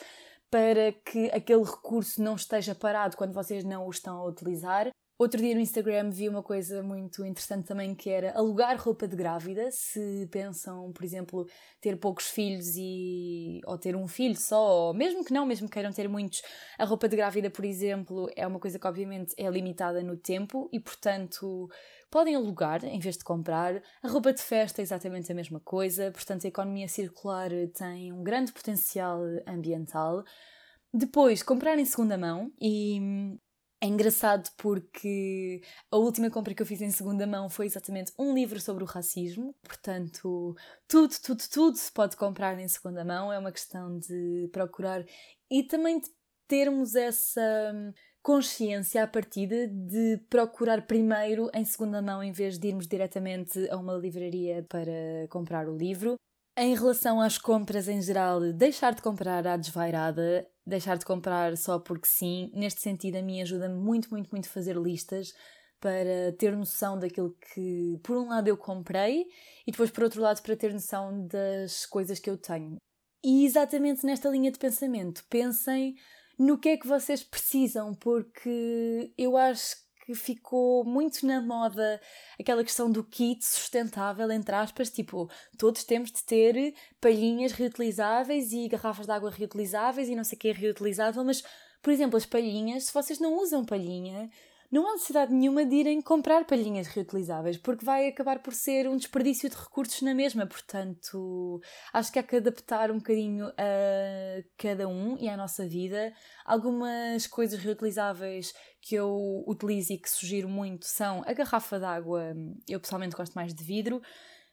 para 0.51 0.93
que 0.93 1.31
aquele 1.31 1.63
recurso 1.63 2.23
não 2.23 2.37
esteja 2.37 2.75
parado 2.75 3.17
quando 3.17 3.35
vocês 3.35 3.65
não 3.65 3.87
o 3.87 3.91
estão 3.91 4.17
a 4.19 4.27
utilizar. 4.27 4.91
Outro 5.21 5.41
dia 5.41 5.53
no 5.53 5.61
Instagram 5.61 6.11
vi 6.11 6.29
uma 6.29 6.45
coisa 6.45 6.81
muito 6.81 7.25
interessante 7.25 7.67
também 7.67 7.93
que 7.93 8.09
era 8.09 8.31
alugar 8.39 8.81
roupa 8.81 9.09
de 9.09 9.17
grávida. 9.17 9.69
Se 9.73 10.29
pensam, 10.31 10.93
por 10.93 11.03
exemplo, 11.05 11.45
ter 11.81 11.97
poucos 11.97 12.29
filhos 12.29 12.69
e 12.77 13.61
ou 13.67 13.77
ter 13.77 13.97
um 13.97 14.07
filho 14.07 14.37
só, 14.37 14.87
ou 14.87 14.95
mesmo 14.95 15.25
que 15.25 15.33
não, 15.33 15.45
mesmo 15.45 15.67
que 15.67 15.73
queiram 15.73 15.91
ter 15.91 16.09
muitos, 16.09 16.41
a 16.79 16.85
roupa 16.85 17.09
de 17.09 17.17
grávida, 17.17 17.51
por 17.51 17.65
exemplo, 17.65 18.31
é 18.37 18.47
uma 18.47 18.61
coisa 18.61 18.79
que 18.79 18.87
obviamente 18.87 19.35
é 19.37 19.51
limitada 19.51 20.05
no 20.05 20.17
tempo 20.17 20.69
e, 20.73 20.79
portanto, 20.79 21.69
podem 22.11 22.35
alugar 22.35 22.85
em 22.85 22.99
vez 22.99 23.17
de 23.17 23.25
comprar. 23.25 23.83
A 24.03 24.09
roupa 24.09 24.33
de 24.33 24.43
festa 24.43 24.81
é 24.81 24.85
exatamente 24.85 25.31
a 25.31 25.35
mesma 25.35 25.61
coisa, 25.61 26.11
portanto, 26.11 26.45
a 26.45 26.49
economia 26.49 26.89
circular 26.89 27.51
tem 27.75 28.13
um 28.13 28.23
grande 28.23 28.53
potencial 28.53 29.21
ambiental. 29.47 30.25
Depois, 30.93 31.43
comprar 31.43 31.79
em 31.79 31.85
segunda 31.85 32.17
mão 32.17 32.53
e 32.61 33.39
é 33.81 33.87
engraçado 33.87 34.51
porque 34.57 35.61
a 35.91 35.97
última 35.97 36.31
compra 36.31 36.53
que 36.53 36.61
eu 36.61 36.67
fiz 36.67 36.81
em 36.81 36.91
segunda 36.91 37.27
mão 37.27 37.49
foi 37.49 37.67
exatamente 37.67 38.13
um 38.19 38.35
livro 38.35 38.61
sobre 38.61 38.83
o 38.83 38.87
racismo, 38.87 39.55
portanto, 39.63 40.57
tudo, 40.89 41.15
tudo, 41.23 41.45
tudo 41.49 41.77
se 41.77 41.93
pode 41.93 42.17
comprar 42.17 42.59
em 42.59 42.67
segunda 42.67 43.05
mão, 43.05 43.33
é 43.33 43.39
uma 43.39 43.53
questão 43.53 43.97
de 43.99 44.49
procurar 44.53 45.05
e 45.49 45.63
também 45.63 46.01
de 46.01 46.09
termos 46.49 46.97
essa 46.97 47.73
consciência 48.23 49.03
à 49.03 49.07
partida 49.07 49.69
de 49.69 50.19
procurar 50.29 50.87
primeiro 50.87 51.51
em 51.55 51.65
segunda 51.65 52.03
mão 52.03 52.23
em 52.23 52.33
vez 52.33 52.59
de 52.59 52.69
irmos 52.69 52.87
diretamente 52.87 53.69
a 53.71 53.77
uma 53.77 53.95
livraria 53.95 54.65
para 54.69 55.27
comprar 55.31 55.69
o 55.69 55.77
livro. 55.77 56.17
Em 56.57 56.75
relação 56.75 57.21
às 57.21 57.39
compras 57.39 57.89
em 57.89 58.03
geral, 58.03 58.41
deixar 58.53 58.93
de 58.93 59.01
comprar 59.01 59.47
à 59.47 59.57
desvairada, 59.57 60.47
deixar 60.67 60.99
de 60.99 61.05
comprar 61.05 61.57
só 61.57 61.79
porque 61.79 62.09
sim, 62.09 62.51
neste 62.53 62.81
sentido 62.81 63.17
a 63.17 63.23
mim 63.23 63.41
ajuda-me 63.41 63.77
muito, 63.77 64.11
muito, 64.11 64.29
muito 64.31 64.47
a 64.47 64.53
fazer 64.53 64.77
listas 64.77 65.33
para 65.81 66.33
ter 66.37 66.57
noção 66.57 66.99
daquilo 66.99 67.37
que, 67.55 67.99
por 68.03 68.17
um 68.17 68.29
lado, 68.29 68.49
eu 68.49 68.57
comprei 68.57 69.27
e 69.67 69.71
depois, 69.71 69.91
por 69.91 70.03
outro 70.03 70.21
lado, 70.21 70.43
para 70.43 70.57
ter 70.57 70.73
noção 70.73 71.27
das 71.27 71.87
coisas 71.87 72.19
que 72.19 72.29
eu 72.29 72.37
tenho. 72.37 72.77
E 73.25 73.45
exatamente 73.45 74.05
nesta 74.05 74.29
linha 74.29 74.51
de 74.51 74.59
pensamento, 74.59 75.25
pensem 75.29 75.95
no 76.39 76.59
que 76.59 76.69
é 76.71 76.77
que 76.77 76.87
vocês 76.87 77.23
precisam, 77.23 77.95
porque 77.95 79.13
eu 79.19 79.37
acho 79.37 79.77
que 80.07 80.15
ficou 80.15 80.85
muito 80.85 81.27
na 81.27 81.43
moda 81.43 82.01
aquela 82.41 82.65
questão 82.65 82.91
do 82.91 83.05
kit 83.05 83.45
sustentável, 83.45 84.31
entre 84.31 84.55
aspas, 84.55 84.89
tipo, 84.89 85.31
todos 85.59 85.85
temos 85.85 86.11
de 86.11 86.23
ter 86.25 86.75
palhinhas 87.01 87.53
reutilizáveis 87.53 88.53
e 88.53 88.69
garrafas 88.69 89.05
de 89.05 89.13
água 89.13 89.31
reutilizáveis 89.31 90.09
e 90.09 90.17
não 90.17 90.25
sei 90.25 90.37
o 90.37 90.39
que 90.39 90.49
é 90.49 90.53
reutilizável, 90.53 91.23
mas, 91.25 91.43
por 91.83 91.93
exemplo, 91.93 92.17
as 92.17 92.25
palhinhas, 92.25 92.85
se 92.85 92.95
vocês 92.95 93.19
não 93.19 93.37
usam 93.39 93.65
palhinha, 93.65 94.31
não 94.71 94.87
há 94.87 94.93
necessidade 94.93 95.33
nenhuma 95.33 95.65
de 95.65 95.77
irem 95.77 96.03
comprar 96.03 96.45
palhinhas 96.45 96.87
reutilizáveis, 96.89 97.57
porque 97.57 97.85
vai 97.85 98.09
acabar 98.09 98.41
por 98.41 98.53
ser 98.53 98.87
um 98.89 98.97
desperdício 98.97 99.49
de 99.49 99.57
recursos 99.57 100.03
na 100.03 100.15
mesma. 100.15 100.47
Portanto, 100.47 101.61
acho 101.93 102.13
que 102.13 102.19
há 102.19 102.23
que 102.23 102.37
adaptar 102.37 102.91
um 102.91 102.99
bocadinho 102.99 103.47
a 103.49 104.43
cada 104.59 104.87
um 104.87 105.17
e 105.19 105.29
à 105.29 105.37
nossa 105.37 105.67
vida. 105.67 106.13
Algumas 106.45 107.27
coisas 107.27 107.59
reutilizáveis 107.59 108.53
que 108.83 108.95
eu 108.95 109.45
utilizo 109.47 109.95
e 109.95 109.99
que 109.99 110.11
sugiro 110.11 110.49
muito 110.49 110.85
são 110.85 111.23
a 111.27 111.33
garrafa 111.33 111.79
d'água, 111.79 112.35
eu 112.69 112.79
pessoalmente 112.79 113.17
gosto 113.17 113.35
mais 113.35 113.55
de 113.55 113.65
vidro, 113.65 114.03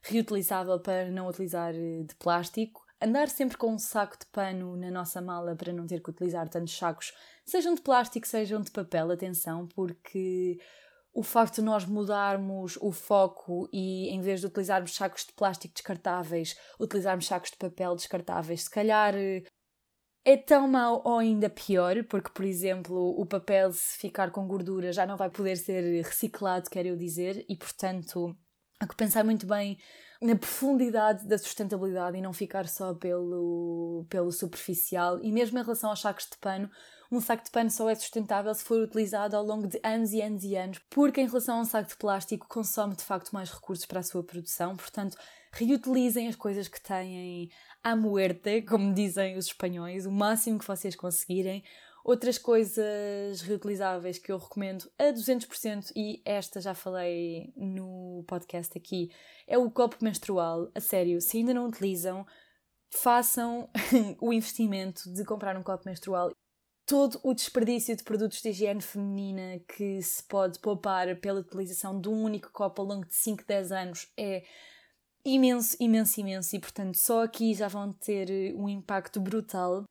reutilizável 0.01 0.79
para 0.79 1.11
não 1.11 1.27
utilizar 1.27 1.73
de 1.73 2.15
plástico 2.17 2.84
andar 3.01 3.29
sempre 3.29 3.57
com 3.57 3.73
um 3.73 3.79
saco 3.79 4.17
de 4.17 4.25
pano 4.27 4.75
na 4.77 4.89
nossa 4.89 5.21
mala 5.21 5.55
para 5.55 5.73
não 5.73 5.85
ter 5.85 6.01
que 6.01 6.09
utilizar 6.09 6.47
tantos 6.49 6.77
sacos, 6.77 7.13
sejam 7.45 7.75
de 7.75 7.81
plástico, 7.81 8.27
sejam 8.27 8.61
de 8.61 8.71
papel, 8.71 9.11
atenção, 9.11 9.67
porque 9.67 10.57
o 11.13 11.23
facto 11.23 11.55
de 11.55 11.61
nós 11.61 11.85
mudarmos 11.85 12.77
o 12.81 12.91
foco 12.91 13.69
e 13.71 14.09
em 14.09 14.21
vez 14.21 14.41
de 14.41 14.47
utilizarmos 14.47 14.93
sacos 14.93 15.25
de 15.25 15.33
plástico 15.33 15.73
descartáveis, 15.73 16.57
utilizarmos 16.79 17.25
sacos 17.25 17.51
de 17.51 17.57
papel 17.57 17.95
descartáveis, 17.95 18.63
se 18.63 18.69
calhar 18.69 19.13
é 20.25 20.35
tão 20.35 20.67
mau 20.67 21.01
ou 21.05 21.19
ainda 21.19 21.49
pior, 21.49 22.03
porque, 22.05 22.31
por 22.31 22.43
exemplo, 22.43 22.97
o 23.17 23.25
papel, 23.25 23.71
se 23.71 23.97
ficar 23.99 24.31
com 24.31 24.47
gordura, 24.47 24.91
já 24.91 25.05
não 25.05 25.15
vai 25.15 25.29
poder 25.29 25.55
ser 25.55 26.03
reciclado, 26.03 26.69
quero 26.69 26.89
eu 26.89 26.97
dizer, 26.97 27.45
e 27.47 27.55
portanto 27.55 28.35
há 28.79 28.87
que 28.87 28.95
pensar 28.95 29.23
muito 29.23 29.45
bem 29.47 29.77
na 30.25 30.35
profundidade 30.35 31.27
da 31.27 31.37
sustentabilidade 31.37 32.17
e 32.17 32.21
não 32.21 32.33
ficar 32.33 32.67
só 32.67 32.93
pelo, 32.95 34.05
pelo 34.09 34.31
superficial. 34.31 35.19
E 35.21 35.31
mesmo 35.31 35.59
em 35.59 35.61
relação 35.61 35.91
aos 35.91 36.01
sacos 36.01 36.25
de 36.25 36.37
pano, 36.39 36.69
um 37.11 37.21
saco 37.21 37.43
de 37.43 37.51
pano 37.51 37.69
só 37.69 37.87
é 37.89 37.95
sustentável 37.95 38.53
se 38.53 38.63
for 38.63 38.81
utilizado 38.81 39.37
ao 39.37 39.45
longo 39.45 39.67
de 39.67 39.79
anos 39.83 40.11
e 40.11 40.21
anos 40.21 40.43
e 40.43 40.55
anos, 40.55 40.79
porque 40.89 41.21
em 41.21 41.27
relação 41.27 41.57
a 41.57 41.61
um 41.61 41.65
saco 41.65 41.89
de 41.89 41.97
plástico 41.97 42.47
consome 42.47 42.95
de 42.95 43.03
facto 43.03 43.31
mais 43.31 43.51
recursos 43.51 43.85
para 43.85 43.99
a 43.99 44.03
sua 44.03 44.23
produção, 44.23 44.75
portanto, 44.75 45.15
reutilizem 45.51 46.27
as 46.27 46.35
coisas 46.35 46.67
que 46.67 46.81
têm 46.81 47.49
à 47.83 47.95
muerte, 47.95 48.63
como 48.63 48.93
dizem 48.93 49.37
os 49.37 49.45
espanhóis, 49.45 50.07
o 50.07 50.11
máximo 50.11 50.57
que 50.57 50.67
vocês 50.67 50.95
conseguirem. 50.95 51.63
Outras 52.05 52.37
coisas 52.37 53.41
reutilizáveis 53.41 54.19
que 54.19 54.31
eu 54.31 54.37
recomendo 54.37 54.87
a 54.95 55.05
200%, 55.05 55.91
e 55.95 56.21
esta 56.23 56.61
já 56.61 56.75
falei 56.75 57.51
no 57.57 58.23
podcast 58.27 58.77
aqui, 58.77 59.09
é 59.47 59.57
o 59.57 59.71
copo 59.71 59.97
menstrual. 60.03 60.69
A 60.75 60.79
sério, 60.79 61.19
se 61.19 61.37
ainda 61.37 61.51
não 61.51 61.65
utilizam, 61.67 62.23
façam 62.91 63.67
o 64.21 64.31
investimento 64.31 65.11
de 65.11 65.25
comprar 65.25 65.57
um 65.57 65.63
copo 65.63 65.81
menstrual. 65.87 66.29
Todo 66.85 67.19
o 67.23 67.33
desperdício 67.33 67.95
de 67.95 68.03
produtos 68.03 68.39
de 68.39 68.49
higiene 68.49 68.81
feminina 68.81 69.59
que 69.75 69.99
se 70.03 70.21
pode 70.25 70.59
poupar 70.59 71.19
pela 71.19 71.39
utilização 71.39 71.99
de 71.99 72.07
um 72.07 72.21
único 72.21 72.51
copo 72.51 72.83
ao 72.83 72.87
longo 72.87 73.07
de 73.07 73.15
5, 73.15 73.43
10 73.47 73.71
anos 73.71 74.13
é 74.15 74.43
imenso, 75.25 75.75
imenso, 75.79 76.19
imenso. 76.19 76.55
E 76.55 76.59
portanto, 76.59 76.99
só 76.99 77.23
aqui 77.23 77.55
já 77.55 77.67
vão 77.67 77.91
ter 77.91 78.53
um 78.55 78.69
impacto 78.69 79.19
brutal 79.19 79.85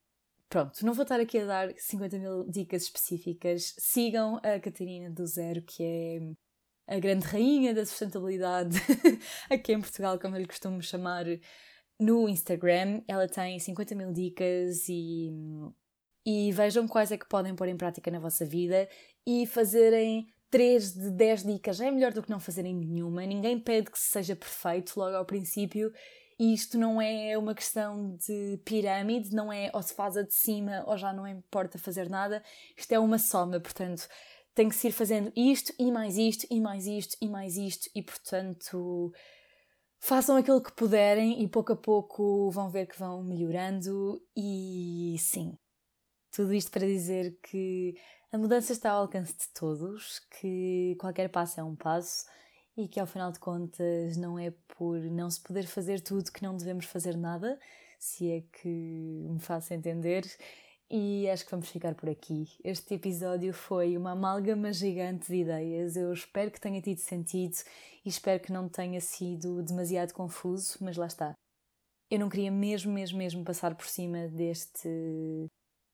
Pronto, 0.55 0.85
não 0.85 0.93
vou 0.93 1.03
estar 1.03 1.19
aqui 1.19 1.39
a 1.39 1.45
dar 1.45 1.73
50 1.75 2.17
mil 2.17 2.49
dicas 2.49 2.83
específicas. 2.83 3.75
Sigam 3.77 4.37
a 4.37 4.57
Catarina 4.57 5.09
do 5.09 5.27
Zero, 5.27 5.61
que 5.61 5.83
é 5.83 6.95
a 6.95 6.97
grande 6.97 7.25
rainha 7.25 7.73
da 7.73 7.85
sustentabilidade 7.85 8.77
aqui 9.51 9.73
em 9.73 9.81
Portugal, 9.81 10.17
como 10.17 10.33
eu 10.33 10.39
lhe 10.39 10.47
costumo 10.47 10.81
chamar, 10.81 11.25
no 11.99 12.29
Instagram. 12.29 13.01
Ela 13.05 13.27
tem 13.27 13.59
50 13.59 13.95
mil 13.95 14.13
dicas 14.13 14.87
e, 14.87 15.29
e 16.25 16.53
vejam 16.53 16.87
quais 16.87 17.11
é 17.11 17.17
que 17.17 17.27
podem 17.27 17.53
pôr 17.53 17.67
em 17.67 17.75
prática 17.75 18.09
na 18.09 18.19
vossa 18.19 18.45
vida 18.45 18.87
e 19.27 19.45
fazerem 19.45 20.25
3 20.49 20.93
de 20.93 21.11
10 21.11 21.43
dicas. 21.43 21.81
É 21.81 21.91
melhor 21.91 22.13
do 22.13 22.23
que 22.23 22.29
não 22.29 22.39
fazerem 22.39 22.73
nenhuma. 22.73 23.25
Ninguém 23.25 23.59
pede 23.59 23.91
que 23.91 23.99
seja 23.99 24.37
perfeito 24.37 24.93
logo 24.97 25.17
ao 25.17 25.25
princípio 25.25 25.91
e 26.37 26.53
isto 26.53 26.77
não 26.77 27.01
é 27.01 27.37
uma 27.37 27.55
questão 27.55 28.15
de 28.17 28.59
pirâmide, 28.65 29.33
não 29.33 29.51
é 29.51 29.71
ou 29.73 29.81
se 29.81 29.93
faz 29.93 30.17
a 30.17 30.21
de 30.21 30.33
cima 30.33 30.83
ou 30.85 30.97
já 30.97 31.13
não 31.13 31.27
importa 31.27 31.79
fazer 31.79 32.09
nada. 32.09 32.43
Isto 32.77 32.91
é 32.91 32.99
uma 32.99 33.17
soma, 33.17 33.59
portanto, 33.59 34.07
tem 34.53 34.69
que 34.69 34.75
se 34.75 34.87
ir 34.87 34.91
fazendo 34.91 35.31
isto 35.35 35.73
e 35.79 35.91
mais 35.91 36.17
isto 36.17 36.45
e 36.49 36.59
mais 36.59 36.87
isto 36.87 37.17
e 37.21 37.29
mais 37.29 37.57
isto 37.57 37.89
e, 37.95 38.01
portanto, 38.01 39.13
façam 39.99 40.37
aquilo 40.37 40.61
que 40.61 40.73
puderem 40.73 41.43
e 41.43 41.47
pouco 41.47 41.73
a 41.73 41.75
pouco 41.75 42.49
vão 42.51 42.69
ver 42.69 42.87
que 42.87 42.99
vão 42.99 43.23
melhorando. 43.23 44.21
E 44.35 45.15
sim, 45.19 45.57
tudo 46.31 46.53
isto 46.53 46.71
para 46.71 46.85
dizer 46.85 47.37
que 47.43 47.95
a 48.31 48.37
mudança 48.37 48.73
está 48.73 48.91
ao 48.91 49.03
alcance 49.03 49.33
de 49.33 49.47
todos, 49.53 50.19
que 50.39 50.95
qualquer 50.99 51.29
passo 51.29 51.59
é 51.59 51.63
um 51.63 51.75
passo 51.75 52.25
e 52.77 52.87
que 52.87 52.99
ao 52.99 53.07
final 53.07 53.31
de 53.31 53.39
contas 53.39 54.17
não 54.17 54.37
é 54.37 54.51
por 54.77 54.99
não 54.99 55.29
se 55.29 55.39
poder 55.39 55.65
fazer 55.65 56.01
tudo 56.01 56.31
que 56.31 56.43
não 56.43 56.57
devemos 56.57 56.85
fazer 56.85 57.15
nada, 57.15 57.59
se 57.97 58.29
é 58.29 58.41
que 58.41 58.67
me 58.67 59.39
faço 59.39 59.73
entender. 59.73 60.25
E 60.89 61.27
acho 61.29 61.45
que 61.45 61.51
vamos 61.51 61.69
ficar 61.69 61.95
por 61.95 62.09
aqui. 62.09 62.47
Este 62.63 62.93
episódio 62.93 63.53
foi 63.53 63.97
uma 63.97 64.11
amálgama 64.11 64.71
gigante 64.71 65.27
de 65.27 65.37
ideias. 65.37 65.95
Eu 65.95 66.13
espero 66.13 66.51
que 66.51 66.61
tenha 66.61 66.79
tido 66.81 66.99
sentido 66.99 67.57
e 68.05 68.09
espero 68.09 68.39
que 68.39 68.51
não 68.51 68.69
tenha 68.69 69.01
sido 69.01 69.63
demasiado 69.63 70.13
confuso, 70.13 70.77
mas 70.81 70.95
lá 70.95 71.07
está. 71.07 71.33
Eu 72.09 72.19
não 72.19 72.29
queria 72.29 72.51
mesmo, 72.51 72.93
mesmo, 72.93 73.17
mesmo 73.17 73.43
passar 73.43 73.73
por 73.73 73.87
cima 73.87 74.27
deste 74.27 75.49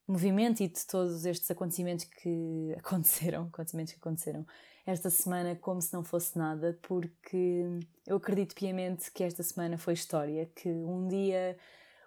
movimento 0.06 0.62
e 0.62 0.68
de 0.68 0.86
todos 0.86 1.26
estes 1.26 1.50
acontecimentos 1.50 2.04
que 2.06 2.76
aconteceram, 2.78 3.44
acontecimentos 3.46 3.94
que 3.94 4.00
aconteceram 4.00 4.46
esta 4.86 5.10
semana 5.10 5.56
como 5.56 5.82
se 5.82 5.94
não 5.94 6.04
fosse 6.04 6.38
nada, 6.38 6.78
porque 6.82 7.66
eu 8.06 8.18
acredito 8.18 8.56
piamente 8.56 9.12
que 9.12 9.24
esta 9.24 9.44
semana 9.44 9.78
foi 9.78 9.94
história, 9.94 10.50
que 10.56 10.70
um 10.70 11.08
dia 11.08 11.58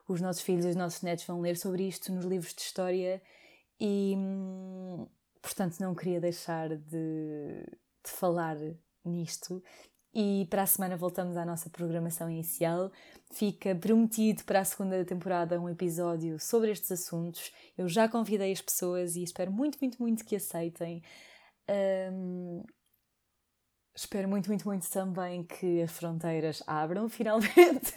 os 0.09 0.21
nossos 0.21 0.43
filhos 0.43 0.65
e 0.65 0.69
os 0.69 0.77
nossos 0.77 1.03
netos 1.03 1.25
vão 1.25 1.41
ler 1.41 1.57
sobre 1.57 1.87
isto 1.87 2.13
nos 2.13 2.25
livros 2.25 2.55
de 2.55 2.63
história 2.63 3.23
e, 3.81 4.17
portanto, 5.41 5.79
não 5.81 5.95
queria 5.95 6.21
deixar 6.21 6.69
de, 6.77 7.65
de 8.05 8.11
falar 8.11 8.57
nisto. 9.05 9.63
E 10.17 10.47
para 10.49 10.63
a 10.63 10.67
semana 10.67 10.97
voltamos 10.97 11.37
à 11.37 11.45
nossa 11.45 11.69
programação 11.69 12.31
inicial. 12.31 12.93
Fica 13.33 13.75
prometido 13.75 14.45
para 14.45 14.61
a 14.61 14.65
segunda 14.65 15.05
temporada 15.05 15.61
um 15.61 15.69
episódio 15.69 16.39
sobre 16.39 16.71
estes 16.71 16.93
assuntos. 16.93 17.53
Eu 17.77 17.89
já 17.89 18.09
convidei 18.09 18.53
as 18.53 18.61
pessoas 18.61 19.17
e 19.17 19.25
espero 19.25 19.51
muito, 19.51 19.77
muito, 19.81 20.01
muito 20.01 20.25
que 20.25 20.37
aceitem. 20.37 21.03
Um, 21.69 22.63
espero 23.95 24.29
muito, 24.29 24.49
muito, 24.49 24.67
muito 24.67 24.91
também 24.91 25.45
que 25.45 25.83
as 25.83 25.93
fronteiras 25.93 26.63
abram 26.67 27.09
finalmente 27.11 27.93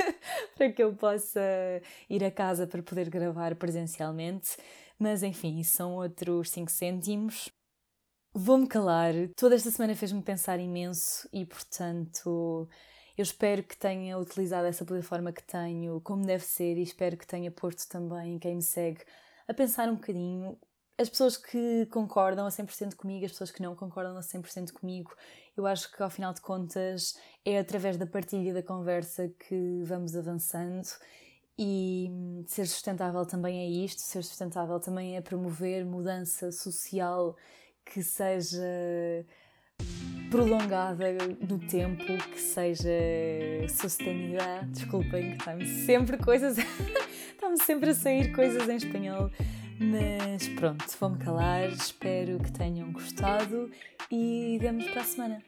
para 0.56 0.72
que 0.72 0.84
eu 0.84 0.96
possa 0.96 1.42
ir 2.10 2.24
a 2.24 2.32
casa 2.32 2.68
para 2.68 2.84
poder 2.84 3.10
gravar 3.10 3.56
presencialmente. 3.56 4.58
Mas 5.00 5.24
enfim, 5.24 5.62
são 5.64 5.96
outros 5.96 6.50
5 6.50 6.72
cêntimos. 6.72 7.50
Vou-me 8.34 8.68
calar. 8.68 9.14
Toda 9.36 9.56
esta 9.56 9.72
semana 9.72 9.96
fez-me 9.96 10.22
pensar 10.22 10.60
imenso 10.60 11.28
e, 11.34 11.46
portanto, 11.46 12.68
eu 13.18 13.24
espero 13.24 13.64
que 13.64 13.76
tenha 13.76 14.18
utilizado 14.18 14.68
essa 14.68 14.86
plataforma 14.86 15.32
que 15.32 15.44
tenho 15.44 16.00
como 16.02 16.26
deve 16.26 16.44
ser 16.44 16.78
e 16.78 16.84
espero 16.84 17.18
que 17.18 17.26
tenha 17.26 17.50
posto 17.52 17.88
também 17.90 18.38
quem 18.38 18.56
me 18.56 18.62
segue 18.62 19.02
a 19.48 19.54
pensar 19.54 19.90
um 19.90 19.96
bocadinho 19.96 20.58
as 20.98 21.10
pessoas 21.10 21.38
que 21.38 21.86
concordam 21.92 22.46
a 22.46 22.50
100% 22.50 22.96
comigo, 22.96 23.26
as 23.26 23.32
pessoas 23.32 23.52
que 23.52 23.62
não 23.62 23.76
concordam 23.76 24.18
a 24.18 24.22
100% 24.22 24.72
comigo, 24.72 25.16
eu 25.56 25.66
acho 25.68 25.92
que 25.92 26.02
ao 26.02 26.10
final 26.10 26.34
de 26.34 26.42
contas 26.42 27.18
é 27.46 27.60
através 27.60 27.98
da 27.98 28.06
partilha 28.06 28.54
da 28.54 28.64
conversa 28.64 29.32
que 29.48 29.82
vamos 29.84 30.16
avançando 30.16 30.88
e 31.58 32.12
ser 32.46 32.66
sustentável 32.68 33.26
também 33.26 33.60
é 33.60 33.68
isto, 33.68 34.02
ser 34.02 34.24
sustentável 34.24 34.80
também 34.80 35.18
é 35.18 35.22
promover 35.22 35.86
mudança 35.86 36.52
social 36.52 37.36
que 37.86 38.04
seja 38.04 39.26
prolongada 40.30 41.06
no 41.48 41.58
tempo, 41.60 42.06
que 42.06 42.40
seja 42.40 42.92
sostenida. 43.70 44.68
Desculpem 44.68 45.32
que 45.32 45.38
estamos 45.38 45.68
sempre 45.86 46.18
coisas, 46.18 46.58
estamos 47.32 47.64
sempre 47.64 47.92
a 47.92 47.94
sair 47.94 48.32
coisas 48.34 48.68
em 48.68 48.76
espanhol. 48.76 49.32
Mas 49.80 50.48
pronto, 50.50 50.86
vou-me 51.00 51.18
calar, 51.18 51.70
espero 51.70 52.40
que 52.40 52.52
tenham 52.52 52.92
gostado 52.92 53.70
e 54.12 54.58
vemos 54.60 54.88
para 54.88 55.02
a 55.02 55.06
semana. 55.06 55.44